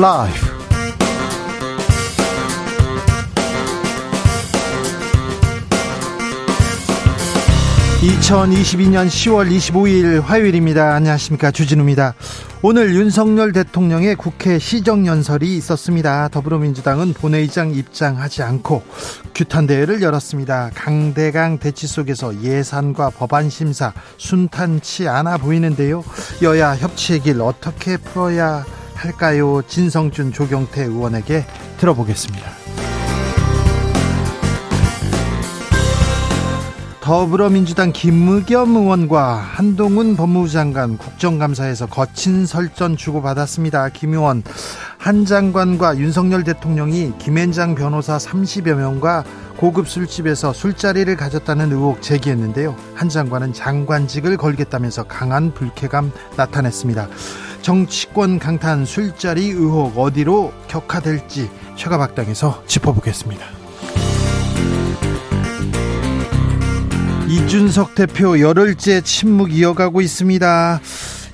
[0.00, 0.46] 라이브.
[8.00, 10.94] 2022년 10월 25일 화요일입니다.
[10.94, 11.50] 안녕하십니까.
[11.50, 12.14] 주진우입니다.
[12.62, 16.28] 오늘 윤석열 대통령의 국회 시정연설이 있었습니다.
[16.28, 18.84] 더불어민주당은 본회의장 입장하지 않고
[19.34, 20.70] 규탄대회를 열었습니다.
[20.74, 26.04] 강대강 대치 속에서 예산과 법안 심사 순탄치 않아 보이는데요.
[26.42, 28.64] 여야 협치의 길 어떻게 풀어야
[28.98, 29.62] 할까요?
[29.66, 31.46] 진성준 조경태 의원에게
[31.78, 32.50] 들어보겠습니다.
[37.00, 43.88] 더불어민주당 김의겸 의원과 한동훈 법무부 장관 국정감사에서 거친 설전 주고받았습니다.
[43.90, 44.42] 김 의원
[44.98, 49.24] 한 장관과 윤석열 대통령이 김앤장 변호사 30여 명과
[49.56, 52.76] 고급 술집에서 술자리를 가졌다는 의혹 제기했는데요.
[52.94, 57.08] 한 장관은 장관직을 걸겠다면서 강한 불쾌감 나타냈습니다.
[57.62, 63.46] 정치권 강탄 술자리 의혹 어디로 격화될지 최가박당에서 짚어보겠습니다.
[67.28, 70.80] 이준석 대표 열흘째 침묵 이어가고 있습니다.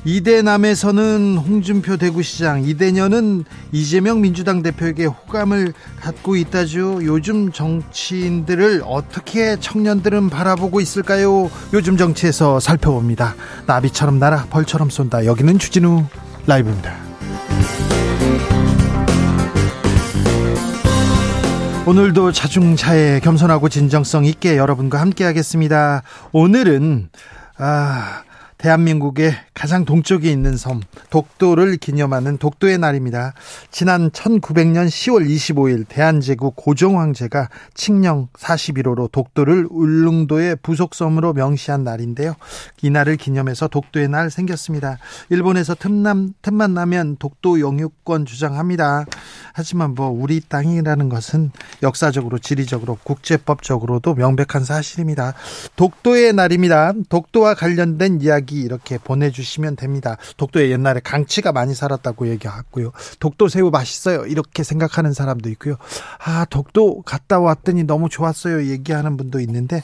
[0.05, 7.05] 이대남에서는 홍준표 대구시장, 이대녀는 이재명 민주당 대표에게 호감을 갖고 있다죠.
[7.05, 11.51] 요즘 정치인들을 어떻게 청년들은 바라보고 있을까요?
[11.73, 13.35] 요즘 정치에서 살펴봅니다.
[13.67, 15.25] 나비처럼 날아 벌처럼 쏜다.
[15.25, 16.05] 여기는 주진우
[16.47, 16.93] 라이브입니다.
[21.87, 26.03] 오늘도 자중차에 겸손하고 진정성 있게 여러분과 함께 하겠습니다.
[26.33, 27.09] 오늘은
[27.57, 28.24] 아
[28.65, 33.35] 대한민국의 가장 동쪽에 있는 섬 독도를 기념하는 독도의 날입니다.
[33.71, 42.37] 지난 1900년 10월 25일 대한제국 고종 황제가 칙령 41호로 독도를 울릉도의 부속섬으로 명시한 날인데요.
[42.81, 44.97] 이 날을 기념해서 독도의 날 생겼습니다.
[45.29, 49.05] 일본에서 틈남, 틈만 나면 독도 영유권 주장합니다.
[49.53, 51.53] 하지만 뭐 우리 땅이라는 것은
[51.83, 55.35] 역사적으로 지리적으로 국제법적으로도 명백한 사실입니다.
[55.77, 56.95] 독도의 날입니다.
[57.11, 60.17] 독도와 관련된 이야기 이렇게 보내주시면 됩니다.
[60.37, 62.93] 독도에 옛날에 강치가 많이 살았다고 얘기하고요.
[63.19, 64.27] 독도 새우 맛있어요.
[64.27, 65.77] 이렇게 생각하는 사람도 있고요.
[66.25, 68.67] 아, 독도 갔다 왔더니 너무 좋았어요.
[68.67, 69.83] 얘기하는 분도 있는데,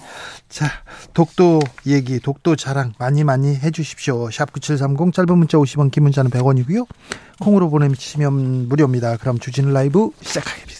[0.48, 0.66] 자,
[1.14, 4.28] 독도 얘기, 독도 자랑 많이 많이 해주십시오.
[4.28, 6.86] 샵9730 짧은 문자 50원, 긴 문자는 100원이고요.
[7.40, 9.16] 콩으로 보내주시면 무료입니다.
[9.16, 10.79] 그럼 주진 라이브 시작하겠습니다.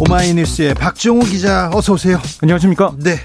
[0.00, 2.18] 오마이뉴스의 박정우 기자 어서 오세요.
[2.42, 2.94] 안녕하십니까?
[3.02, 3.16] 네.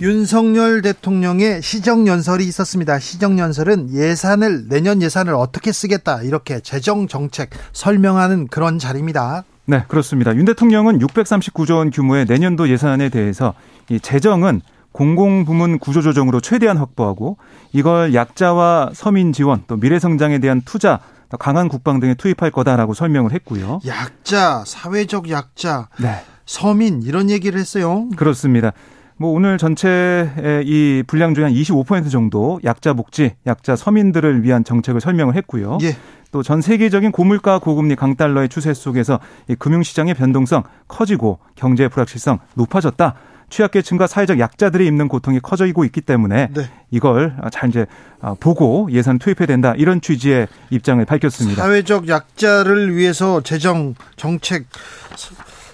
[0.00, 3.00] 윤석열 대통령의 시정연설이 있었습니다.
[3.00, 9.42] 시정연설은 예산을, 내년 예산을 어떻게 쓰겠다, 이렇게 재정 정책 설명하는 그런 자리입니다.
[9.64, 10.32] 네, 그렇습니다.
[10.36, 13.54] 윤 대통령은 639조 원 규모의 내년도 예산에 대해서
[13.88, 14.60] 이 재정은
[14.92, 17.36] 공공부문 구조조정으로 최대한 확보하고
[17.72, 21.00] 이걸 약자와 서민 지원 또 미래 성장에 대한 투자
[21.38, 23.80] 강한 국방 등에 투입할 거다라고 설명을 했고요.
[23.86, 26.16] 약자, 사회적 약자, 네.
[26.46, 28.08] 서민 이런 얘기를 했어요.
[28.16, 28.72] 그렇습니다.
[29.16, 35.00] 뭐 오늘 전체 이 분량 중에 한 25% 정도 약자 복지, 약자 서민들을 위한 정책을
[35.00, 35.78] 설명을 했고요.
[35.82, 35.96] 예.
[36.32, 43.14] 또전 세계적인 고물가 고금리 강달러의 추세 속에서 이 금융시장의 변동성 커지고 경제의 불확실성 높아졌다.
[43.52, 46.70] 취약계층과 사회적 약자들이 입는 고통이 커지고 있기 때문에 네.
[46.90, 47.86] 이걸 잘 이제
[48.40, 51.62] 보고 예산 투입해야 된다 이런 취지의 입장을 밝혔습니다.
[51.62, 54.64] 사회적 약자를 위해서 재정 정책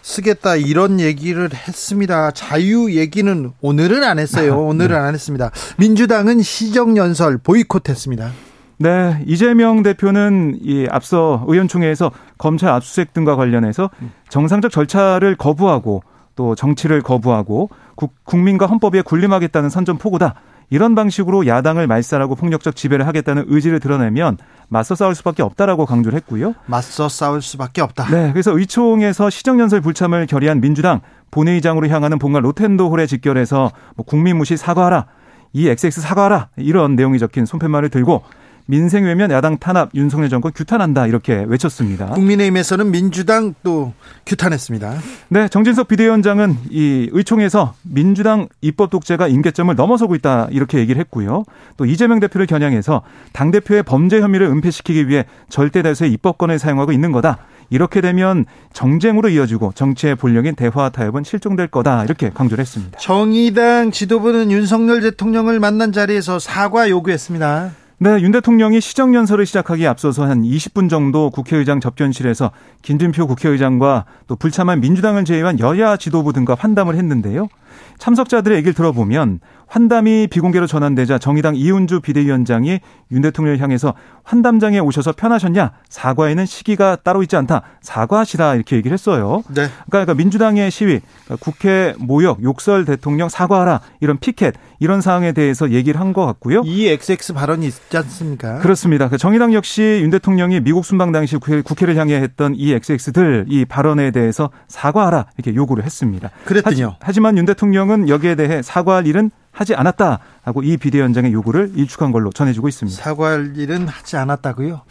[0.03, 2.33] 쓰겠다 이런 얘기를 했습니다.
[2.33, 4.59] 자유 얘기는 오늘은 안 했어요.
[4.67, 5.01] 오늘은 네.
[5.01, 5.51] 안 했습니다.
[5.79, 8.33] 민주당은 시정연설 보이콧했습니다.
[8.81, 13.91] 네, 이재명 대표는 이 앞서 의원총회에서 검찰 압수수색 등과 관련해서
[14.29, 16.03] 정상적 절차를 거부하고
[16.39, 20.35] 또 정치를 거부하고 국, 민과 헌법에 군림하겠다는 선전포고다.
[20.71, 24.39] 이런 방식으로 야당을 말살하고 폭력적 지배를 하겠다는 의지를 드러내면
[24.69, 26.55] 맞서 싸울 수밖에 없다라고 강조를 했고요.
[26.67, 28.07] 맞서 싸울 수밖에 없다.
[28.11, 31.01] 네, 그래서 의총에서 시정연설 불참을 결의한 민주당
[31.33, 35.07] 본회의장으로 향하는 본관 로텐도 홀에 직결해서 뭐 국민 무시 사과하라,
[35.55, 38.23] 이 XX 사과하라 이런 내용이 적힌 손팻말을 들고
[38.71, 42.09] 민생 외면 야당 탄압 윤석열 정권 규탄한다 이렇게 외쳤습니다.
[42.09, 43.95] 국민의힘에서는 민주당 또
[44.27, 44.95] 규탄했습니다.
[45.31, 51.45] 네, 정진석 비대위원장은 이 의총에서 민주당 입법 독재가 임계점을 넘어서고 있다 이렇게 얘기를 했고요.
[51.79, 53.01] 또 이재명 대표를 겨냥해서
[53.33, 57.39] 당 대표의 범죄 혐의를 은폐시키기 위해 절대 다수의 입법권을 사용하고 있는 거다.
[57.71, 58.45] 이렇게 되면
[58.75, 62.99] 정쟁으로 이어지고 정치의 본령인 대화 타협은 실종될 거다 이렇게 강조를 했습니다.
[62.99, 67.88] 정의당 지도부는 윤석열 대통령을 만난 자리에서 사과 요구했습니다.
[68.01, 72.53] 네, 윤 대통령이 시정연설을 시작하기에 앞서서 한 20분 정도 국회의장 접견실에서
[72.83, 77.49] 김진표 국회의장과 또 불참한 민주당을 제외한 여야 지도부 등과 환담을 했는데요.
[77.99, 82.81] 참석자들의 얘기를 들어보면 환담이 비공개로 전환되자 정의당 이은주 비대위원장이
[83.13, 83.93] 윤 대통령을 향해서
[84.25, 85.73] 환담장에 오셔서 편하셨냐?
[85.91, 87.63] 사과에는 시기가 따로 있지 않다.
[87.83, 89.43] 사과하시라 이렇게 얘기를 했어요.
[89.49, 89.55] 네.
[89.55, 95.71] 그러니까, 그러니까 민주당의 시위, 그러니까 국회 모욕, 욕설 대통령 사과하라 이런 피켓 이런 사항에 대해서
[95.71, 96.63] 얘기를 한 것 같고요.
[96.65, 98.61] 이 XX 발언이 있지 않습니까?
[98.61, 99.11] 그렇습니다.
[99.11, 104.11] 그 정의당 역시 윤 대통령이 미국 순방 당시 국회를 향해 했던 이 XX들 이 발언에
[104.13, 106.31] 대해서 사과하라 이렇게 요구를 했습니다.
[106.47, 106.97] 그랬더니요.
[107.01, 112.13] 하지, 만 윤 대통령 은 여기에 대해 사과할 일은 하지 않았다라고 이 비대위원장의 요구를 일축한
[112.13, 113.03] 걸로 전해지고 있습니다.
[113.03, 114.83] 사과할 일은 하지 않았다고요?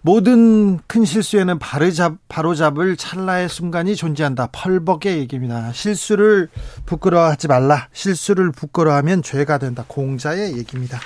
[0.00, 4.48] 모든 큰 실수에는 바로잡, 바로잡을 찰나의 순간이 존재한다.
[4.52, 5.72] 펄벅의 얘기입니다.
[5.72, 6.48] 실수를
[6.86, 7.88] 부끄러워하지 말라.
[7.92, 9.84] 실수를 부끄러워하면 죄가 된다.
[9.88, 11.00] 공자의 얘기입니다.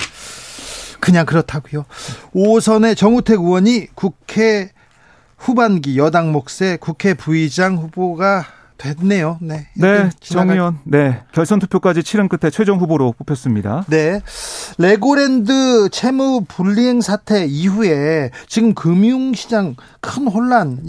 [1.00, 1.86] 그냥 그렇다고요.
[2.34, 4.72] 5선의 정우택 의원이 국회
[5.38, 8.44] 후반기 여당 몫의 국회 부의장 후보가
[8.78, 9.38] 됐네요.
[9.40, 9.68] 네.
[9.74, 10.78] 네, 정의원.
[10.84, 11.22] 네.
[11.32, 13.84] 결선 투표까지 치른 끝에 최종 후보로 뽑혔습니다.
[13.88, 14.20] 네.
[14.78, 20.80] 레고랜드 채무 불이행 사태 이후에 지금 금융시장 큰 혼란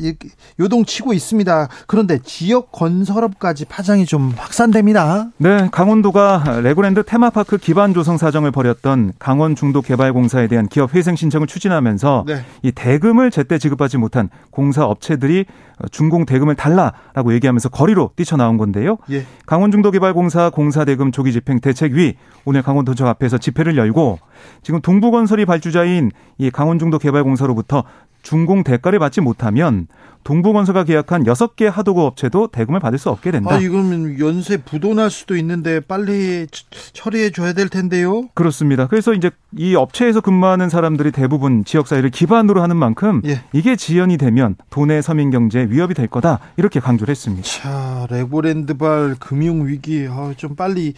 [0.60, 1.68] 요동치고 있습니다.
[1.88, 5.30] 그런데 지역 건설업까지 파장이 좀 확산됩니다.
[5.38, 11.48] 네, 강원도가 레고랜드 테마파크 기반 조성 사업을 벌였던 강원 중도 개발공사에 대한 기업 회생 신청을
[11.48, 12.44] 추진하면서 네.
[12.62, 15.46] 이 대금을 제때 지급하지 못한 공사 업체들이
[15.92, 18.98] 준공 대금을 달라라고 얘기하면서 거리로 뛰쳐나온 건데요.
[19.12, 19.24] 예.
[19.46, 22.16] 강원중도개발공사 공사대금 조기 집행 대책위
[22.46, 24.18] 오늘 강원도청 앞에서 집회를 열고
[24.64, 26.10] 지금 동부건설이 발주자인
[26.40, 27.84] 이 강원중도개발공사로부터
[28.28, 29.88] 준공 대가를 받지 못하면
[30.26, 33.56] 동부건설과 계약한 6개 하도급 업체도 대금을 받을 수 없게 된다.
[33.56, 36.46] 아, 이거는 연쇄 부도날 수도 있는데 빨리
[36.92, 38.28] 처리해 줘야 될 텐데요.
[38.34, 38.88] 그렇습니다.
[38.88, 43.44] 그래서 이제 이 업체에서 근무하는 사람들이 대부분 지역 사회를 기반으로 하는 만큼 예.
[43.54, 46.40] 이게 지연이 되면 도내 서민 경제에 위협이 될 거다.
[46.58, 47.48] 이렇게 강조를 했습니다.
[47.48, 50.94] 자, 레고랜드발 금융 위기 어, 좀 빨리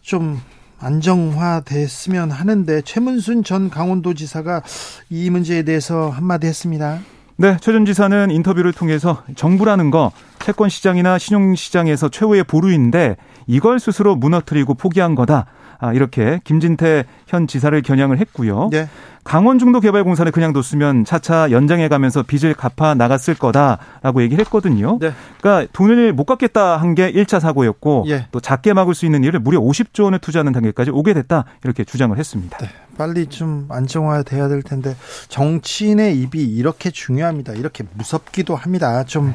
[0.00, 0.40] 좀
[0.80, 4.62] 안정화됐으면 하는데 최문순 전 강원도지사가
[5.10, 6.98] 이 문제에 대해서 한마디 했습니다.
[7.36, 13.16] 네, 최 전 지사는 인터뷰를 통해서 정부라는 거 채권 시장이나 신용 시장에서 최후의 보루인데
[13.46, 15.46] 이걸 스스로 무너뜨리고 포기한 거다.
[15.80, 18.68] 아, 이렇게 김진태 현 지사를 겨냥을 했고요.
[18.70, 18.88] 네.
[19.24, 24.98] 강원중도개발공사를 그냥 뒀으면 차차 연장해 가면서 빚을 갚아 나갔을 거다라고 얘기를 했거든요.
[24.98, 25.12] 네.
[25.40, 28.26] 그러니까 돈을 못 갚겠다 한 게 1차 사고였고 예.
[28.32, 32.16] 또 작게 막을 수 있는 일을 무려 50조 원을 투자하는 단계까지 오게 됐다 이렇게 주장을
[32.18, 32.58] 했습니다.
[32.58, 32.68] 네.
[32.98, 34.96] 빨리 좀 안정화돼야 될 텐데
[35.28, 37.52] 정치인의 입이 이렇게 중요합니다.
[37.52, 39.04] 이렇게 무섭기도 합니다.
[39.04, 39.34] 좀 네.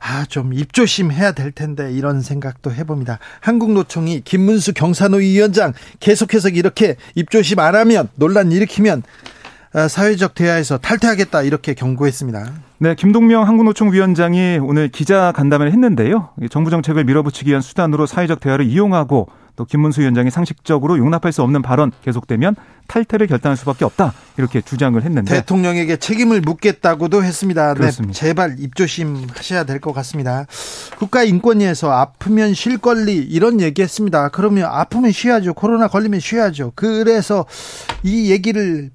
[0.00, 3.18] 아, 좀 입조심해야 될 텐데 이런 생각도 해봅니다.
[3.40, 9.02] 한국노총이 김문수 경산노 위원장 계속해서 이렇게 입조심 안 하면 논란 일으키면
[9.72, 12.52] 아, 사회적 대화에서 탈퇴하겠다 이렇게 경고했습니다.
[12.78, 16.30] 네, 김동명 한국노총 위원장이 오늘 기자 간담회를 했는데요.
[16.50, 19.28] 정부 정책을 밀어붙이기 위한 수단으로 사회적 대화를 이용하고
[19.58, 22.54] 또 김문수 위원장이 상식적으로 용납할 수 없는 발언 계속되면
[22.86, 27.74] 탈퇴를 결단할 수밖에 없다 이렇게 주장을 했는데 대통령에게 책임을 묻겠다고도 했습니다.
[27.74, 28.12] 네, 그렇습니다.
[28.14, 30.46] 네, 제발 입조심하셔야 될 것 같습니다.
[30.98, 34.28] 국가인권위에서 아프면 쉴 권리 이런 얘기했습니다.
[34.28, 35.54] 그러면 아프면 쉬어야죠.
[35.54, 36.72] 코로나 걸리면 쉬어야죠.
[36.76, 37.44] 그래서
[38.04, 38.90] 이 얘기를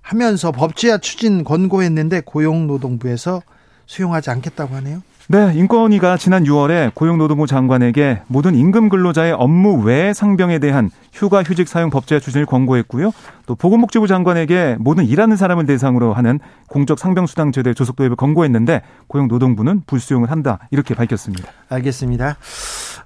[0.00, 3.42] 하면서 법제화 추진 권고했는데 고용노동부에서
[3.84, 5.02] 수용하지 않겠다고 하네요.
[5.32, 11.68] 네, 인권위가 지난 6월에 고용노동부 장관에게 모든 임금 근로자의 업무 외 상병에 대한 휴가 휴직
[11.68, 13.12] 사용 법제화 추진을 권고했고요.
[13.46, 18.82] 또 보건복지부 장관에게 모든 일하는 사람을 대상으로 하는 공적 상병 수당 제도의 조속 도입을 권고했는데
[19.06, 21.48] 고용노동부는 불수용을 한다 이렇게 밝혔습니다.
[21.68, 22.36] 알겠습니다.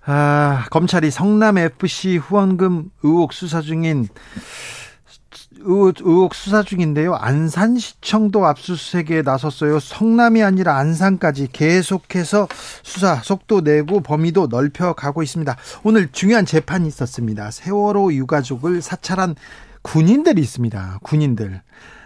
[0.06, 4.08] 아, 검찰이 성남 FC 후원금 의혹 수사 중인
[5.64, 7.14] 의혹 수사 중인데요.
[7.14, 9.80] 안산시청도 압수수색에 나섰어요.
[9.80, 12.48] 성남이 아니라 안산까지 계속해서
[12.82, 15.56] 수사 속도 내고 범위도 넓혀가고 있습니다.
[15.82, 17.50] 오늘 중요한 재판이 있었습니다.
[17.50, 19.36] 세월호 유가족을 사찰한
[19.82, 21.00] 군인들이 있습니다.
[21.02, 21.62] 군인들.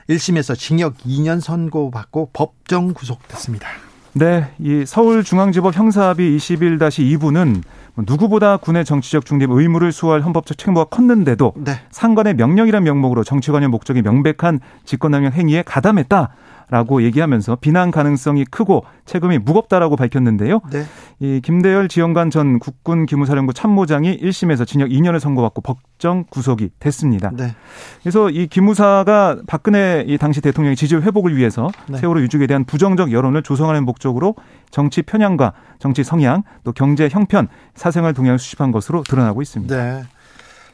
[0.08, 3.68] 1심에서 징역 2년 선고받고 법정 구속됐습니다.
[4.14, 7.62] 네, 이 서울중앙지법 형사합의 21-2부는
[8.06, 11.72] 누구보다 군의 정치적 중립 의무를 수호할 헌법적 책무가 컸는데도 네.
[11.90, 16.30] 상관의 명령이란 명목으로 정치 관련 목적이 명백한 직권남용 행위에 가담했다.
[16.70, 20.60] 라고 얘기하면서 비난 가능성이 크고 책임이 무겁다라고 밝혔는데요.
[20.70, 20.84] 네.
[21.18, 27.30] 이 김대열 지원관 전 국군 기무사령부 참모장이 1심에서 징역 2년을 선고받고 법정 구속이 됐습니다.
[27.32, 27.54] 네.
[28.02, 31.98] 그래서 이 기무사가 박근혜 이 당시 대통령의 지지 회복을 위해서 네.
[31.98, 34.34] 세월호 유족에 대한 부정적 여론을 조성하는 목적으로
[34.70, 39.74] 정치 편향과 정치 성향 또 경제 형편 사생활 동향을 수집한 것으로 드러나고 있습니다.
[39.74, 40.02] 네.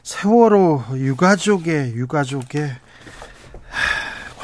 [0.03, 2.69] 세월호 유가족의 유가족의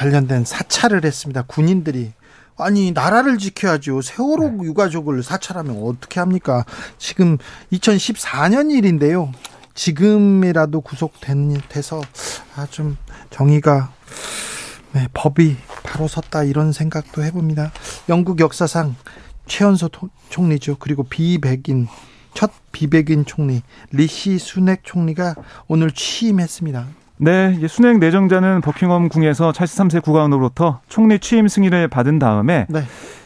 [0.02, 1.44] 관련된 사찰을 했습니다.
[1.44, 2.14] 군인들이
[2.58, 4.02] 아니 나라를 지켜야죠.
[4.02, 4.64] 세월호 네.
[4.64, 6.66] 유가족을 사찰하면 어떻게 합니까?
[6.98, 7.38] 지금
[7.72, 9.32] 2014년 일인데요.
[9.76, 12.02] 지금이라도 구속돼서
[12.56, 12.98] 아 좀
[13.30, 13.94] 정의가
[14.94, 17.72] 네, 법이 바로 섰다 이런 생각도 해봅니다.
[18.10, 18.96] 영국 역사상
[19.46, 19.88] 최연소
[20.30, 20.78] 총리죠.
[20.80, 21.88] 그리고 비백인
[22.34, 25.36] 첫 비백인 총리 리시 수넥 총리가
[25.68, 26.88] 오늘 취임했습니다.
[27.24, 32.82] 네, 순행 내정자는 버킹엄 궁에서 찰스 3세 국왕으로부터 총리 취임 승인을 받은 다음에 네.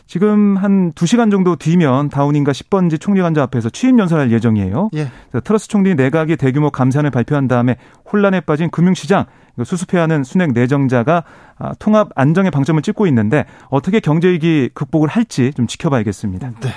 [0.06, 4.90] 지금 한 2시간 정도 뒤면 다운인가 10번지 총리 관저 앞에서 취임 연설할 예정이에요.
[4.96, 5.10] 예.
[5.46, 7.78] 트러스 총리 내각이 대규모 감사안을 발표한 다음에
[8.12, 9.26] 혼란에 빠진 금융시장
[9.64, 11.24] 수습해야 하는 순행 내정자가
[11.58, 16.52] 아, 통합 안정의 방점을 찍고 있는데 어떻게 경제 위기 극복을 할지 좀 지켜봐야겠습니다.
[16.60, 16.70] 네.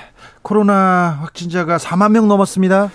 [0.43, 2.91] 코로나 확진자가 4만 명 넘었습니다.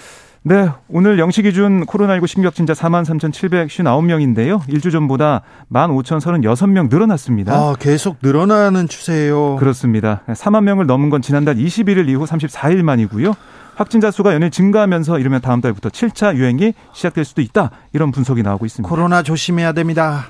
[0.45, 4.61] 네, 오늘 0시 기준 코로나19 신규 확진자 4만 3,759명인데요.
[4.67, 7.53] 일주 전보다 15,036명 늘어났습니다.
[7.53, 9.55] 아, 계속 늘어나는 추세예요.
[9.55, 10.21] 그렇습니다.
[10.27, 13.33] 4만 명을 넘은 건 지난달 21일 이후 34일 만이고요.
[13.75, 17.71] 확진자 수가 연일 증가하면서 이르면 다음 달부터 7차 유행이 시작될 수도 있다.
[17.93, 18.89] 이런 분석이 나오고 있습니다.
[18.89, 20.25] 코로나 조심해야 됩니다.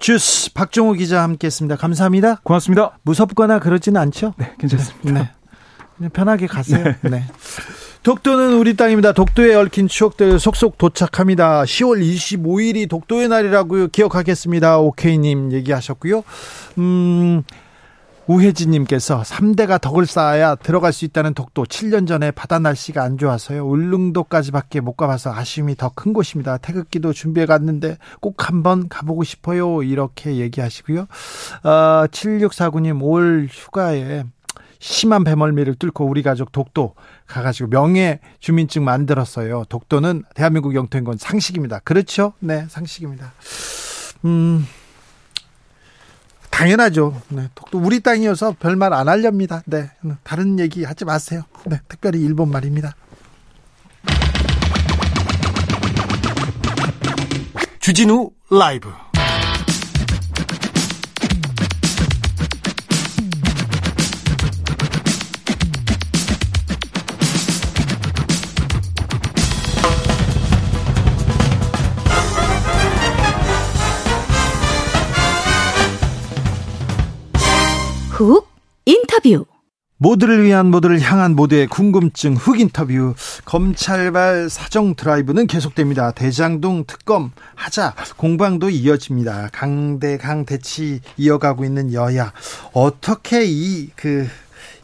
[0.00, 1.76] 주스 박종호 기자 함께했습니다.
[1.76, 2.40] 감사합니다.
[2.42, 2.98] 고맙습니다.
[3.02, 4.34] 무섭거나 그러지는 않죠?
[4.38, 5.30] 네, 괜찮습니다.
[5.98, 6.08] 네.
[6.08, 6.82] 편하게 가세요.
[6.84, 6.96] 네.
[7.08, 7.24] 네.
[8.06, 9.10] 독도는 우리 땅입니다.
[9.10, 11.64] 독도에 얽힌 추억들 속속 도착합니다.
[11.64, 14.78] 10월 25일이 독도의 날이라고 기억하겠습니다.
[14.78, 16.22] 오케이님 얘기하셨고요.
[16.78, 17.42] 음,
[18.28, 23.66] 우혜진님께서 3대가 덕을 쌓아야 들어갈 수 있다는 독도 7년 전에 바다 날씨가 안 좋아서요.
[23.66, 26.58] 울릉도까지밖에 못 가봐서 아쉬움이 더 큰 곳입니다.
[26.58, 29.82] 태극기도 준비해 갔는데 꼭 한번 가보고 싶어요.
[29.82, 31.08] 이렇게 얘기하시고요.
[31.64, 34.22] 어, 7649님 올 휴가에
[34.78, 36.94] 심한 배멀미를 뚫고 우리 가족 독도
[37.26, 39.64] 가가지고 명예 주민증 만들었어요.
[39.68, 41.80] 독도는 대한민국 영토인 건 상식입니다.
[41.80, 42.32] 그렇죠?
[42.38, 43.32] 네, 상식입니다.
[44.24, 44.66] 음,
[46.50, 47.20] 당연하죠.
[47.28, 49.62] 네, 독도 우리 땅이어서 별말 안 하렵니다.
[49.66, 49.90] 네,
[50.22, 51.42] 다른 얘기 하지 마세요.
[51.66, 52.94] 네, 특별히 일본 말입니다.
[57.80, 58.90] 주진우 라이브
[78.16, 78.48] 훅
[78.86, 79.44] 인터뷰
[79.98, 86.12] 모두를 위한 모두를 향한 모두의 궁금증 흑 인터뷰 검찰발 사정 드라이브는 계속됩니다.
[86.12, 89.50] 대장동 특검 하자 공방도 이어집니다.
[89.52, 92.32] 강대강 대치 이어가고 있는 여야
[92.72, 94.26] 어떻게 이 그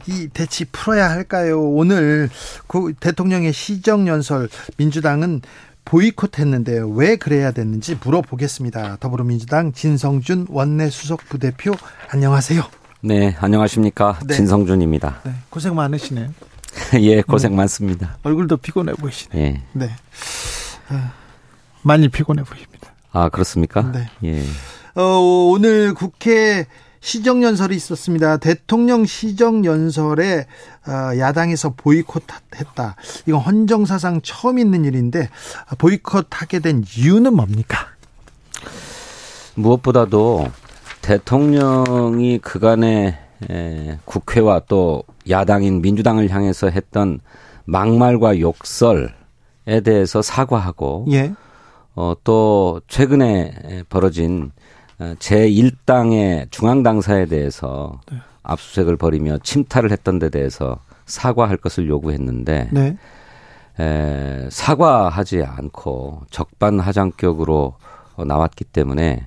[0.09, 1.63] 이 대치 풀어야 할까요?
[1.63, 2.29] 오늘
[2.67, 5.43] 그 대통령의 시정 연설 민주당은
[5.85, 6.89] 보이콧했는데요.
[6.91, 8.97] 왜 그래야 됐는지 물어보겠습니다.
[8.99, 11.73] 더불어민주당 진성준 원내 수석 부대표
[12.11, 12.82] 안녕하세요.
[13.05, 14.21] 네, 안녕하십니까.
[14.25, 14.35] 네.
[14.35, 15.23] 진성준입니다.
[15.25, 16.29] 네, 고생 많으시네요.
[17.03, 17.57] 예, 고생 네.
[17.57, 18.17] 많습니다.
[18.23, 19.45] 얼굴도 피곤해 보이시네요.
[19.45, 19.63] 예.
[19.73, 19.91] 네.
[20.89, 21.13] 아,
[21.83, 22.93] 많이 피곤해 보입니다.
[23.11, 23.91] 아, 그렇습니까?
[23.91, 24.09] 네.
[24.23, 24.45] 예.
[24.95, 25.03] 어,
[25.51, 26.67] 오늘 국회
[27.01, 28.37] 시정연설이 있었습니다.
[28.37, 30.47] 대통령 시정연설에
[30.87, 32.95] 어, 야당에서 보이콧했다.
[33.27, 35.29] 이건 헌정사상 처음 있는 일인데
[35.79, 37.89] 보이콧하게 된 이유는 뭡니까?
[39.57, 40.53] 무엇보다도
[41.03, 43.19] 대통령이 그간의
[43.51, 47.21] 에, 국회와 또 야당인 민주당을 향해서 했던
[47.65, 49.11] 막말과 욕설에
[49.85, 51.33] 대해서 사과하고 예.
[51.95, 54.53] 어, 또 최근에 벌어진
[54.99, 58.19] 어, 제1당의 중앙당사에 대해서 네.
[58.45, 62.97] 압수수색을 벌이며 침탈을 했던 데 대해서 사과할 것을 요구했는데 네.
[63.81, 67.75] 에, 사과하지 않고 적반하장격으로
[68.25, 69.27] 나왔기 때문에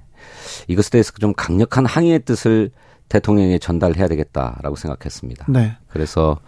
[0.67, 2.71] 이것에 대해서 좀 강력한 항의의 뜻을
[3.09, 5.45] 대통령에 전달해야 되겠다라고 생각했습니다.
[5.50, 5.77] 네.
[5.88, 6.39] 그래서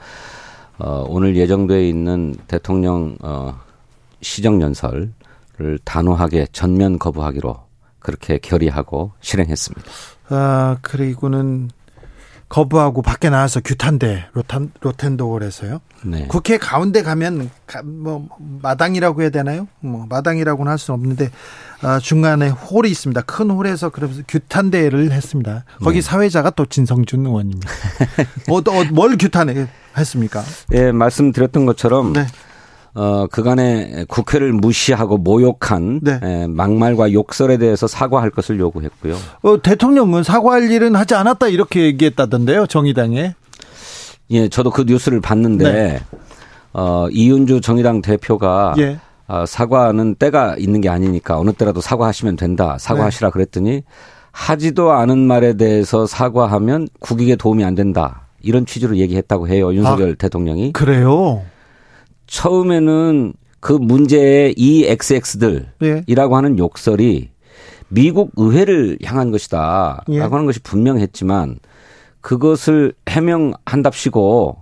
[0.79, 3.59] 어, 오늘 예정되어 있는 대통령 어,
[4.21, 5.13] 시정 연설을
[5.83, 7.55] 단호하게 전면 거부하기로
[7.99, 9.91] 그렇게 결의하고 실행했습니다.
[10.29, 11.69] 아 그리고는
[12.49, 15.79] 거부하고 밖에 나와서 규탄대 로탄 로텐도홀에서요.
[16.05, 16.27] 네.
[16.27, 18.27] 국회 가운데 가면 가, 뭐
[18.61, 19.67] 마당이라고 해야 되나요?
[19.79, 21.29] 뭐 마당이라고는 할 수는 없는데
[21.81, 23.21] 아, 중간에 홀이 있습니다.
[23.21, 25.65] 큰 홀에서 그래서 규탄대를 했습니다.
[25.83, 26.01] 거기 네.
[26.01, 27.69] 사회자가 또 진성준 의원입니다.
[28.49, 30.43] 어, 또, 어, 뭘 규탄해 했습니까?
[30.73, 32.27] 예, 말씀드렸던 것처럼 네.
[32.93, 36.19] 어, 그간에 국회를 무시하고 모욕한 네.
[36.21, 39.15] 에, 막말과 욕설에 대해서 사과할 것을 요구했고요.
[39.43, 42.67] 어, 대통령은 사과할 일은 하지 않았다 이렇게 얘기했다던데요.
[42.67, 43.35] 정의당에.
[44.31, 45.99] 예, 저도 그 뉴스를 봤는데 네.
[46.73, 48.99] 어, 이윤주 정의당 대표가 예.
[49.27, 52.73] 어, 사과는 때가 있는 게 아니니까 어느 때라도 사과하시면 된다.
[52.73, 52.83] 네.
[52.83, 53.83] 사과하시라 그랬더니
[54.31, 58.27] 하지도 않은 말에 대해서 사과하면 국익에 도움이 안 된다.
[58.41, 59.73] 이런 취지로 얘기했다고 해요.
[59.73, 60.73] 윤석열 대통령이.
[60.73, 61.41] 그래요.
[62.27, 66.05] 처음에는 그 문제의 이 XX들이라고 예.
[66.15, 67.29] 하는 욕설이
[67.89, 70.03] 미국 의회를 향한 것이다.
[70.09, 70.19] 예.
[70.19, 71.59] 라고 하는 것이 분명했지만
[72.21, 74.57] 그것을 해명한답시고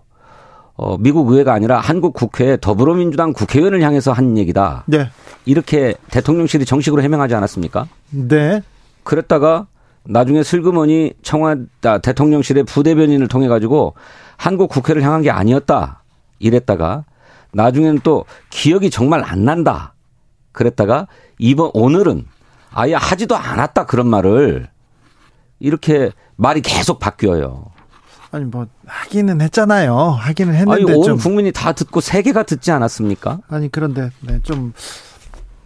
[0.77, 4.83] 어, 미국 의회가 아니라 한국 국회 더불어민주당 국회의원을 향해서 한 얘기다.
[4.87, 5.09] 네.
[5.45, 7.87] 이렇게 대통령실이 정식으로 해명하지 않았습니까?
[8.11, 8.61] 네.
[9.03, 9.67] 그랬다가
[10.03, 13.93] 나중에 슬그머니 청와 아, 대통령실의 부대변인을 통해 가지고
[14.37, 16.03] 한국 국회를 향한 게 아니었다.
[16.39, 17.05] 이랬다가
[17.55, 19.93] 나중에는 또 기억이 정말 안 난다.
[20.51, 21.07] 그랬다가
[21.39, 22.25] 이번 오늘은
[22.71, 24.69] 아예 하지도 않았다 그런 말을
[25.59, 27.65] 이렇게 말이 계속 바뀌어요.
[28.31, 29.95] 아니 뭐 하기는 했잖아요.
[29.95, 33.39] 하기는 아니 했는데 온좀 국민이 다 듣고 세계가 듣지 않았습니까?
[33.47, 34.73] 아니 그런데 네, 좀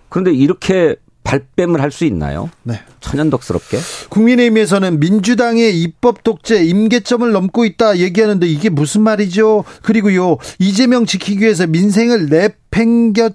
[0.09, 2.49] 그런데 이렇게 발뺌을 할 수 있나요?
[2.63, 2.79] 네.
[3.01, 3.77] 천연덕스럽게?
[4.09, 9.63] 국민의힘에서는 민주당의 입법 독재 임계점을 넘고 있다 얘기하는데 이게 무슨 말이죠?
[9.83, 13.31] 그리고요 이재명 지키기 위해서 민생을 내팽겨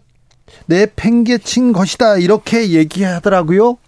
[0.66, 3.78] 내팽개친 것이다 이렇게 얘기하더라고요.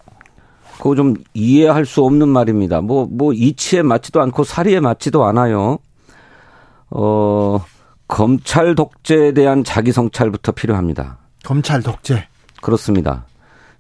[0.79, 2.83] 그거 좀 이해할 수 없는 말입니다.
[2.83, 5.79] 뭐, 뭐, 이치에 맞지도 않고 사리에 맞지도 않아요.
[6.91, 7.65] 어,
[8.09, 11.19] 검찰 독재에 대한 자기 성찰부터 필요합니다.
[11.45, 12.27] 검찰 독재.
[12.61, 13.25] 그렇습니다.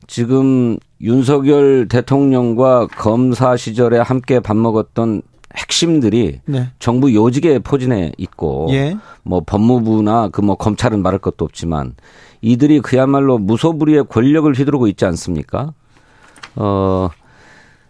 [0.06, 5.22] 지금 윤석열 대통령과 검사 시절에 함께 밥 먹었던
[5.56, 6.68] 핵심들이 네.
[6.78, 8.96] 정부 요직에 포진해 있고 예.
[9.22, 11.94] 뭐 법무부나 그 뭐 검찰은 말할 것도 없지만
[12.42, 15.72] 이들이 그야말로 무소불위의 권력을 휘두르고 있지 않습니까?
[16.56, 17.08] 어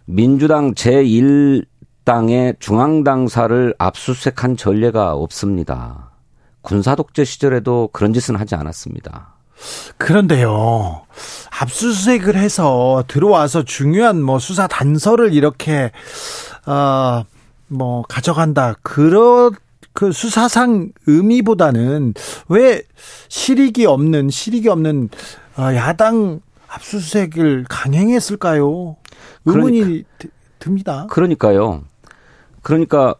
[0.05, 6.11] 민주당 제1당의 중앙당사를 압수수색한 전례가 없습니다.
[6.61, 9.36] 군사 독재 시절에도 그런 짓은 하지 않았습니다.
[9.97, 11.03] 그런데요.
[11.59, 15.91] 압수수색을 해서 들어와서 중요한 뭐 수사 단서를 이렇게
[16.65, 18.75] 어뭐 가져간다.
[18.83, 19.51] 그런
[19.93, 22.13] 그 수사상 의미보다는
[22.49, 22.83] 왜
[23.29, 25.09] 실익이 없는 실익이 없는
[25.57, 28.95] 어, 야당 압수수색을 강행했을까요?
[29.45, 30.27] 의문이 드-
[30.59, 31.07] 듭니다.
[31.09, 31.83] 그러니까요.
[32.61, 33.15] 그러니까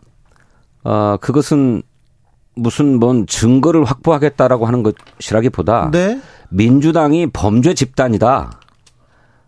[0.84, 1.82] 어 그것은
[2.58, 6.20] 무슨 뭔 증거를 확보하겠다라고 하는 것이라기보다 네.
[6.50, 8.60] 민주당이 범죄 집단이다.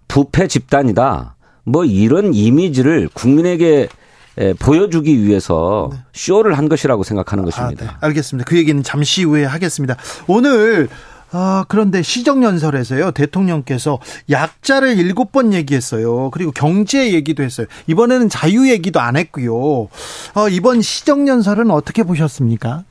[0.07, 1.35] 부패 집단이다.
[1.63, 3.89] 뭐 이런 이미지를 국민에게
[4.37, 7.51] 에, 보여주기 위해서 쇼를 한 것이라고 생각하는 아, 네.
[7.51, 7.97] 것입니다.
[8.01, 8.49] 알겠습니다.
[8.49, 9.95] 그 얘기는 잠시 후에 하겠습니다.
[10.27, 10.87] 오늘
[11.31, 13.99] 아, 그런데 시정연설에서요, 대통령께서
[14.31, 16.31] 약자를 일곱 번 얘기했어요.
[16.31, 17.67] 그리고 경제 얘기도 했어요.
[17.87, 19.53] 이번에는 자유 얘기도 안 했고요.
[19.53, 22.83] 어, 이번 시정연설은 어떻게 보셨습니까?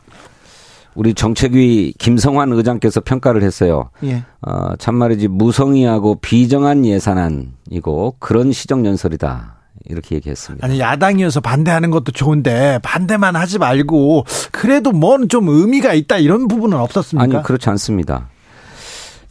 [0.95, 3.91] 우리 정책위 김성환 의장께서 평가를 했어요.
[4.05, 4.25] 예.
[4.43, 9.55] 어, 참말이지 무성의하고 비정한 예산안이고 그런 시정연설이다.
[9.89, 10.67] 이렇게 얘기했습니다.
[10.67, 16.77] 아니, 야당이어서 반대하는 것도 좋은데, 반대만 하지 말고, 그래도 뭔 좀 의미가 있다, 이런 부분은
[16.77, 17.39] 없었습니까?
[17.39, 18.29] 아니 그렇지 않습니다.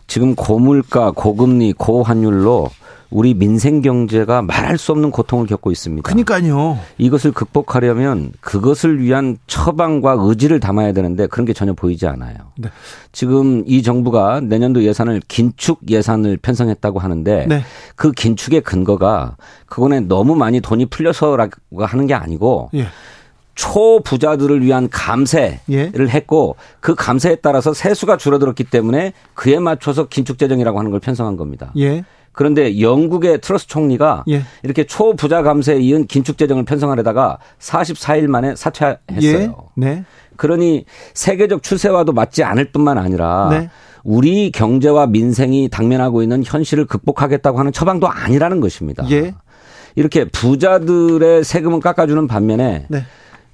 [0.08, 2.70] 지금 고물가, 고금리, 고환율로
[3.10, 6.10] 우리 민생 경제가 말할 수 없는 고통을 겪고 있습니다.
[6.10, 6.80] 그니까요.
[6.98, 12.36] 이것을 극복하려면 그것을 위한 처방과 의지를 담아야 되는데 그런 게 전혀 보이지 않아요.
[12.58, 12.70] 네.
[13.12, 17.63] 지금 이 정부가 내년도 예산을 긴축 예산을 편성했다고 하는데 네.
[17.96, 22.88] 그 긴축의 근거가 그거는 너무 많이 돈이 풀려서라고 하는 게 아니고 예.
[23.56, 25.91] 초부자들을 위한 감세를 예.
[26.08, 31.72] 했고 그 감세에 따라서 세수가 줄어들었기 때문에 그에 맞춰서 긴축 재정이라고 하는 걸 편성한 겁니다.
[31.78, 32.04] 예.
[32.38, 34.43] 그런데 영국의 트러스 총리가 예.
[34.62, 39.08] 이렇게 초부자 감세에 이은 긴축 재정을 편성하려다가 44일 만에 사퇴했어요.
[39.21, 39.50] 예.
[39.73, 40.06] 네.
[40.36, 43.71] 그러니 세계적 추세와도 맞지 않을 뿐만 아니라 네.
[44.04, 49.04] 우리 경제와 민생이 당면하고 있는 현실을 극복하겠다고 하는 처방도 아니라는 것입니다.
[49.10, 49.34] 예.
[49.95, 53.04] 이렇게 부자들의 세금은 깎아주는 반면에 네.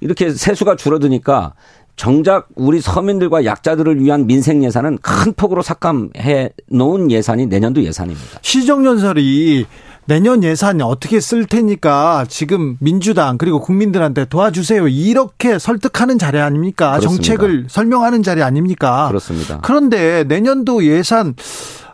[0.00, 1.54] 이렇게 세수가 줄어드니까
[1.96, 8.40] 정작 우리 서민들과 약자들을 위한 민생 예산은 큰 폭으로 삭감해 놓은 예산이 내년도 예산입니다.
[8.42, 9.66] 시정연설이
[10.06, 14.88] 내년 예산 어떻게 쓸 테니까 지금 민주당 그리고 국민들한테 도와주세요.
[14.88, 16.98] 이렇게 설득하는 자리 아닙니까?
[16.98, 17.22] 그렇습니다.
[17.22, 19.08] 정책을 설명하는 자리 아닙니까?
[19.08, 19.60] 그렇습니다.
[19.62, 21.34] 그런데 내년도 예산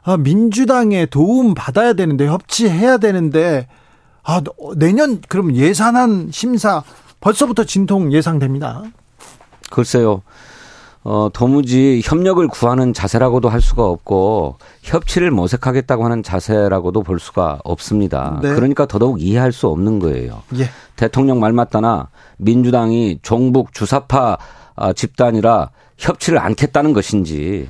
[0.02, 3.68] 아, 민주당의 도움 받아야 되는데 협치해야 되는데
[4.22, 4.40] 아
[4.76, 6.82] 내년 그럼 예산안 심사
[7.20, 8.84] 벌써부터 진통 예상됩니다.
[9.70, 10.22] 글쎄요.
[11.02, 18.38] 어, 도무지 협력을 구하는 자세라고도 할 수가 없고 협치를 모색하겠다고 하는 자세라고도 볼 수가 없습니다.
[18.42, 18.52] 네.
[18.54, 20.42] 그러니까 더더욱 이해할 수 없는 거예요.
[20.58, 20.68] 예.
[20.96, 24.36] 대통령 말 맞다나 민주당이 종북 주사파
[24.76, 27.68] 아, 집단이라 협치를 않겠다는 것인지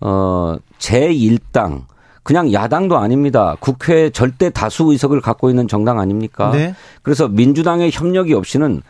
[0.00, 1.82] 어, 제1당
[2.24, 3.56] 그냥 야당도 아닙니다.
[3.60, 6.50] 국회 절대 다수 의석을 갖고 있는 정당 아닙니까?
[6.50, 6.74] 네.
[7.02, 8.82] 그래서 민주당의 협력이 없이는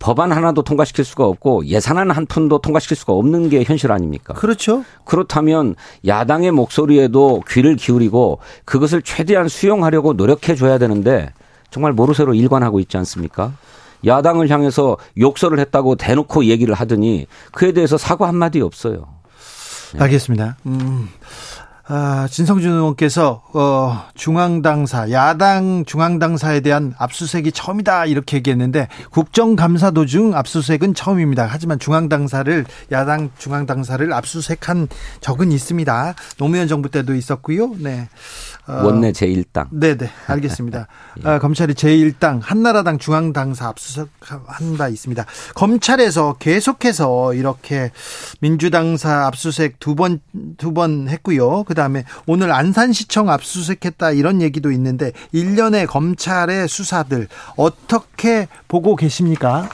[0.00, 4.32] 법안 하나도 통과시킬 수가 없고 예산안 한 푼도 통과시킬 수가 없는 게 현실 아닙니까?
[4.32, 4.82] 그렇죠.
[5.04, 11.32] 그렇다면 야당의 목소리에도 귀를 기울이고 그것을 최대한 수용하려고 노력해 줘야 되는데
[11.70, 13.52] 정말 모르쇠로 일관하고 있지 않습니까?
[14.06, 19.06] 야당을 향해서 욕설을 했다고 대놓고 얘기를 하더니 그에 대해서 사과 한마디 없어요.
[19.98, 20.56] 알겠습니다.
[20.64, 21.10] 음.
[21.92, 30.94] 아, 진성준 의원께서 어, 중앙당사, 야당 중앙당사에 대한 압수수색이 처음이다 이렇게 얘기했는데 국정감사 도중 압수수색은
[30.94, 31.48] 처음입니다.
[31.50, 34.86] 하지만 중앙당사를 야당 중앙당사를 압수수색한
[35.20, 36.14] 적은 있습니다.
[36.38, 37.74] 노무현 정부 때도 있었고요.
[37.80, 38.08] 네.
[38.70, 39.68] 어, 원내 제1당.
[39.70, 40.86] 네네 알겠습니다.
[41.24, 41.28] 예.
[41.28, 45.24] 아, 검찰이 제1당 한나라당 중앙당사 압수수색한 바 있습니다.
[45.54, 47.90] 검찰에서 계속해서 이렇게
[48.40, 50.20] 민주당사 압수수색 두 번
[50.56, 51.64] 두 번 했고요.
[51.64, 59.68] 그 다음에 오늘 안산시청 압수수색했다 이런 얘기도 있는데 일련의 검찰의 수사들 어떻게 보고 계십니까?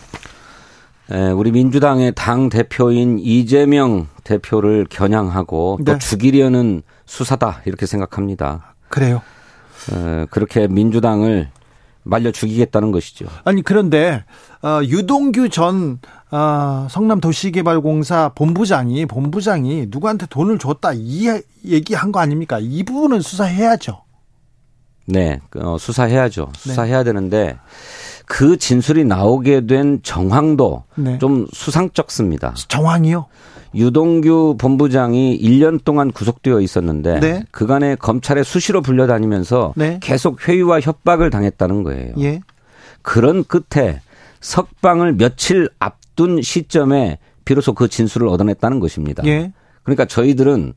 [1.11, 5.99] 에, 우리 민주당의 당 대표인 이재명 대표를 겨냥하고 또 네.
[5.99, 8.75] 죽이려는 수사다 이렇게 생각합니다.
[8.97, 9.21] 그래요.
[9.93, 11.51] 에, 그렇게 민주당을
[12.03, 13.27] 말려 죽이겠다는 것이죠.
[13.45, 14.25] 아니 그런데
[14.63, 15.99] 어, 유동규 전
[16.31, 21.29] 어, 성남도시개발공사 본부장이 본부장이 누구한테 돈을 줬다 이
[21.67, 22.59] 얘기한 거 아닙니까?
[22.59, 24.03] 이 부분은 수사해야죠.
[25.05, 26.51] 네, 어, 수사해야죠.
[26.55, 26.59] 네.
[26.59, 27.59] 수사해야 되는데
[28.25, 31.19] 그 진술이 나오게 된 정황도 네.
[31.19, 32.55] 좀 수상쩍습니다.
[32.69, 33.27] 정황이요.
[33.77, 37.45] 유동규 본부장이 1년 동안 구속되어 있었는데 네.
[37.51, 39.99] 그간에 검찰에 수시로 불려다니면서 네.
[40.03, 42.15] 계속 회유와 협박을 당했다는 거예요.
[42.21, 42.41] 예.
[43.03, 44.01] 그런 끝에
[44.41, 49.23] 석방을 며칠 앞둔 시점에 비로소 그 진술을 얻어냈다는 것입니다.
[49.27, 49.53] 예.
[49.83, 50.73] 그러니까 저희들은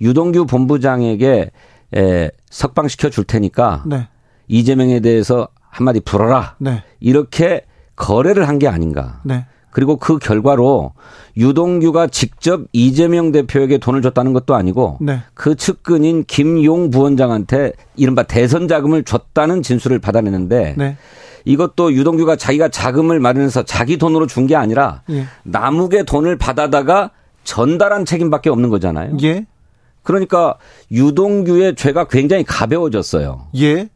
[0.00, 1.50] 유동규 본부장에게
[1.94, 4.08] 에, 석방시켜 줄 테니까 네.
[4.48, 6.56] 이재명에 대해서 한마디 불어라.
[6.58, 6.82] 네.
[7.00, 7.62] 이렇게
[7.96, 9.20] 거래를 한 게 아닌가.
[9.68, 9.70] 네.
[9.70, 10.92] 그리고 그 결과로
[11.36, 15.20] 유동규가 직접 이재명 대표에게 돈을 줬다는 것도 아니고 네.
[15.34, 20.96] 그 측근인 김용 부원장한테 이른바 대선 자금을 줬다는 진술을 받아내는데 네.
[21.44, 25.26] 이것도 유동규가 자기가 자금을 마련해서 자기 돈으로 준 게 아니라 예.
[25.44, 27.10] 남욱의 돈을 받아다가
[27.44, 29.16] 전달한 책임밖에 없는 거잖아요.
[29.22, 29.46] 예.
[30.02, 30.56] 그러니까
[30.90, 33.46] 유동규의 죄가 굉장히 가벼워졌어요.
[33.56, 33.88] 예.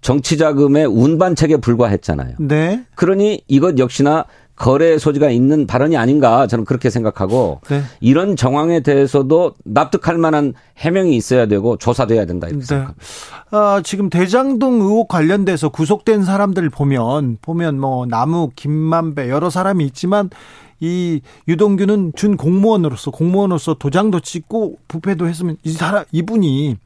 [0.00, 2.36] 정치 자금의 운반책에 불과했잖아요.
[2.38, 2.84] 네.
[2.94, 4.24] 그러니 이것 역시나
[4.56, 7.82] 거래 소지가 있는 발언이 아닌가 저는 그렇게 생각하고 네.
[8.00, 12.66] 이런 정황에 대해서도 납득할 만한 해명이 있어야 되고 조사돼야 된다 이렇게 네.
[12.66, 13.04] 생각합니다.
[13.50, 20.30] 아, 지금 대장동 의혹 관련돼서 구속된 사람들 보면 보면 뭐 나무 김만배 여러 사람이 있지만
[20.80, 26.76] 이 유동규는 준 공무원으로서 공무원으로서 도장도 찍고 부패도 했으면 이 사람 이분이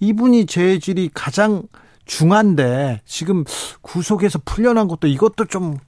[0.00, 1.64] 이분이 죄질이 가장
[2.04, 3.44] 중한데 지금
[3.80, 5.78] 구속에서 풀려난 것도 이것도 좀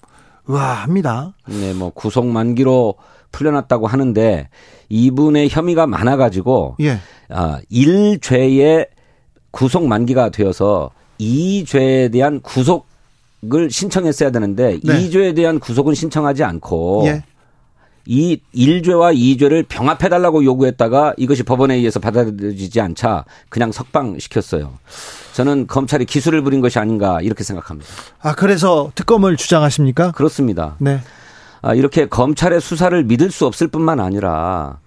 [0.48, 1.34] 의아합니다.
[1.46, 2.94] 네, 뭐 구속 만기로
[3.30, 4.48] 풀려났다고 하는데
[4.88, 6.98] 이분의 혐의가 많아가지고 예.
[7.28, 8.88] 아, 1죄의
[9.50, 15.08] 구속 만기가 되어서 2죄에 대한 구속을 신청했어야 되는데 네.
[15.08, 17.22] 2죄에 대한 구속은 신청하지 않고 예.
[18.06, 24.78] 이 1죄와 2죄를 병합해달라고 요구했다가 이것이 법원에 의해서 받아들여지지 않자 그냥 석방시켰어요.
[25.38, 27.88] 저는 검찰이 기술을 부린 것이 아닌가 이렇게 생각합니다.
[28.20, 30.10] 아 그래서 특검을 주장하십니까?
[30.10, 30.74] 그렇습니다.
[30.80, 30.98] 네.
[31.62, 34.80] 아, 이렇게 검찰의 수사를 믿을 수 없을 뿐만 아니라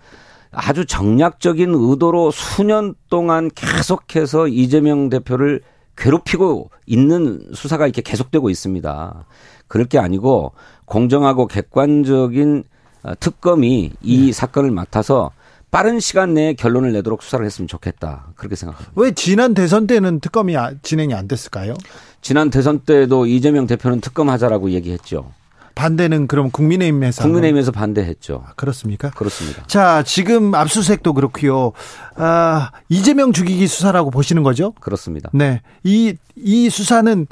[0.52, 5.62] 아주 정략적인 의도로 수년 동안 계속해서 이재명 대표를
[5.96, 9.26] 괴롭히고 있는 수사가 이렇게 계속되고 있습니다.
[9.70, 10.52] 그럴 게 아니고
[10.84, 12.66] 공정하고 객관적인
[13.04, 15.32] 어, 특검이 이 사건을 맡아서
[15.72, 18.28] 빠른 시간 내에 결론을 내도록 수사를 했으면 좋겠다.
[18.36, 18.92] 그렇게 생각합니다.
[18.96, 21.74] 왜 지난 대선 때는 특검이 아- 진행이 안 됐을까요?
[22.22, 25.32] 지난 대선 때도 이재명 대표는 특검하자라고 얘기했죠.
[25.74, 28.44] 반대는 그럼 국민의힘에서 국민의힘에서 반대했죠.
[28.46, 29.10] 아, 그렇습니까?
[29.12, 29.64] 그렇습니다.
[29.68, 31.72] 자, 지금 압수수색도 그렇고요.
[32.16, 34.74] 아, 이재명 죽이기 수사라고 보시는 거죠?
[34.82, 35.30] 그렇습니다.
[35.34, 35.62] 네.
[35.84, 37.26] 이, 이 수사는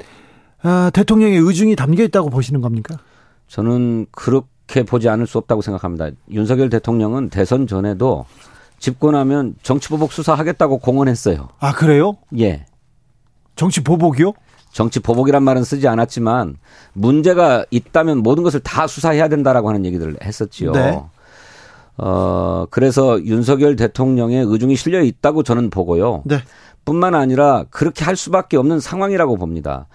[0.62, 2.96] 아, 대통령의 의중이 담겨 있다고 보시는 겁니까?
[3.48, 6.10] 저는 그렇 게 보지 않을 수 없다고 생각합니다.
[6.30, 8.24] 윤석열 대통령은 대선 전에도
[8.78, 11.48] 집권하면 정치보복 수사하겠다고 공언했어요.
[11.58, 12.16] 아, 그래요?
[12.38, 12.66] 예.
[13.56, 14.32] 정치 보복이요?
[14.72, 16.56] 정치 보복이란 말은 쓰지 않았지만
[16.92, 20.72] 문제가 있다면 모든 것을 다 수사해야 된다라고 하는 얘기들을 했었지요.
[20.72, 21.02] 네.
[21.98, 26.22] 어, 그래서 윤석열 대통령의 의중이 실려 있다고 저는 보고요.
[26.24, 26.38] 네.
[26.84, 29.86] 뿐만 아니라 그렇게 할 수밖에 없는 상황이라고 봅니다.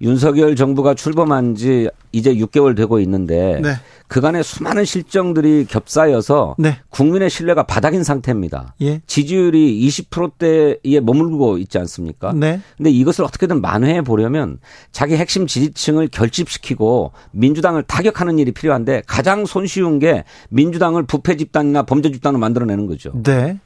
[0.00, 3.74] 윤석열 정부가 출범한 지 이제 6개월 되고 있는데 네.
[4.06, 6.78] 그간의 수많은 실정들이 겹싸여서 네.
[6.88, 8.74] 국민의 신뢰가 바닥인 상태입니다.
[8.80, 9.02] 예.
[9.06, 12.32] 지지율이 20%대에 머물고 있지 않습니까?
[12.32, 12.60] 네.
[12.76, 14.58] 근데 이것을 어떻게든 만회해 보려면
[14.92, 22.10] 자기 핵심 지지층을 결집시키고 민주당을 타격하는 일이 필요한데 가장 손쉬운 게 민주당을 부패 집단이나 범죄
[22.10, 23.12] 집단으로 만들어내는 거죠.
[23.22, 23.58] 네.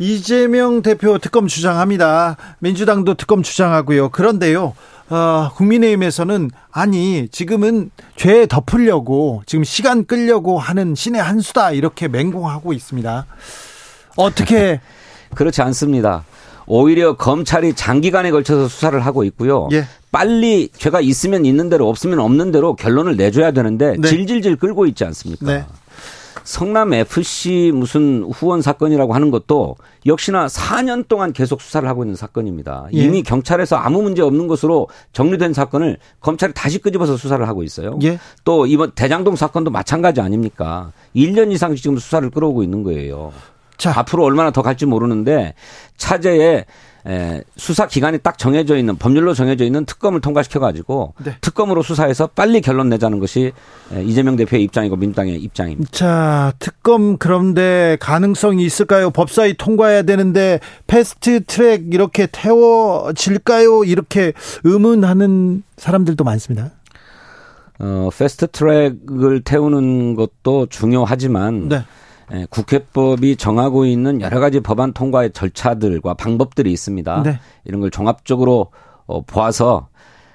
[0.00, 2.36] 이재명 대표 특검 주장합니다.
[2.60, 4.08] 민주당도 특검 주장하고요.
[4.08, 4.74] 그런데요.
[5.10, 12.72] 어, 국민의힘에서는 아니 지금은 죄 덮으려고 지금 시간 끌려고 하는 신의 한 수다 이렇게 맹공하고
[12.72, 13.26] 있습니다.
[14.16, 14.80] 어떻게
[15.34, 16.24] 그렇지 않습니다.
[16.66, 19.68] 오히려 검찰이 장기간에 걸쳐서 수사를 하고 있고요.
[19.72, 19.86] 예.
[20.12, 24.08] 빨리 죄가 있으면 있는 대로 없으면 없는 대로 결론을 내줘야 되는데 네.
[24.08, 25.46] 질질질 끌고 있지 않습니까?
[25.46, 25.64] 네.
[26.44, 32.88] 성남 FC 무슨 후원 사건이라고 하는 것도 역시나 4년 동안 계속 수사를 하고 있는 사건입니다.
[32.94, 32.98] 예.
[32.98, 37.98] 이미 경찰에서 아무 문제 없는 것으로 정리된 사건을 검찰이 다시 끄집어서 수사를 하고 있어요.
[38.02, 38.18] 예.
[38.44, 40.92] 또 이번 대장동 사건도 마찬가지 아닙니까?
[41.14, 43.32] 1년 이상 지금 수사를 끌어오고 있는 거예요.
[43.76, 45.54] 자 앞으로 얼마나 더 갈지 모르는데
[45.96, 46.66] 차제에
[47.06, 51.34] 에, 수사 기간이 딱 정해져 있는 법률로 정해져 있는 특검을 통과시켜 가지고 네.
[51.40, 53.52] 특검으로 수사해서 빨리 결론 내자는 것이
[53.92, 55.90] 에, 이재명 대표의 입장이고 민주당의 입장입니다.
[55.92, 59.10] 자, 특검 그런데 가능성이 있을까요?
[59.10, 63.84] 법사위 통과해야 되는데 패스트 트랙 이렇게 태워질까요?
[63.84, 64.32] 이렇게
[64.64, 66.70] 의문하는 사람들도 많습니다.
[67.78, 71.82] 어, 패스트 트랙을 태우는 것도 중요하지만 네.
[72.32, 77.22] 에, 국회법이 정하고 있는 여러 가지 법안 통과의 절차들과 방법들이 있습니다.
[77.24, 77.40] 네.
[77.64, 78.68] 이런 걸 종합적으로
[79.06, 79.88] 어, 보아서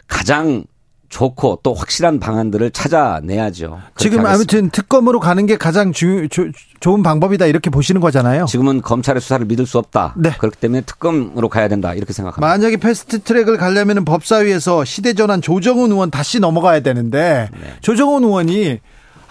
[0.07, 0.65] 가장
[1.07, 3.79] 좋고 또 확실한 방안들을 찾아내야죠.
[3.95, 4.31] 지금 하겠습니다.
[4.33, 6.47] 아무튼 특검으로 가는 게 가장 주, 조-
[6.81, 8.45] 좋은 방법이다 이렇게 보시는 거잖아요.
[8.45, 10.15] 지금은 검찰의 수사를 믿을 수 없다.
[10.17, 10.31] 네.
[10.37, 11.93] 그렇기 때문에 특검으로 가야 된다.
[11.93, 12.45] 이렇게 생각합니다.
[12.45, 17.59] 만약에 패스트 트랙을 가려면 법사위에서 시대전환 조정훈 의원 다시 넘어가야 되는데 네.
[17.81, 18.79] 조정훈 의원이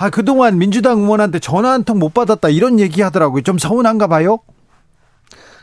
[0.05, 3.43] 아 그동안 민주당 의원한테 전화 한 통 못 받았다 이런 얘기 하더라고요.
[3.43, 4.39] 좀 서운한가 봐요.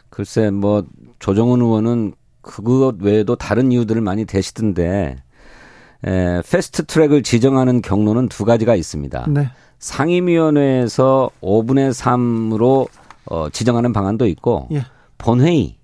[0.10, 0.84] 글쎄 뭐
[1.20, 5.18] 조정훈 의원은 그것 외에도 다른 이유들을 많이 대시던데
[6.08, 9.28] 에, 패스트 트랙을 지정하는 경로는 두 가지가 있습니다.
[9.30, 9.50] 네.
[9.78, 12.88] 상임위원회에서 5분의 3으로
[13.26, 14.84] 어, 지정하는 방안도 있고 예.
[15.20, 15.76] 본회의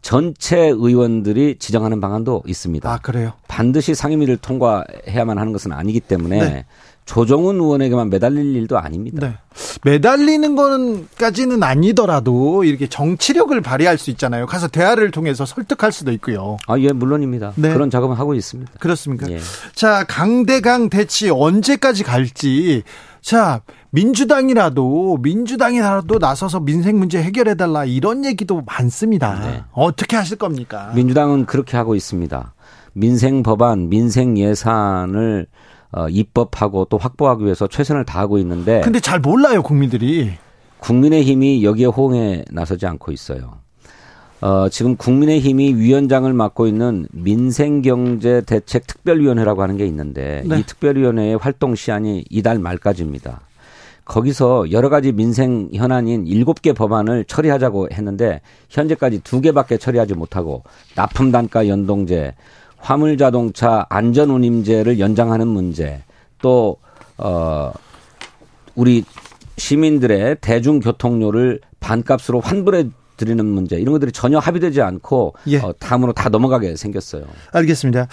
[0.00, 2.92] 전체 의원들이 지정하는 방안도 있습니다.
[2.92, 3.32] 아 그래요.
[3.46, 6.64] 반드시 상임위를 통과해야만 하는 것은 아니기 때문에 네.
[7.04, 9.26] 조정훈 의원에게만 매달릴 일도 아닙니다.
[9.26, 9.36] 네.
[9.84, 14.46] 매달리는 거는까지는 아니더라도 이렇게 정치력을 발휘할 수 있잖아요.
[14.46, 16.56] 가서 대화를 통해서 설득할 수도 있고요.
[16.66, 17.52] 아, 예, 물론입니다.
[17.56, 17.72] 네.
[17.72, 18.72] 그런 작업을 하고 있습니다.
[18.78, 19.30] 그렇습니까?
[19.30, 19.40] 예.
[19.74, 22.82] 자, 강대강 대치 언제까지 갈지.
[23.20, 23.60] 자,
[23.90, 29.40] 민주당이라도 민주당이라도 나서서 민생 문제 해결해 달라 이런 얘기도 많습니다.
[29.40, 29.62] 네.
[29.72, 30.92] 어떻게 하실 겁니까?
[30.94, 32.54] 민주당은 그렇게 하고 있습니다.
[32.94, 35.46] 민생 법안, 민생 예산을
[35.92, 40.32] 어, 입법하고 또 확보하기 위해서 최선을 다하고 있는데 근데 잘 몰라요, 국민들이.
[40.78, 43.58] 국민의힘이 여기에 호응에 나서지 않고 있어요.
[44.40, 50.58] 어, 지금 국민의힘이 위원장을 맡고 있는 민생경제대책특별위원회라고 하는 게 있는데 네.
[50.58, 53.42] 이 특별위원회의 활동 시한이 이달 말까지입니다.
[54.04, 60.64] 거기서 여러 가지 민생 현안인 일곱 개 법안을 처리하자고 했는데 현재까지 두 개밖에 처리하지 못하고
[60.96, 62.34] 납품 단가 연동제,
[62.82, 66.02] 화물 자동차 안전 운임제를 연장하는 문제,
[66.42, 66.76] 또
[67.16, 67.72] 어,
[68.74, 69.04] 우리
[69.56, 75.58] 시민들의 대중교통료를 반값으로 환불해 드리는 문제 이런 것들이 전혀 합의되지 않고 예.
[75.58, 77.24] 어, 다음으로 다 넘어가게 생겼어요.
[77.52, 78.08] 알겠습니다.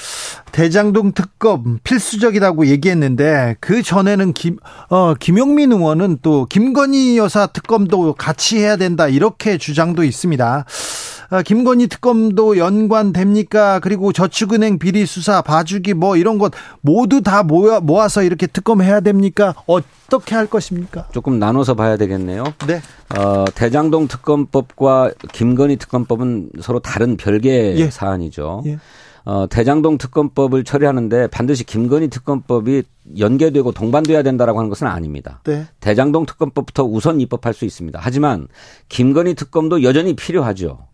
[0.52, 4.58] 대장동 특검 필수적이라고 얘기했는데 그 전에는 김,
[4.90, 10.66] 어, 김용민 의원은 또 김건희 여사 특검도 같이 해야 된다 이렇게 주장도 있습니다.
[11.30, 13.80] 아, 김건희 특검도 연관됩니까?
[13.80, 19.54] 그리고 저축은행 비리 수사, 봐주기 뭐 이런 것 모두 다 모아, 모아서 이렇게 특검해야 됩니까?
[19.68, 21.08] 어떻게 할 것입니까?
[21.12, 22.44] 조금 나눠서 봐야 되겠네요.
[22.68, 22.82] 네.
[23.18, 27.90] 어, 대장동 특검법과 김건희 특검법은 서로 다른 별개의 예.
[27.92, 28.64] 사안이죠.
[28.66, 28.80] 예.
[29.26, 32.84] 어, 대장동 특검법을 처리하는데 반드시 김건희 특검법이
[33.20, 35.42] 연계되고 동반돼야 된다라고 하는 것은 아닙니다.
[35.44, 35.68] 네.
[35.80, 38.00] 대장동 특검법부터 우선 입법할 수 있습니다.
[38.02, 38.48] 하지만
[38.88, 40.89] 김건희 특검도 여전히 필요하죠.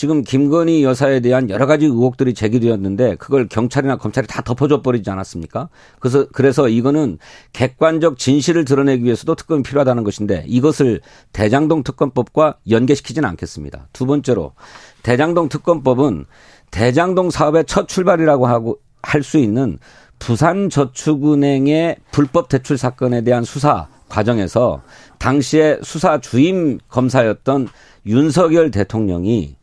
[0.00, 5.68] 지금 김건희 여사에 대한 여러 가지 의혹들이 제기되었는데 그걸 경찰이나 검찰이 다 덮어줘 버리지 않았습니까?
[5.98, 7.18] 그래서 그래서 이거는
[7.52, 11.02] 객관적 진실을 드러내기 위해서도 특검이 필요하다는 것인데 이것을
[11.34, 13.88] 대장동 특검법과 연계시키지는 않겠습니다.
[13.92, 14.54] 두 번째로
[15.02, 16.24] 대장동 특검법은
[16.70, 19.76] 대장동 사업의 첫 출발이라고 하고 할 수 있는
[20.18, 24.80] 부산저축은행의 불법 대출 사건에 대한 수사 과정에서
[25.18, 27.68] 당시에 수사 주임 검사였던
[28.06, 29.59] 윤석열 대통령이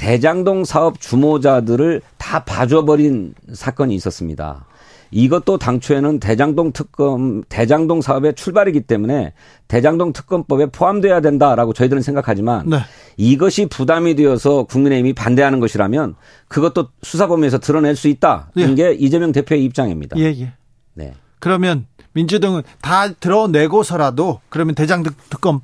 [0.00, 4.64] 대장동 사업 주모자들을 다 봐줘버린 사건이 있었습니다.
[5.10, 9.34] 이것도 당초에는 대장동 특검, 대장동 사업의 출발이기 때문에
[9.68, 12.78] 대장동 특검법에 포함돼야 된다라고 저희들은 생각하지만 네.
[13.18, 16.14] 이것이 부담이 되어서 국민의힘이 반대하는 것이라면
[16.48, 18.52] 그것도 수사 범위에서 드러낼 수 있다.
[18.56, 18.62] 예.
[18.62, 20.16] 이게 이재명 대표의 입장입니다.
[20.18, 20.54] 예, 예.
[20.94, 21.12] 네.
[21.40, 25.60] 그러면 민주당은 다 드러내고서라도 그러면 대장동 특검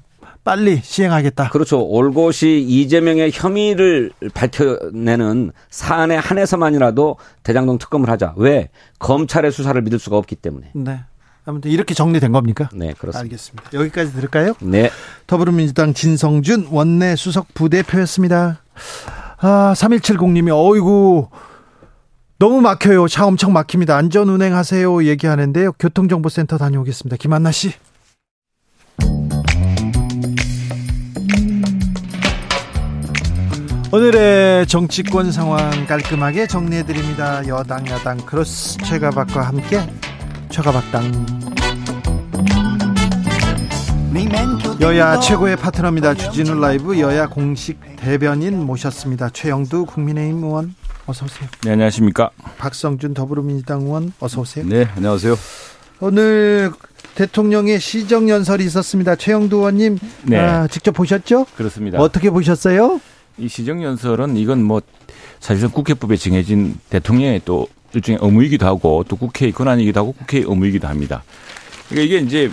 [0.46, 1.48] 빨리 시행하겠다.
[1.48, 1.84] 그렇죠.
[1.84, 8.34] 올곧이 이재명의 혐의를 밝혀내는 사안에 한해서만이라도 대장동 특검을 하자.
[8.36, 8.70] 왜?
[9.00, 10.70] 검찰의 수사를 믿을 수가 없기 때문에.
[10.72, 11.00] 네.
[11.46, 12.68] 아무튼 이렇게 정리된 겁니까?
[12.72, 13.18] 네, 그렇습니다.
[13.18, 13.70] 알겠습니다.
[13.72, 14.54] 여기까지 들을까요?
[14.60, 14.88] 네.
[15.26, 18.60] 더불어민주당 진성준 원내 수석 부대표였습니다.
[19.38, 21.28] 아, 3170님이 어이구
[22.38, 23.08] 너무 막혀요.
[23.08, 23.96] 차 엄청 막힙니다.
[23.96, 25.06] 안전 운행하세요.
[25.06, 25.72] 얘기하는데요.
[25.72, 27.16] 교통정보센터 다녀오겠습니다.
[27.16, 27.72] 김한나 씨.
[33.96, 37.40] 오늘의 정치권 상황 깔끔하게 정리해 드립니다.
[37.48, 39.80] 여당 야당 크로스 최가박과 함께
[40.50, 41.24] 최가박당
[44.82, 46.12] 여야 최고의 파트너입니다.
[46.12, 49.30] 주진우 라이브 여야 공식 대변인 모셨습니다.
[49.30, 50.74] 최형두 국민의힘 의원
[51.06, 51.48] 어서 오세요.
[51.62, 52.28] 네, 안녕하십니까.
[52.58, 54.66] 박성준 더불어민주당 의원 어서 오세요.
[54.68, 55.34] 네, 안녕하세요.
[56.00, 56.70] 오늘
[57.14, 59.16] 대통령의 시정 연설이 있었습니다.
[59.16, 60.38] 최형두 의원님 네.
[60.38, 61.46] 아, 직접 보셨죠?
[61.56, 61.98] 그렇습니다.
[61.98, 63.00] 어떻게 보셨어요?
[63.38, 64.80] 이 시정연설은 이건 뭐
[65.40, 71.22] 사실상 국회법에 정해진 대통령의 또 일종의 의무이기도 하고 또 국회의 권한이기도 하고 국회의 의무이기도 합니다.
[71.88, 72.50] 그러니까 이게 이제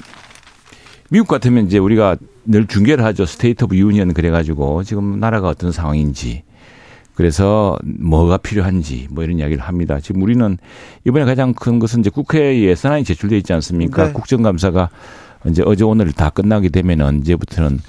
[1.09, 3.25] 미국 같으면 이제 우리가 늘 중계를 하죠.
[3.25, 6.43] State of Union 그래가지고 지금 나라가 어떤 상황인지
[7.15, 9.99] 그래서 뭐가 필요한지 뭐 이런 이야기를 합니다.
[9.99, 10.57] 지금 우리는
[11.05, 14.07] 이번에 가장 큰 것은 이제 국회 예산안이 제출돼 있지 않습니까?
[14.07, 14.13] 네.
[14.13, 14.89] 국정감사가
[15.47, 17.79] 이제 어제 오늘 다 끝나게 되면은 이제부터는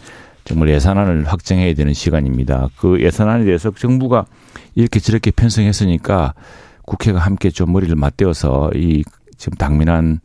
[0.44, 2.68] 정말 예산안을 확정해야 되는 시간입니다.
[2.78, 4.26] 그 예산안에 대해서 정부가
[4.74, 6.34] 이렇게 저렇게 편성했으니까
[6.82, 9.02] 국회가 함께 좀 머리를 맞대어서 이
[9.36, 10.20] 지금 당면한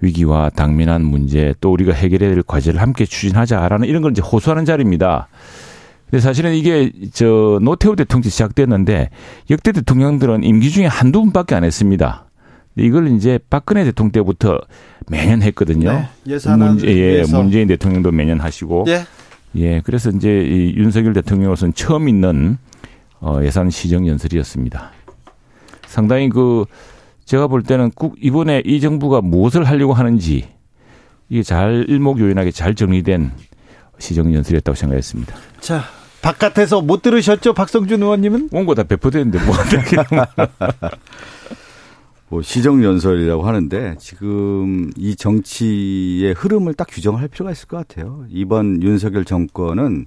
[0.00, 5.28] 위기와 당면한 문제 또 우리가 해결해야 될 과제를 함께 추진하자라는 이런 걸 이제 호소하는 자리입니다.
[6.10, 9.08] 근데 사실은 이게 저 노태우 대통령 시작됐는데
[9.48, 12.26] 역대 대통령들은 임기 중에 한두 분밖에 안 했습니다.
[12.76, 14.58] 이걸 이제 박근혜 대통령 때부터
[15.08, 15.92] 매년 했거든요.
[15.92, 17.24] 네, 예산안을 문재, 예.
[17.30, 19.04] 문재인 대통령도 매년 하시고 예.
[19.56, 22.58] 예, 그래서 이제 이 윤석열 대통령으로서는 처음 있는
[23.20, 24.90] 어, 예산 시정 연설이었습니다.
[25.86, 26.64] 상당히 그
[27.24, 30.48] 제가 볼 때는 국 이번에 이 정부가 무엇을 하려고 하는지
[31.28, 33.32] 이게 잘 일목요연하게 잘 정리된
[33.98, 35.34] 시정 연설이었다고 생각했습니다.
[35.60, 35.82] 자,
[36.22, 37.54] 바깥에서 못 들으셨죠?
[37.54, 38.48] 박성준 의원님은?
[38.52, 39.96] 원고 다 배포됐는데 뭐 어떻게
[42.32, 48.24] 뭐 시정연설이라고 하는데 지금 이 정치의 흐름을 딱 규정할 필요가 있을 것 같아요.
[48.30, 50.06] 이번 윤석열 정권은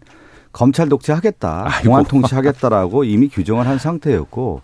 [0.52, 1.68] 검찰 독재하겠다.
[1.84, 4.62] 공안 통치하겠다라고 이미 규정을 한 상태였고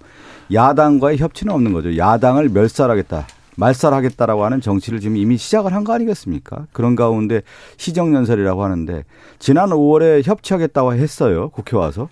[0.52, 1.96] 야당과의 협치는 없는 거죠.
[1.96, 3.28] 야당을 멸살하겠다.
[3.58, 6.66] 말살하겠다라고 하는 정치를 지금 이미 시작을 한 거 아니겠습니까?
[6.72, 7.42] 그런 가운데
[7.78, 9.04] 시정연설이라고 하는데
[9.38, 11.50] 지난 5월에 협치하겠다고 했어요.
[11.50, 12.10] 국회 와서.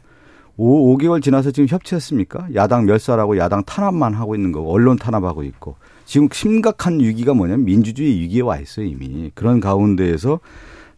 [0.62, 2.50] 5, 5개월 지나서 지금 협치했습니까?
[2.54, 8.20] 야당 멸살하고 야당 탄압만 하고 있는 거고 언론 탄압하고 있고 지금 심각한 위기가 뭐냐면 민주주의
[8.20, 10.42] 위기에 와 있어요 이미 그런 가운데에서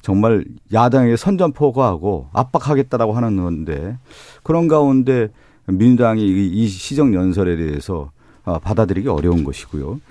[0.01, 3.97] 정말 야당에게 선전포고하고 압박하겠다라고 하는 건데
[4.41, 5.29] 그런 가운데
[5.67, 8.09] 민주당이 이- 이 시정 연설에 대해서
[8.43, 10.01] 아, 받아들이기 어려운 것이고요.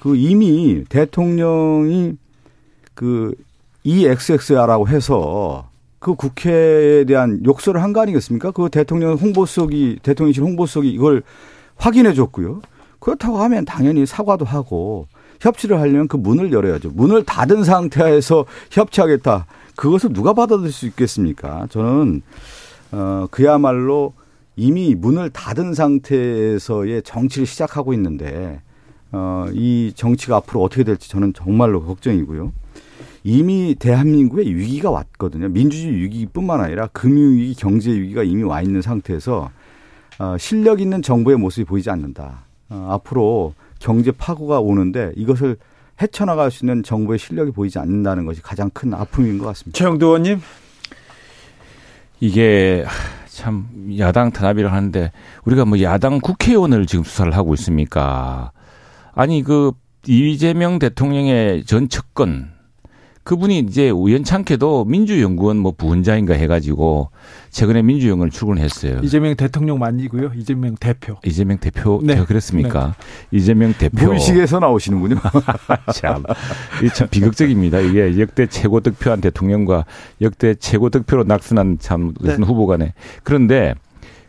[0.00, 2.14] 그 이미 대통령이
[2.94, 3.34] 그
[3.84, 8.50] EXXR라고 해서 그 국회에 대한 욕설을 한 거 아니겠습니까?
[8.50, 11.22] 그 대통령 홍보수석이 대통령실 홍보수석이 이걸
[11.76, 12.60] 확인해 줬고요.
[13.00, 15.06] 그렇다고 하면 당연히 사과도 하고
[15.40, 16.90] 협치를 하려면 그 문을 열어야죠.
[16.94, 19.46] 문을 닫은 상태에서 협치하겠다.
[19.76, 21.66] 그것을 누가 받아들일 수 있겠습니까?
[21.70, 22.22] 저는
[22.92, 24.14] 어 그야말로
[24.56, 28.60] 이미 문을 닫은 상태에서의 정치를 시작하고 있는데
[29.12, 32.52] 어이 정치가 앞으로 어떻게 될지 저는 정말로 걱정이고요.
[33.28, 35.48] 이미 대한민국에 위기가 왔거든요.
[35.48, 39.50] 민주주의 위기뿐만 아니라 금융위기, 경제위기가 이미 와 있는 상태에서
[40.20, 42.44] 어, 실력 있는 정부의 모습이 보이지 않는다.
[42.68, 45.56] 어, 앞으로 경제 파고가 오는데 이것을
[46.00, 49.76] 헤쳐나갈 수 있는 정부의 실력이 보이지 않는다는 것이 가장 큰 아픔인 것 같습니다.
[49.76, 50.40] 최영도 의원님.
[52.20, 52.84] 이게
[53.26, 53.66] 참
[53.98, 55.10] 야당 탄압이라 하는데
[55.44, 58.52] 우리가 뭐 야당 국회의원을 지금 수사를 하고 있습니까?
[59.16, 59.72] 아니 그
[60.06, 62.54] 이재명 대통령의 전 측근
[63.26, 67.10] 그분이 이제 우연찮게도 민주연구원 뭐 부원장인가 해가지고
[67.50, 69.00] 최근에 민주연구원을 출근했어요.
[69.02, 70.30] 이재명 대통령 만이고요.
[70.36, 71.16] 이재명 대표.
[71.24, 72.14] 이재명 대표 네.
[72.14, 72.94] 제가 그랬습니까?
[73.32, 74.06] 이재명 대표.
[74.06, 75.16] 무의식에서 나오시는군요.
[75.92, 76.22] 참,
[76.94, 77.80] 참 비극적입니다.
[77.80, 79.86] 이게 역대 최고 득표한 대통령과
[80.20, 82.46] 역대 최고 득표로 낙선한 참 무슨 네.
[82.46, 82.94] 후보 간에.
[83.24, 83.74] 그런데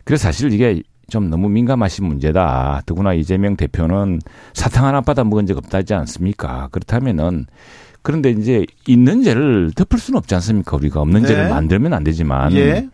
[0.02, 2.82] 그래서 사실 이게 좀 너무 민감하신 문제다.
[2.84, 4.18] 더구나 이재명 대표는
[4.54, 6.68] 사탕 하나 받아 먹은 적 없다지 않습니까?
[6.72, 7.46] 그렇다면은
[8.08, 10.78] 그런데 이제 있는 죄를 덮을 수는 없지 않습니까?
[10.78, 11.28] 우리가 없는 네.
[11.28, 12.54] 죄를 만들면 안 되지만.
[12.54, 12.88] 예.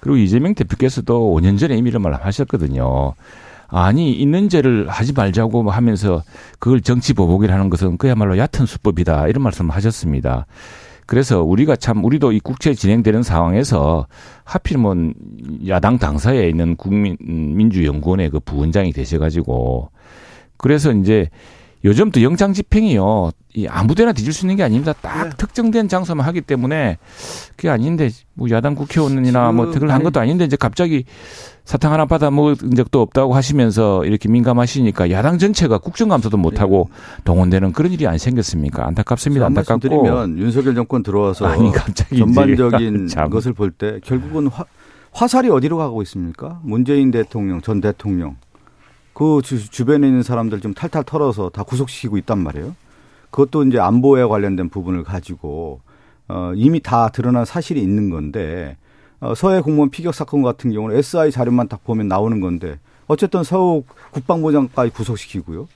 [0.00, 3.14] 그리고 이재명 대표께서도 5년 전에 이미 이런 말을 하셨거든요.
[3.68, 6.24] 아니 있는 죄를 하지 말자고 하면서
[6.58, 10.46] 그걸 정치 보복이라는 것은 그야말로 얕은 수법이다 이런 말씀을 하셨습니다.
[11.06, 14.08] 그래서 우리가 참 우리도 이 국채 진행되는 상황에서
[14.42, 15.14] 하필이면
[15.68, 19.90] 야당 당사에 있는 국민 음, 민주연구원의 그 부원장이 되셔 가지고
[20.56, 21.30] 그래서 이제
[21.86, 24.92] 요즘 또 영장 집행이요 이 아무데나 뒤질 수 있는 게 아닙니다.
[25.00, 25.30] 딱 네.
[25.38, 26.98] 특정된 장소만 하기 때문에
[27.56, 31.04] 그게 아닌데 뭐 야당 국회의원이나 뭐 특을 한 것도 아닌데 이제 갑자기
[31.64, 36.90] 사탕 하나 받아 먹은 적도 없다고 하시면서 이렇게 민감하시니까 야당 전체가 국정감사도 못 하고
[37.24, 38.86] 동원되는 그런 일이 안 생겼습니까?
[38.86, 39.46] 안타깝습니다.
[39.46, 43.08] 한 안타깝고 말씀드리면 윤석열 정권 들어와서 아니 갑자기 전반적인.
[43.30, 44.64] 것을 볼 때 결국은 화,
[45.12, 46.60] 화살이 어디로 가고 있습니까?
[46.62, 48.36] 문재인 대통령, 전 대통령
[49.16, 52.76] 그 주, 주변에 있는 사람들 좀 탈탈 털어서 다 구속시키고 있단 말이에요.
[53.30, 55.80] 그것도 이제 안보에 관련된 부분을 가지고
[56.28, 58.76] 어, 이미 다 드러난 사실이 있는 건데
[59.20, 63.86] 어, 서해 공무원 피격 사건 같은 경우는 SI 자료만 딱 보면 나오는 건데 어쨌든 서욱
[64.10, 65.66] 국방부장까지 구속시키고요.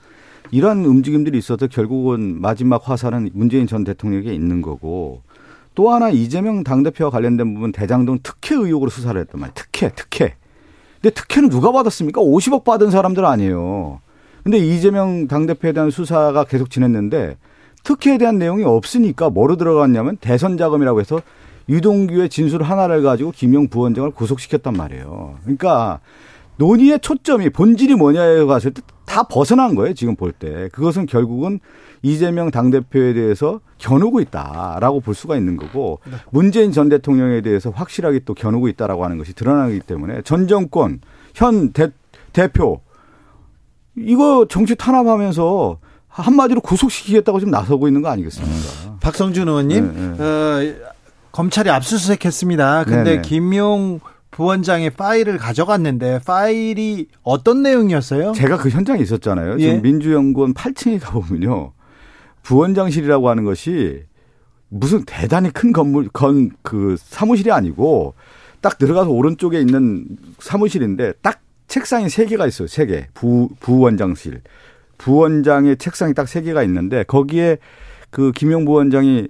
[0.51, 5.23] 이러한 움직임들이 있어서 결국은 마지막 화살은 문재인 전 대통령에게 있는 거고
[5.73, 9.53] 또 하나 이재명 당대표와 관련된 부분 대장동 특혜 의혹으로 수사를 했단 말이에요.
[9.55, 10.35] 특혜, 특혜.
[11.01, 12.21] 근데 특혜는 누가 받았습니까?
[12.21, 13.99] 50억 받은 사람들 아니에요.
[14.43, 17.37] 근데 이재명 당대표에 대한 수사가 계속 진행했는데
[17.83, 21.21] 특혜에 대한 내용이 없으니까 뭐로 들어갔냐면 대선 자금이라고 해서
[21.69, 25.37] 유동규의 진술 하나를 가지고 김용 부원장을 구속시켰단 말이에요.
[25.43, 25.99] 그러니까
[26.57, 28.81] 논의의 초점이 본질이 뭐냐에 갔을 때
[29.11, 29.93] 다 벗어난 거예요.
[29.93, 30.69] 지금 볼 때.
[30.71, 31.59] 그것은 결국은
[32.01, 35.99] 이재명 당대표에 대해서 겨누고 있다라고 볼 수가 있는 거고
[36.31, 40.99] 문재인 전 대통령에 대해서 확실하게 또 겨누고 있다라고 하는 것이 드러나기 때문에 전 정권
[41.33, 41.89] 현 대,
[42.33, 42.81] 대표
[43.95, 48.97] 이거 정치 탄압하면서 한마디로 구속시키겠다고 지금 나서고 있는 거 아니겠습니까?
[48.99, 50.23] 박성준 의원님, 네, 네.
[50.23, 50.91] 어,
[51.31, 52.83] 검찰이 압수수색했습니다.
[52.83, 53.21] 근데 네네.
[53.21, 53.99] 김용
[54.31, 58.33] 부원장의 파일을 가져갔는데 파일이 어떤 내용이었어요?
[58.33, 59.55] 제가 그 현장에 있었잖아요.
[59.55, 59.59] 예.
[59.59, 61.71] 지금 민주연구원 8층에 가보면요.
[62.43, 64.03] 부원장실이라고 하는 것이
[64.69, 68.13] 무슨 대단히 큰 건물, 건, 그 사무실이 아니고
[68.61, 70.05] 딱 들어가서 오른쪽에 있는
[70.39, 72.67] 사무실인데 딱 책상이 세 개가 있어요.
[72.67, 73.07] 세 개.
[73.13, 74.41] 부, 부원장실.
[74.97, 77.57] 부원장의 책상이 딱 세 개가 있는데 거기에
[78.11, 79.27] 그 김용 부원장이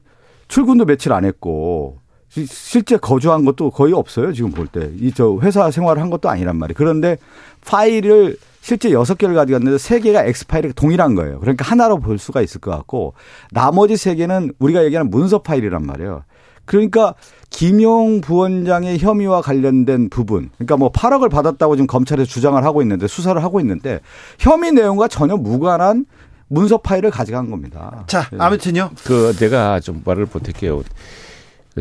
[0.47, 1.99] 출근도 며칠 안 했고
[2.29, 4.33] 시- 실제 거주한 것도 거의 없어요.
[4.33, 4.91] 지금 볼 때.
[4.97, 6.75] 이 저 회사 생활을 한 것도 아니란 말이에요.
[6.77, 7.17] 그런데
[7.65, 11.39] 파일을 실제 여섯 개를 가져갔는데 세 개가 X 파일이 동일한 거예요.
[11.39, 13.13] 그러니까 하나로 볼 수가 있을 것 같고
[13.51, 16.23] 나머지 세 개는 우리가 얘기하는 문서 파일이란 말이에요.
[16.65, 17.15] 그러니까
[17.49, 23.43] 김용 부원장의 혐의와 관련된 부분, 그러니까 뭐 8억을 받았다고 지금 검찰에서 주장을 하고 있는데 수사를
[23.43, 23.99] 하고 있는데
[24.39, 26.05] 혐의 내용과 전혀 무관한
[26.47, 28.03] 문서 파일을 가져간 겁니다.
[28.07, 28.37] 자, 예.
[28.37, 28.91] 아무튼요.
[29.03, 30.83] 그 내가 좀 말을 보탤게요.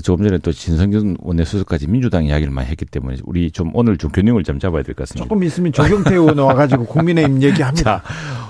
[0.04, 4.44] 조금 전에 또 진성균 원내수석까지 민주당 이야기를 많이 했기 때문에 우리 좀 오늘 좀 균형을
[4.44, 5.24] 좀 잡아야 될 것 같습니다.
[5.28, 8.02] 조금 있으면 조경태 의원 와가지고 국민의힘 얘기합니다.